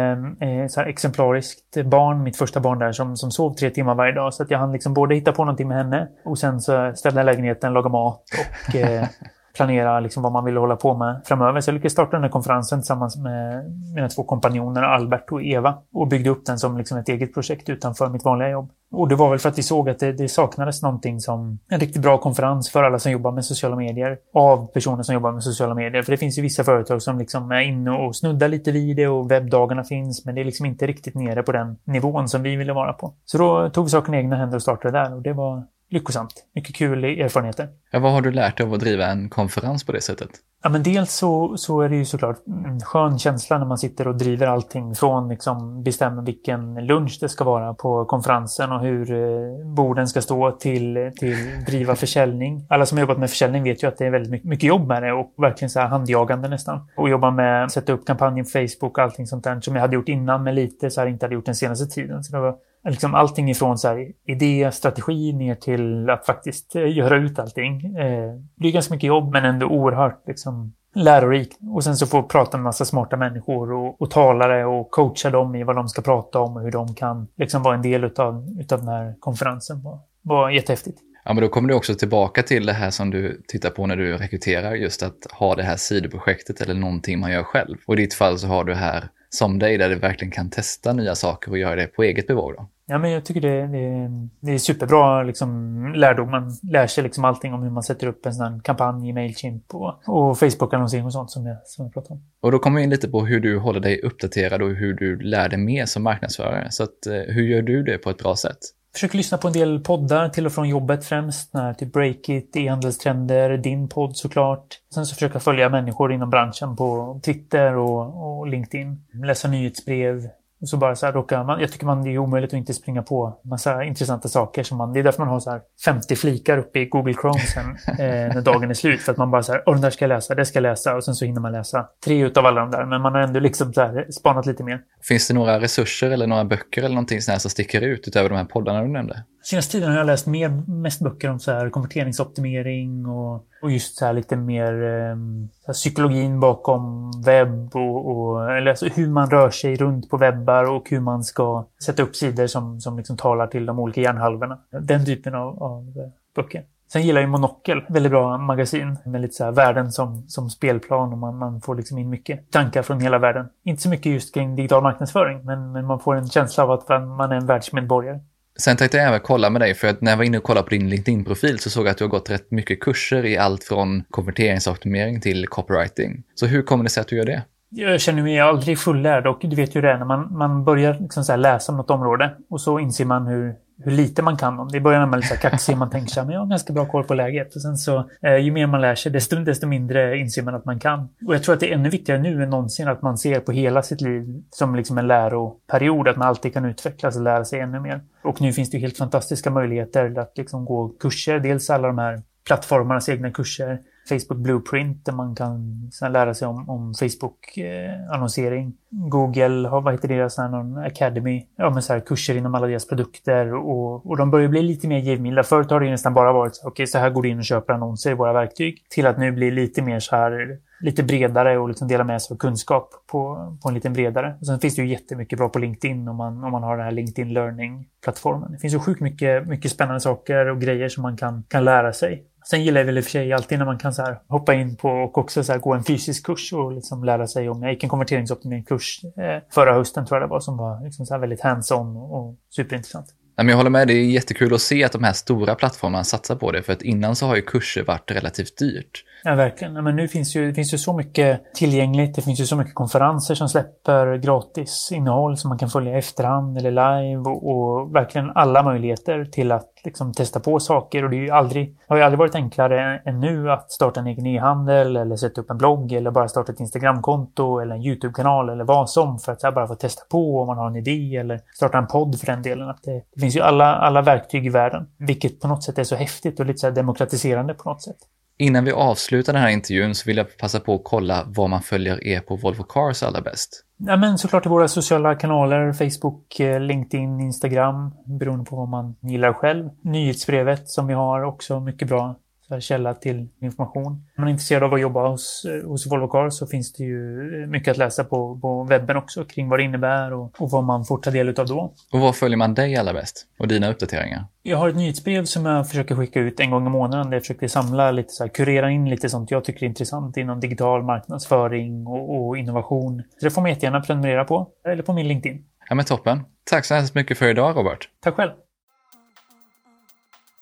eh, 0.40 0.66
så 0.68 0.80
här 0.80 0.86
exemplariskt 0.86 1.84
barn, 1.84 2.22
mitt 2.22 2.36
första 2.36 2.60
barn 2.60 2.78
där, 2.78 2.92
som, 2.92 3.16
som 3.16 3.30
sov 3.30 3.54
tre 3.54 3.70
timmar 3.70 3.94
varje 3.94 4.12
dag. 4.12 4.34
Så 4.34 4.42
att 4.42 4.50
jag 4.50 4.58
hann 4.58 4.72
liksom 4.72 4.94
både 4.94 5.14
hitta 5.14 5.32
på 5.32 5.44
någonting 5.44 5.68
med 5.68 5.76
henne 5.76 6.08
och 6.24 6.38
sen 6.38 6.60
så 6.60 6.92
ställa 6.94 7.22
lägenheten, 7.22 7.72
laga 7.72 7.88
mat 7.88 8.22
och 8.68 8.74
eh, 8.76 9.02
planera 9.54 10.00
liksom 10.00 10.22
vad 10.22 10.32
man 10.32 10.44
ville 10.44 10.60
hålla 10.60 10.76
på 10.76 10.96
med 10.96 11.20
framöver. 11.24 11.60
Så 11.60 11.68
jag 11.68 11.74
lyckades 11.74 11.92
starta 11.92 12.16
den 12.16 12.22
här 12.22 12.30
konferensen 12.30 12.80
tillsammans 12.80 13.16
med 13.16 13.64
mina 13.94 14.08
två 14.08 14.24
kompanjoner 14.24 14.82
Albert 14.82 15.32
och 15.32 15.42
Eva 15.42 15.78
och 15.92 16.08
byggde 16.08 16.30
upp 16.30 16.46
den 16.46 16.58
som 16.58 16.78
liksom 16.78 16.98
ett 16.98 17.08
eget 17.08 17.34
projekt 17.34 17.68
utanför 17.68 18.08
mitt 18.08 18.24
vanliga 18.24 18.50
jobb. 18.50 18.70
Och 18.92 19.08
det 19.08 19.14
var 19.14 19.30
väl 19.30 19.38
för 19.38 19.48
att 19.48 19.58
vi 19.58 19.62
såg 19.62 19.88
att 19.88 19.98
det, 19.98 20.12
det 20.12 20.28
saknades 20.28 20.82
någonting 20.82 21.20
som 21.20 21.58
en 21.68 21.80
riktigt 21.80 22.02
bra 22.02 22.18
konferens 22.18 22.70
för 22.70 22.82
alla 22.82 22.98
som 22.98 23.12
jobbar 23.12 23.32
med 23.32 23.44
sociala 23.44 23.76
medier 23.76 24.18
av 24.34 24.66
personer 24.66 25.02
som 25.02 25.14
jobbar 25.14 25.32
med 25.32 25.42
sociala 25.42 25.74
medier. 25.74 26.02
För 26.02 26.12
det 26.12 26.16
finns 26.16 26.38
ju 26.38 26.42
vissa 26.42 26.64
företag 26.64 27.02
som 27.02 27.18
liksom 27.18 27.50
är 27.50 27.60
inne 27.60 27.90
och 27.90 28.16
snuddar 28.16 28.48
lite 28.48 28.72
vid 28.72 28.96
det 28.96 29.08
och 29.08 29.30
webbdagarna 29.30 29.84
finns 29.84 30.24
men 30.24 30.34
det 30.34 30.40
är 30.40 30.44
liksom 30.44 30.66
inte 30.66 30.86
riktigt 30.86 31.14
nere 31.14 31.42
på 31.42 31.52
den 31.52 31.76
nivån 31.84 32.28
som 32.28 32.42
vi 32.42 32.56
ville 32.56 32.72
vara 32.72 32.92
på. 32.92 33.14
Så 33.24 33.38
då 33.38 33.70
tog 33.70 33.84
vi 33.84 33.90
saken 33.90 34.14
i 34.14 34.16
egna 34.16 34.36
händer 34.36 34.56
och 34.56 34.62
startade 34.62 34.98
där 34.98 35.14
och 35.14 35.22
det 35.22 35.32
var 35.32 35.62
lyckosamt. 35.92 36.34
Mycket 36.54 36.76
kul 36.76 37.04
erfarenheter. 37.04 37.68
Ja, 37.90 37.98
vad 37.98 38.12
har 38.12 38.20
du 38.20 38.30
lärt 38.30 38.56
dig 38.56 38.66
av 38.66 38.74
att 38.74 38.80
driva 38.80 39.06
en 39.06 39.28
konferens 39.28 39.84
på 39.84 39.92
det 39.92 40.00
sättet? 40.00 40.30
Ja, 40.64 40.70
men 40.70 40.82
dels 40.82 41.12
så, 41.12 41.56
så 41.56 41.80
är 41.80 41.88
det 41.88 41.96
ju 41.96 42.04
såklart 42.04 42.36
en 42.46 42.80
skön 42.80 43.18
känsla 43.18 43.58
när 43.58 43.66
man 43.66 43.78
sitter 43.78 44.08
och 44.08 44.16
driver 44.16 44.46
allting 44.46 44.94
från 44.94 45.28
liksom 45.28 45.82
bestämma 45.82 46.22
vilken 46.22 46.86
lunch 46.86 47.18
det 47.20 47.28
ska 47.28 47.44
vara 47.44 47.74
på 47.74 48.04
konferensen 48.04 48.72
och 48.72 48.80
hur 48.80 49.12
eh, 49.12 49.66
borden 49.66 50.08
ska 50.08 50.22
stå 50.22 50.50
till, 50.50 51.10
till 51.16 51.36
driva 51.66 51.96
försäljning. 51.96 52.66
Alla 52.68 52.86
som 52.86 52.98
har 52.98 53.02
jobbat 53.02 53.18
med 53.18 53.30
försäljning 53.30 53.62
vet 53.62 53.82
ju 53.82 53.88
att 53.88 53.98
det 53.98 54.06
är 54.06 54.10
väldigt 54.10 54.44
mycket, 54.44 54.62
jobb 54.68 54.88
med 54.88 55.02
det 55.02 55.12
och 55.12 55.34
verkligen 55.36 55.70
så 55.70 55.80
här 55.80 55.88
handjagande 55.88 56.48
nästan. 56.48 56.88
Och 56.96 57.08
jobba 57.08 57.30
med 57.30 57.64
att 57.64 57.72
sätta 57.72 57.92
upp 57.92 58.06
kampanjen 58.06 58.44
på 58.44 58.50
Facebook 58.50 58.98
och 58.98 59.04
allting 59.04 59.26
sånt 59.26 59.44
där 59.44 59.60
som 59.60 59.74
jag 59.74 59.80
hade 59.80 59.94
gjort 59.94 60.08
innan 60.08 60.42
men 60.42 60.54
lite 60.54 60.90
så 60.90 61.00
här 61.00 61.08
inte 61.08 61.24
hade 61.26 61.34
gjort 61.34 61.46
den 61.46 61.54
senaste 61.54 61.86
tiden. 61.86 62.24
Så 62.24 62.36
det 62.36 62.42
var 62.42 62.56
liksom 62.90 63.14
allting 63.14 63.50
ifrån 63.50 63.78
så 63.78 63.88
här, 63.88 64.12
idé, 64.26 64.70
strategi 64.72 65.32
ner 65.32 65.54
till 65.54 66.10
att 66.10 66.26
faktiskt 66.26 66.76
eh, 66.76 66.96
göra 66.96 67.16
ut 67.16 67.38
allting. 67.38 67.96
Eh, 67.96 68.34
det 68.54 68.68
är 68.68 68.72
ganska 68.72 68.94
mycket 68.94 69.08
jobb 69.08 69.32
men 69.32 69.44
ändå 69.44 69.66
oerhört 69.66 70.22
liksom, 70.26 70.72
lärorikt. 70.94 71.58
Och 71.74 71.84
sen 71.84 71.96
så 71.96 72.06
få 72.06 72.22
prata 72.22 72.56
med 72.56 72.64
massa 72.64 72.84
smarta 72.84 73.16
människor 73.16 73.72
och, 73.72 74.02
och 74.02 74.10
talare 74.10 74.64
och 74.64 74.90
coacha 74.90 75.30
dem 75.30 75.54
i 75.54 75.64
vad 75.64 75.76
de 75.76 75.88
ska 75.88 76.02
prata 76.02 76.40
om 76.40 76.56
och 76.56 76.62
hur 76.62 76.70
de 76.70 76.94
kan 76.94 77.28
liksom 77.36 77.62
vara 77.62 77.74
en 77.74 77.82
del 77.82 78.04
utav, 78.04 78.56
utav 78.60 78.78
den 78.78 78.88
här 78.88 79.14
konferensen. 79.20 79.82
Det 79.82 79.98
var 80.22 80.50
jättehäftigt. 80.50 80.98
Ja, 81.24 81.32
men 81.32 81.42
då 81.42 81.48
kommer 81.48 81.68
du 81.68 81.74
också 81.74 81.94
tillbaka 81.94 82.42
till 82.42 82.66
det 82.66 82.72
här 82.72 82.90
som 82.90 83.10
du 83.10 83.42
tittar 83.48 83.70
på 83.70 83.86
när 83.86 83.96
du 83.96 84.16
rekryterar, 84.16 84.74
just 84.74 85.02
att 85.02 85.26
ha 85.30 85.54
det 85.54 85.62
här 85.62 85.76
sidoprojektet 85.76 86.60
eller 86.60 86.74
någonting 86.74 87.20
man 87.20 87.32
gör 87.32 87.42
själv. 87.42 87.76
Och 87.86 87.94
i 87.94 87.96
ditt 87.96 88.14
fall 88.14 88.38
så 88.38 88.46
har 88.46 88.64
du 88.64 88.74
här 88.74 89.08
som 89.30 89.58
dig 89.58 89.78
där 89.78 89.88
du 89.88 89.94
verkligen 89.94 90.32
kan 90.32 90.50
testa 90.50 90.92
nya 90.92 91.14
saker 91.14 91.50
och 91.50 91.58
göra 91.58 91.76
det 91.76 91.86
på 91.86 92.02
eget 92.02 92.26
bevåg. 92.26 92.54
Då. 92.56 92.68
Ja, 92.86 92.98
men 92.98 93.10
jag 93.10 93.24
tycker 93.24 93.40
det, 93.40 93.66
det, 93.66 94.10
det 94.40 94.52
är 94.52 94.58
superbra 94.58 95.22
liksom, 95.22 95.92
lärdom. 95.96 96.30
Man 96.30 96.58
lär 96.62 96.86
sig 96.86 97.04
liksom 97.04 97.24
allting 97.24 97.54
om 97.54 97.62
hur 97.62 97.70
man 97.70 97.82
sätter 97.82 98.06
upp 98.06 98.26
en 98.26 98.34
sån 98.34 98.60
kampanj 98.60 99.08
i 99.08 99.12
Mailchimp 99.12 99.74
och, 99.74 100.08
och 100.08 100.38
Facebook-annonsering 100.38 101.04
och 101.04 101.12
sånt 101.12 101.30
som 101.30 101.46
jag, 101.46 101.56
som 101.64 101.84
jag 101.84 101.94
pratade 101.94 102.14
om. 102.14 102.22
Och 102.40 102.52
då 102.52 102.58
kommer 102.58 102.76
vi 102.76 102.84
in 102.84 102.90
lite 102.90 103.08
på 103.08 103.26
hur 103.26 103.40
du 103.40 103.58
håller 103.58 103.80
dig 103.80 104.00
uppdaterad 104.00 104.62
och 104.62 104.70
hur 104.70 104.94
du 104.94 105.20
lär 105.20 105.48
dig 105.48 105.58
mer 105.58 105.86
som 105.86 106.02
marknadsförare. 106.02 106.70
Så 106.70 106.82
att, 106.82 107.06
eh, 107.06 107.12
hur 107.12 107.42
gör 107.42 107.62
du 107.62 107.82
det 107.82 107.98
på 107.98 108.10
ett 108.10 108.18
bra 108.18 108.36
sätt? 108.36 108.58
Försöker 108.94 109.16
lyssna 109.16 109.38
på 109.38 109.46
en 109.46 109.52
del 109.52 109.80
poddar 109.80 110.28
till 110.28 110.46
och 110.46 110.52
från 110.52 110.68
jobbet 110.68 111.04
främst. 111.04 111.54
När, 111.54 111.74
typ 111.74 111.92
Breakit, 111.92 112.56
e-handelstrender, 112.56 113.56
din 113.56 113.88
podd 113.88 114.16
såklart. 114.16 114.66
Sen 114.94 115.06
så 115.06 115.14
försöker 115.14 115.34
jag 115.34 115.42
följa 115.42 115.68
människor 115.68 116.12
inom 116.12 116.30
branschen 116.30 116.76
på 116.76 117.20
Twitter 117.24 117.76
och, 117.76 118.38
och 118.38 118.46
LinkedIn. 118.46 119.04
Läsa 119.24 119.48
nyhetsbrev, 119.48 120.28
så 120.66 120.76
bara 120.76 120.96
så 120.96 121.06
här 121.06 121.12
råkar 121.12 121.44
man, 121.44 121.60
jag 121.60 121.72
tycker 121.72 121.86
man 121.86 122.02
det 122.02 122.10
är 122.10 122.18
omöjligt 122.18 122.50
att 122.50 122.58
inte 122.58 122.74
springa 122.74 123.02
på 123.02 123.40
massa 123.44 123.84
intressanta 123.84 124.28
saker 124.28 124.62
som 124.62 124.78
man, 124.78 124.92
det 124.92 125.00
är 125.00 125.04
därför 125.04 125.18
man 125.18 125.28
har 125.28 125.40
så 125.40 125.50
här 125.50 125.60
50 125.84 126.16
flikar 126.16 126.58
uppe 126.58 126.80
i 126.80 126.86
Google 126.86 127.14
Chrome 127.14 127.40
sen 127.40 127.64
eh, 127.98 128.34
när 128.34 128.40
dagen 128.40 128.70
är 128.70 128.74
slut. 128.74 129.00
För 129.00 129.12
att 129.12 129.18
man 129.18 129.30
bara 129.30 129.42
så 129.42 129.52
här, 129.52 129.62
den 129.66 129.80
där 129.80 129.90
ska 129.90 130.04
jag 130.04 130.08
läsa, 130.08 130.34
det 130.34 130.44
ska 130.44 130.56
jag 130.56 130.62
läsa 130.62 130.96
och 130.96 131.04
sen 131.04 131.14
så 131.14 131.24
hinner 131.24 131.40
man 131.40 131.52
läsa 131.52 131.86
tre 132.04 132.24
utav 132.24 132.46
alla 132.46 132.60
de 132.60 132.70
där. 132.70 132.84
Men 132.84 133.02
man 133.02 133.12
har 133.12 133.20
ändå 133.20 133.40
liksom 133.40 133.72
så 133.72 133.80
här 133.80 134.06
spanat 134.10 134.46
lite 134.46 134.64
mer. 134.64 134.80
Finns 135.02 135.28
det 135.28 135.34
några 135.34 135.60
resurser 135.60 136.10
eller 136.10 136.26
några 136.26 136.44
böcker 136.44 136.82
eller 136.82 136.94
någonting 136.94 137.22
sånt 137.22 137.42
som 137.42 137.50
sticker 137.50 137.80
ut 137.80 138.08
utöver 138.08 138.28
de 138.28 138.36
här 138.36 138.44
poddarna 138.44 138.82
du 138.82 138.88
nämnde? 138.88 139.24
Senaste 139.42 139.72
tiden 139.72 139.90
har 139.90 139.98
jag 139.98 140.06
läst 140.06 140.26
mer, 140.26 140.48
mest 140.82 141.00
böcker 141.00 141.30
om 141.30 141.38
så 141.38 141.52
här 141.52 141.70
konverteringsoptimering 141.70 143.06
och, 143.06 143.46
och 143.62 143.70
just 143.70 143.96
så 143.96 144.06
här 144.06 144.12
lite 144.12 144.36
mer 144.36 144.82
ehm, 144.82 145.48
här 145.66 145.74
psykologin 145.74 146.40
bakom 146.40 147.10
webb 147.24 147.76
och, 147.76 148.10
och 148.10 148.52
eller 148.52 148.70
alltså 148.70 148.86
hur 148.86 149.08
man 149.08 149.30
rör 149.30 149.50
sig 149.50 149.76
runt 149.76 150.10
på 150.10 150.16
webbar 150.16 150.70
och 150.70 150.90
hur 150.90 151.00
man 151.00 151.24
ska 151.24 151.66
sätta 151.84 152.02
upp 152.02 152.16
sidor 152.16 152.46
som, 152.46 152.80
som 152.80 152.96
liksom 152.96 153.16
talar 153.16 153.46
till 153.46 153.66
de 153.66 153.78
olika 153.78 154.00
hjärnhalvorna. 154.00 154.58
Den 154.70 155.04
typen 155.04 155.34
av, 155.34 155.62
av 155.62 155.82
eh, 155.96 156.10
böcker. 156.34 156.64
Sen 156.92 157.02
gillar 157.02 157.20
jag 157.20 157.30
Monokel, 157.30 157.82
väldigt 157.88 158.12
bra 158.12 158.38
magasin 158.38 158.96
med 159.04 159.20
lite 159.20 159.34
så 159.34 159.44
här 159.44 159.52
världen 159.52 159.92
som, 159.92 160.24
som 160.28 160.50
spelplan 160.50 161.12
och 161.12 161.18
man, 161.18 161.38
man 161.38 161.60
får 161.60 161.74
liksom 161.74 161.98
in 161.98 162.10
mycket 162.10 162.50
tankar 162.50 162.82
från 162.82 163.00
hela 163.00 163.18
världen. 163.18 163.46
Inte 163.64 163.82
så 163.82 163.88
mycket 163.88 164.12
just 164.12 164.34
kring 164.34 164.56
digital 164.56 164.82
marknadsföring, 164.82 165.44
men, 165.44 165.72
men 165.72 165.86
man 165.86 166.00
får 166.00 166.16
en 166.16 166.28
känsla 166.28 166.64
av 166.64 166.70
att 166.70 166.88
man 166.88 167.32
är 167.32 167.36
en 167.36 167.46
världsmedborgare. 167.46 168.20
Sen 168.62 168.76
tänkte 168.76 168.96
jag 168.96 169.08
även 169.08 169.20
kolla 169.20 169.50
med 169.50 169.60
dig, 169.60 169.74
för 169.74 169.88
att 169.88 170.00
när 170.00 170.12
jag 170.12 170.16
var 170.16 170.24
inne 170.24 170.38
och 170.38 170.44
kollade 170.44 170.64
på 170.64 170.70
din 170.70 170.88
LinkedIn-profil 170.88 171.58
så 171.58 171.70
såg 171.70 171.86
jag 171.86 171.90
att 171.90 171.98
du 171.98 172.04
har 172.04 172.08
gått 172.08 172.30
rätt 172.30 172.50
mycket 172.50 172.80
kurser 172.80 173.24
i 173.24 173.38
allt 173.38 173.64
från 173.64 174.04
konverteringsoptimering 174.10 175.20
till 175.20 175.46
copywriting. 175.46 176.22
Så 176.34 176.46
hur 176.46 176.62
kommer 176.62 176.84
det 176.84 176.90
sig 176.90 177.00
att 177.00 177.08
du 177.08 177.16
gör 177.16 177.24
det? 177.24 177.42
Jag 177.70 178.00
känner 178.00 178.22
mig 178.22 178.40
aldrig 178.40 178.78
fullärd 178.78 179.26
och 179.26 179.38
du 179.42 179.56
vet 179.56 179.76
ju 179.76 179.80
det 179.80 179.98
när 179.98 180.04
man, 180.04 180.38
man 180.38 180.64
börjar 180.64 180.96
liksom 181.00 181.40
läsa 181.40 181.72
om 181.72 181.78
något 181.78 181.90
område 181.90 182.36
och 182.50 182.60
så 182.60 182.78
inser 182.78 183.04
man 183.04 183.26
hur, 183.26 183.54
hur 183.84 183.92
lite 183.92 184.22
man 184.22 184.36
kan 184.36 184.58
om 184.58 184.68
det. 184.68 184.76
I 184.76 184.80
början 184.80 185.02
är 185.02 185.06
man 185.06 185.20
lite 185.20 185.36
kaxig, 185.36 185.76
man 185.76 185.90
tänker 185.90 186.20
att 186.20 186.32
jag 186.32 186.38
har 186.38 186.46
ganska 186.46 186.72
bra 186.72 186.86
koll 186.86 187.04
på 187.04 187.14
läget. 187.14 187.54
Och 187.54 187.62
sen 187.62 187.76
så, 187.76 188.10
eh, 188.22 188.36
ju 188.36 188.52
mer 188.52 188.66
man 188.66 188.80
lär 188.80 188.94
sig, 188.94 189.12
desto, 189.12 189.36
desto 189.36 189.66
mindre 189.66 190.18
inser 190.18 190.42
man 190.42 190.54
att 190.54 190.64
man 190.64 190.80
kan. 190.80 191.08
Och 191.26 191.34
jag 191.34 191.42
tror 191.42 191.54
att 191.54 191.60
det 191.60 191.70
är 191.70 191.74
ännu 191.74 191.88
viktigare 191.88 192.20
nu 192.20 192.42
än 192.42 192.50
någonsin 192.50 192.88
att 192.88 193.02
man 193.02 193.18
ser 193.18 193.40
på 193.40 193.52
hela 193.52 193.82
sitt 193.82 194.00
liv 194.00 194.42
som 194.50 194.76
liksom 194.76 194.98
en 194.98 195.06
läroperiod, 195.06 196.08
att 196.08 196.16
man 196.16 196.28
alltid 196.28 196.54
kan 196.54 196.64
utvecklas 196.64 197.16
och 197.16 197.22
lära 197.22 197.44
sig 197.44 197.60
ännu 197.60 197.80
mer. 197.80 198.00
Och 198.22 198.40
nu 198.40 198.52
finns 198.52 198.70
det 198.70 198.78
helt 198.78 198.98
fantastiska 198.98 199.50
möjligheter 199.50 200.18
att 200.18 200.38
liksom 200.38 200.64
gå 200.64 200.88
kurser, 200.88 201.40
dels 201.40 201.70
alla 201.70 201.88
de 201.88 201.98
här 201.98 202.22
plattformarnas 202.46 203.08
egna 203.08 203.30
kurser, 203.30 203.78
Facebook 204.08 204.38
Blueprint 204.38 205.04
där 205.04 205.12
man 205.12 205.34
kan 205.34 205.90
lära 206.00 206.34
sig 206.34 206.48
om, 206.48 206.68
om 206.70 206.94
Facebook-annonsering. 206.94 208.66
Eh, 208.66 208.72
Google 209.08 209.68
har, 209.68 209.80
vad 209.80 209.94
heter 209.94 210.08
deras, 210.08 210.38
någon 210.38 210.78
Academy, 210.78 211.46
ja 211.56 211.70
men 211.70 211.82
så 211.82 211.92
här, 211.92 212.00
kurser 212.00 212.36
inom 212.36 212.54
alla 212.54 212.66
deras 212.66 212.88
produkter 212.88 213.54
och, 213.54 214.06
och 214.06 214.16
de 214.16 214.30
börjar 214.30 214.48
bli 214.48 214.62
lite 214.62 214.88
mer 214.88 214.98
givmilda. 214.98 215.42
Förut 215.42 215.70
har 215.70 215.80
det 215.80 215.90
nästan 215.90 216.14
bara 216.14 216.32
varit 216.32 216.52
okej, 216.58 216.68
okay, 216.68 216.86
så 216.86 216.98
här 216.98 217.10
går 217.10 217.22
du 217.22 217.28
in 217.28 217.38
och 217.38 217.44
köper 217.44 217.72
annonser 217.72 218.10
i 218.10 218.14
våra 218.14 218.32
verktyg. 218.32 218.84
Till 218.88 219.06
att 219.06 219.18
nu 219.18 219.32
bli 219.32 219.50
lite 219.50 219.82
mer 219.82 220.00
så 220.00 220.16
här, 220.16 220.58
lite 220.80 221.02
bredare 221.02 221.58
och 221.58 221.68
liksom 221.68 221.88
dela 221.88 222.04
med 222.04 222.22
sig 222.22 222.34
av 222.34 222.38
kunskap 222.38 222.90
på, 223.06 223.52
på 223.62 223.68
en 223.68 223.74
lite 223.74 223.90
bredare. 223.90 224.34
Och 224.40 224.46
sen 224.46 224.60
finns 224.60 224.76
det 224.76 224.82
ju 224.82 224.88
jättemycket 224.88 225.38
bra 225.38 225.48
på 225.48 225.58
LinkedIn 225.58 226.08
om 226.08 226.16
man, 226.16 226.44
om 226.44 226.52
man 226.52 226.62
har 226.62 226.76
den 226.76 226.84
här 226.84 226.92
LinkedIn 226.92 227.32
Learning-plattformen. 227.32 228.52
Det 228.52 228.58
finns 228.58 228.74
ju 228.74 228.78
sjukt 228.78 229.00
mycket, 229.00 229.48
mycket 229.48 229.70
spännande 229.70 230.00
saker 230.00 230.46
och 230.46 230.60
grejer 230.60 230.88
som 230.88 231.02
man 231.02 231.16
kan, 231.16 231.44
kan 231.48 231.64
lära 231.64 231.92
sig. 231.92 232.24
Sen 232.44 232.64
gillar 232.64 232.80
jag 232.80 232.86
väl 232.86 232.98
i 232.98 233.00
och 233.00 233.04
för 233.04 233.10
sig 233.10 233.32
alltid 233.32 233.58
när 233.58 233.66
man 233.66 233.78
kan 233.78 233.94
så 233.94 234.02
här 234.02 234.18
hoppa 234.28 234.54
in 234.54 234.76
på 234.76 234.88
och 234.88 235.18
också 235.18 235.44
så 235.44 235.58
gå 235.58 235.74
en 235.74 235.84
fysisk 235.84 236.26
kurs 236.26 236.52
och 236.52 236.72
liksom 236.72 237.04
lära 237.04 237.26
sig 237.26 237.48
om... 237.48 237.62
Jag 237.62 237.72
gick 237.72 237.82
en 237.82 237.90
konverteringsoptimeringskurs 237.90 239.00
eh, 239.04 239.42
förra 239.50 239.74
hösten 239.74 240.06
tror 240.06 240.20
jag 240.20 240.28
det 240.28 240.30
var 240.30 240.40
som 240.40 240.56
var 240.56 240.84
liksom 240.84 241.06
så 241.06 241.18
väldigt 241.18 241.40
hands-on 241.40 241.96
och 241.96 242.36
superintressant. 242.50 243.06
Jag 243.36 243.56
håller 243.56 243.70
med, 243.70 243.88
det 243.88 243.94
är 243.94 244.04
jättekul 244.04 244.54
att 244.54 244.60
se 244.60 244.84
att 244.84 244.92
de 244.92 245.04
här 245.04 245.12
stora 245.12 245.54
plattformarna 245.54 246.04
satsar 246.04 246.36
på 246.36 246.52
det, 246.52 246.62
för 246.62 246.72
att 246.72 246.82
innan 246.82 247.16
så 247.16 247.26
har 247.26 247.36
ju 247.36 247.42
kurser 247.42 247.82
varit 247.82 248.10
relativt 248.10 248.58
dyrt. 248.58 249.04
Ja, 249.24 249.34
verkligen. 249.34 249.84
Men 249.84 249.96
nu 249.96 250.08
finns 250.08 250.36
ju, 250.36 250.48
det 250.48 250.54
finns 250.54 250.74
ju 250.74 250.78
så 250.78 250.92
mycket 250.92 251.54
tillgängligt. 251.54 252.14
Det 252.14 252.22
finns 252.22 252.40
ju 252.40 252.46
så 252.46 252.56
mycket 252.56 252.74
konferenser 252.74 253.34
som 253.34 253.48
släpper 253.48 254.16
gratis 254.16 254.88
innehåll 254.92 255.36
som 255.36 255.48
man 255.48 255.58
kan 255.58 255.68
följa 255.68 255.92
i 255.92 255.98
efterhand 255.98 256.58
eller 256.58 256.70
live 256.70 257.30
och, 257.30 257.50
och 257.50 257.94
verkligen 257.94 258.30
alla 258.30 258.62
möjligheter 258.62 259.24
till 259.24 259.52
att 259.52 259.68
liksom 259.84 260.12
testa 260.12 260.40
på 260.40 260.60
saker. 260.60 261.04
Och 261.04 261.10
det 261.10 261.16
är 261.16 261.22
ju 261.22 261.30
aldrig, 261.30 261.76
har 261.88 261.96
ju 261.96 262.02
aldrig 262.02 262.18
varit 262.18 262.34
enklare 262.34 263.02
än 263.04 263.20
nu 263.20 263.50
att 263.50 263.72
starta 263.72 264.00
en 264.00 264.06
egen 264.06 264.26
e-handel 264.26 264.96
eller 264.96 265.16
sätta 265.16 265.40
upp 265.40 265.50
en 265.50 265.58
blogg 265.58 265.92
eller 265.92 266.10
bara 266.10 266.28
starta 266.28 266.52
ett 266.52 266.60
Instagramkonto 266.60 267.58
eller 267.58 267.74
en 267.74 267.82
YouTube-kanal 267.82 268.48
eller 268.48 268.64
vad 268.64 268.90
som 268.90 269.18
för 269.18 269.32
att 269.32 269.54
bara 269.54 269.66
få 269.66 269.74
testa 269.74 270.02
på 270.10 270.40
om 270.40 270.46
man 270.46 270.58
har 270.58 270.66
en 270.66 270.76
idé 270.76 271.16
eller 271.16 271.40
starta 271.54 271.78
en 271.78 271.86
podd 271.86 272.20
för 272.20 272.26
den 272.26 272.42
delen. 272.42 272.68
Att 272.68 272.82
det 272.82 273.02
finns 273.22 273.36
ju 273.36 273.40
alla, 273.40 273.74
alla 273.74 274.02
verktyg 274.02 274.46
i 274.46 274.48
världen, 274.48 274.88
vilket 274.98 275.40
på 275.40 275.48
något 275.48 275.64
sätt 275.64 275.78
är 275.78 275.84
så 275.84 275.96
häftigt 275.96 276.40
och 276.40 276.46
lite 276.46 276.58
så 276.58 276.70
demokratiserande 276.70 277.54
på 277.54 277.70
något 277.70 277.82
sätt. 277.82 277.96
Innan 278.38 278.64
vi 278.64 278.72
avslutar 278.72 279.32
den 279.32 279.42
här 279.42 279.50
intervjun 279.50 279.94
så 279.94 280.06
vill 280.06 280.16
jag 280.16 280.36
passa 280.36 280.60
på 280.60 280.74
att 280.74 280.80
kolla 280.84 281.24
vad 281.26 281.50
man 281.50 281.62
följer 281.62 282.06
er 282.06 282.20
på 282.20 282.36
Volvo 282.36 282.62
Cars 282.62 283.02
allra 283.02 283.20
bäst. 283.20 283.64
Ja, 283.76 283.96
men 283.96 284.18
såklart 284.18 284.46
i 284.46 284.48
våra 284.48 284.68
sociala 284.68 285.14
kanaler, 285.14 285.72
Facebook, 285.72 286.40
eh, 286.40 286.60
LinkedIn, 286.60 287.20
Instagram, 287.20 287.94
beroende 288.18 288.44
på 288.44 288.56
vad 288.56 288.68
man 288.68 288.96
gillar 289.00 289.32
själv. 289.32 289.70
Nyhetsbrevet 289.82 290.68
som 290.68 290.86
vi 290.86 290.94
har 290.94 291.22
också 291.22 291.60
mycket 291.60 291.88
bra 291.88 292.16
källa 292.60 292.94
till 292.94 293.28
information. 293.40 293.86
Om 293.86 294.02
man 294.16 294.26
är 294.28 294.30
intresserad 294.30 294.62
av 294.62 294.74
att 294.74 294.80
jobba 294.80 295.08
hos, 295.08 295.46
eh, 295.48 295.68
hos 295.68 295.86
Volvo 295.86 296.08
Cars 296.08 296.34
så 296.34 296.46
finns 296.46 296.72
det 296.72 296.84
ju 296.84 297.46
mycket 297.46 297.70
att 297.70 297.76
läsa 297.76 298.04
på, 298.04 298.38
på 298.40 298.64
webben 298.64 298.96
också 298.96 299.24
kring 299.24 299.48
vad 299.48 299.58
det 299.58 299.62
innebär 299.62 300.12
och, 300.12 300.40
och 300.40 300.50
vad 300.50 300.64
man 300.64 300.84
får 300.84 300.98
ta 300.98 301.10
del 301.10 301.28
av 301.28 301.46
då. 301.46 301.72
Och 301.92 302.00
var 302.00 302.12
följer 302.12 302.36
man 302.36 302.54
dig 302.54 302.76
allra 302.76 302.92
bäst? 302.92 303.26
Och 303.38 303.48
dina 303.48 303.70
uppdateringar? 303.70 304.24
Jag 304.42 304.56
har 304.56 304.68
ett 304.68 304.76
nyhetsbrev 304.76 305.24
som 305.24 305.46
jag 305.46 305.68
försöker 305.68 305.94
skicka 305.94 306.20
ut 306.20 306.40
en 306.40 306.50
gång 306.50 306.66
i 306.66 306.70
månaden 306.70 307.10
där 307.10 307.16
jag 307.16 307.22
försöker 307.22 307.48
samla 307.48 307.90
lite 307.90 308.12
så 308.12 308.24
här, 308.24 308.28
kurera 308.28 308.70
in 308.70 308.90
lite 308.90 309.08
sånt 309.08 309.30
jag 309.30 309.44
tycker 309.44 309.62
är 309.62 309.68
intressant 309.68 310.16
inom 310.16 310.40
digital 310.40 310.82
marknadsföring 310.82 311.86
och, 311.86 312.26
och 312.26 312.38
innovation. 312.38 313.02
Så 313.18 313.24
det 313.24 313.30
får 313.30 313.42
man 313.42 313.50
jättegärna 313.50 313.80
prenumerera 313.80 314.24
på, 314.24 314.48
eller 314.68 314.82
på 314.82 314.92
min 314.92 315.08
LinkedIn. 315.08 315.44
Ja 315.68 315.74
men 315.74 315.84
toppen. 315.84 316.20
Tack 316.44 316.64
så 316.64 316.74
hemskt 316.74 316.94
mycket 316.94 317.18
för 317.18 317.28
idag 317.28 317.56
Robert. 317.56 317.88
Tack 318.00 318.14
själv. 318.14 318.30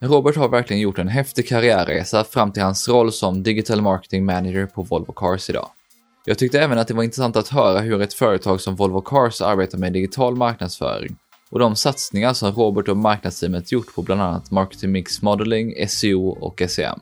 Robert 0.02 0.36
har 0.36 0.48
verkligen 0.48 0.82
gjort 0.82 0.98
en 0.98 1.08
häftig 1.08 1.48
karriärresa 1.48 2.24
fram 2.24 2.52
till 2.52 2.62
hans 2.62 2.88
roll 2.88 3.12
som 3.12 3.42
Digital 3.42 3.82
Marketing 3.82 4.24
Manager 4.24 4.66
på 4.66 4.82
Volvo 4.82 5.12
Cars 5.12 5.50
idag. 5.50 5.68
Jag 6.24 6.38
tyckte 6.38 6.60
även 6.60 6.78
att 6.78 6.88
det 6.88 6.94
var 6.94 7.02
intressant 7.02 7.36
att 7.36 7.48
höra 7.48 7.80
hur 7.80 8.02
ett 8.02 8.14
företag 8.14 8.60
som 8.60 8.76
Volvo 8.76 9.00
Cars 9.00 9.40
arbetar 9.40 9.78
med 9.78 9.92
digital 9.92 10.36
marknadsföring 10.36 11.16
och 11.50 11.58
de 11.58 11.76
satsningar 11.76 12.32
som 12.32 12.52
Robert 12.52 12.88
och 12.88 12.96
marknadsteamet 12.96 13.72
gjort 13.72 13.94
på 13.94 14.02
bland 14.02 14.22
annat 14.22 14.50
marketing 14.50 14.92
mix 14.92 15.22
modeling, 15.22 15.88
SEO 15.88 16.28
och 16.28 16.62
SEM. 16.68 17.00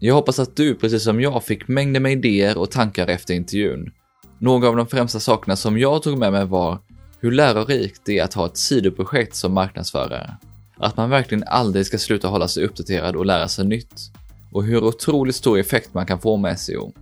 Jag 0.00 0.14
hoppas 0.14 0.38
att 0.38 0.56
du, 0.56 0.74
precis 0.74 1.04
som 1.04 1.20
jag, 1.20 1.44
fick 1.44 1.68
mängder 1.68 2.00
med 2.00 2.12
idéer 2.12 2.58
och 2.58 2.70
tankar 2.70 3.06
efter 3.06 3.34
intervjun. 3.34 3.90
Några 4.38 4.68
av 4.68 4.76
de 4.76 4.86
främsta 4.86 5.20
sakerna 5.20 5.56
som 5.56 5.78
jag 5.78 6.02
tog 6.02 6.18
med 6.18 6.32
mig 6.32 6.46
var 6.46 6.78
hur 7.20 7.30
lärorikt 7.30 8.00
det 8.04 8.18
är 8.18 8.24
att 8.24 8.34
ha 8.34 8.46
ett 8.46 8.56
sidoprojekt 8.56 9.34
som 9.34 9.54
marknadsförare. 9.54 10.36
Att 10.80 10.96
man 10.96 11.10
verkligen 11.10 11.44
aldrig 11.46 11.86
ska 11.86 11.98
sluta 11.98 12.28
hålla 12.28 12.48
sig 12.48 12.64
uppdaterad 12.64 13.16
och 13.16 13.26
lära 13.26 13.48
sig 13.48 13.66
nytt. 13.66 14.12
Och 14.52 14.64
hur 14.64 14.84
otroligt 14.84 15.36
stor 15.36 15.58
effekt 15.58 15.94
man 15.94 16.06
kan 16.06 16.20
få 16.20 16.36
med 16.36 16.58
SEO. 16.58 16.92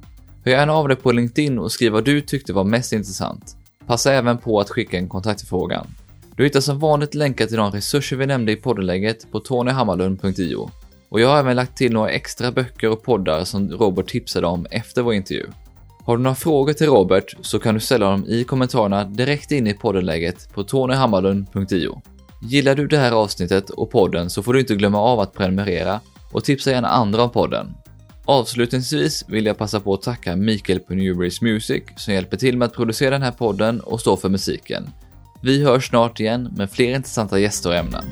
Hör 0.45 0.53
gärna 0.53 0.72
av 0.72 0.89
dig 0.89 0.97
på 0.97 1.12
LinkedIn 1.12 1.59
och 1.59 1.72
skriv 1.72 1.93
vad 1.93 2.05
du 2.05 2.20
tyckte 2.20 2.53
var 2.53 2.64
mest 2.64 2.93
intressant. 2.93 3.57
Passa 3.87 4.12
även 4.12 4.39
på 4.39 4.61
att 4.61 4.70
skicka 4.70 4.99
en 4.99 5.09
kontaktförfrågan. 5.09 5.87
Du 6.37 6.45
hittar 6.45 6.61
som 6.61 6.79
vanligt 6.79 7.14
länkar 7.14 7.47
till 7.47 7.57
de 7.57 7.72
resurser 7.72 8.16
vi 8.16 8.26
nämnde 8.26 8.53
i 8.53 8.57
poddenlägget 8.57 9.31
på 9.33 9.41
tonyhammarlund.io. 9.41 10.70
Och 11.09 11.20
jag 11.20 11.29
har 11.29 11.39
även 11.39 11.57
lagt 11.57 11.76
till 11.76 11.93
några 11.93 12.11
extra 12.11 12.53
böcker 12.53 12.91
och 12.91 13.03
poddar 13.03 13.45
som 13.45 13.70
Robert 13.70 14.07
tipsade 14.07 14.47
om 14.47 14.66
efter 14.70 15.03
vår 15.03 15.14
intervju. 15.14 15.47
Har 16.05 16.16
du 16.16 16.22
några 16.22 16.35
frågor 16.35 16.72
till 16.72 16.87
Robert 16.87 17.37
så 17.41 17.59
kan 17.59 17.74
du 17.74 17.81
ställa 17.81 18.11
dem 18.11 18.24
i 18.26 18.45
kommentarerna 18.45 19.05
direkt 19.05 19.51
in 19.51 19.66
i 19.66 19.74
poddenlägget 19.74 20.53
på 20.53 20.64
tonyhammarlund.io. 20.64 22.03
Gillar 22.41 22.74
du 22.74 22.86
det 22.86 22.99
här 22.99 23.12
avsnittet 23.12 23.70
och 23.70 23.91
podden 23.91 24.30
så 24.30 24.43
får 24.43 24.53
du 24.53 24.61
inte 24.61 24.74
glömma 24.74 24.99
av 24.99 25.20
att 25.20 25.32
prenumerera 25.32 26.01
och 26.32 26.45
tipsa 26.45 26.70
gärna 26.70 26.89
andra 26.89 27.22
om 27.22 27.30
podden. 27.30 27.74
Avslutningsvis 28.24 29.24
vill 29.28 29.47
jag 29.47 29.59
passa 29.59 29.80
på 29.80 29.95
att 29.95 30.03
tacka 30.03 30.36
Mikael 30.36 30.80
på 30.80 30.95
Newberries 30.95 31.43
Music 31.43 31.82
som 31.97 32.14
hjälper 32.14 32.36
till 32.36 32.57
med 32.57 32.66
att 32.66 32.74
producera 32.74 33.11
den 33.11 33.22
här 33.22 33.32
podden 33.32 33.80
och 33.80 34.01
stå 34.01 34.16
för 34.16 34.28
musiken. 34.28 34.91
Vi 35.43 35.64
hörs 35.64 35.89
snart 35.89 36.20
igen 36.20 36.55
med 36.57 36.70
fler 36.70 36.95
intressanta 36.95 37.39
gäster 37.39 37.70
och 37.70 37.76
ämnen. 37.76 38.05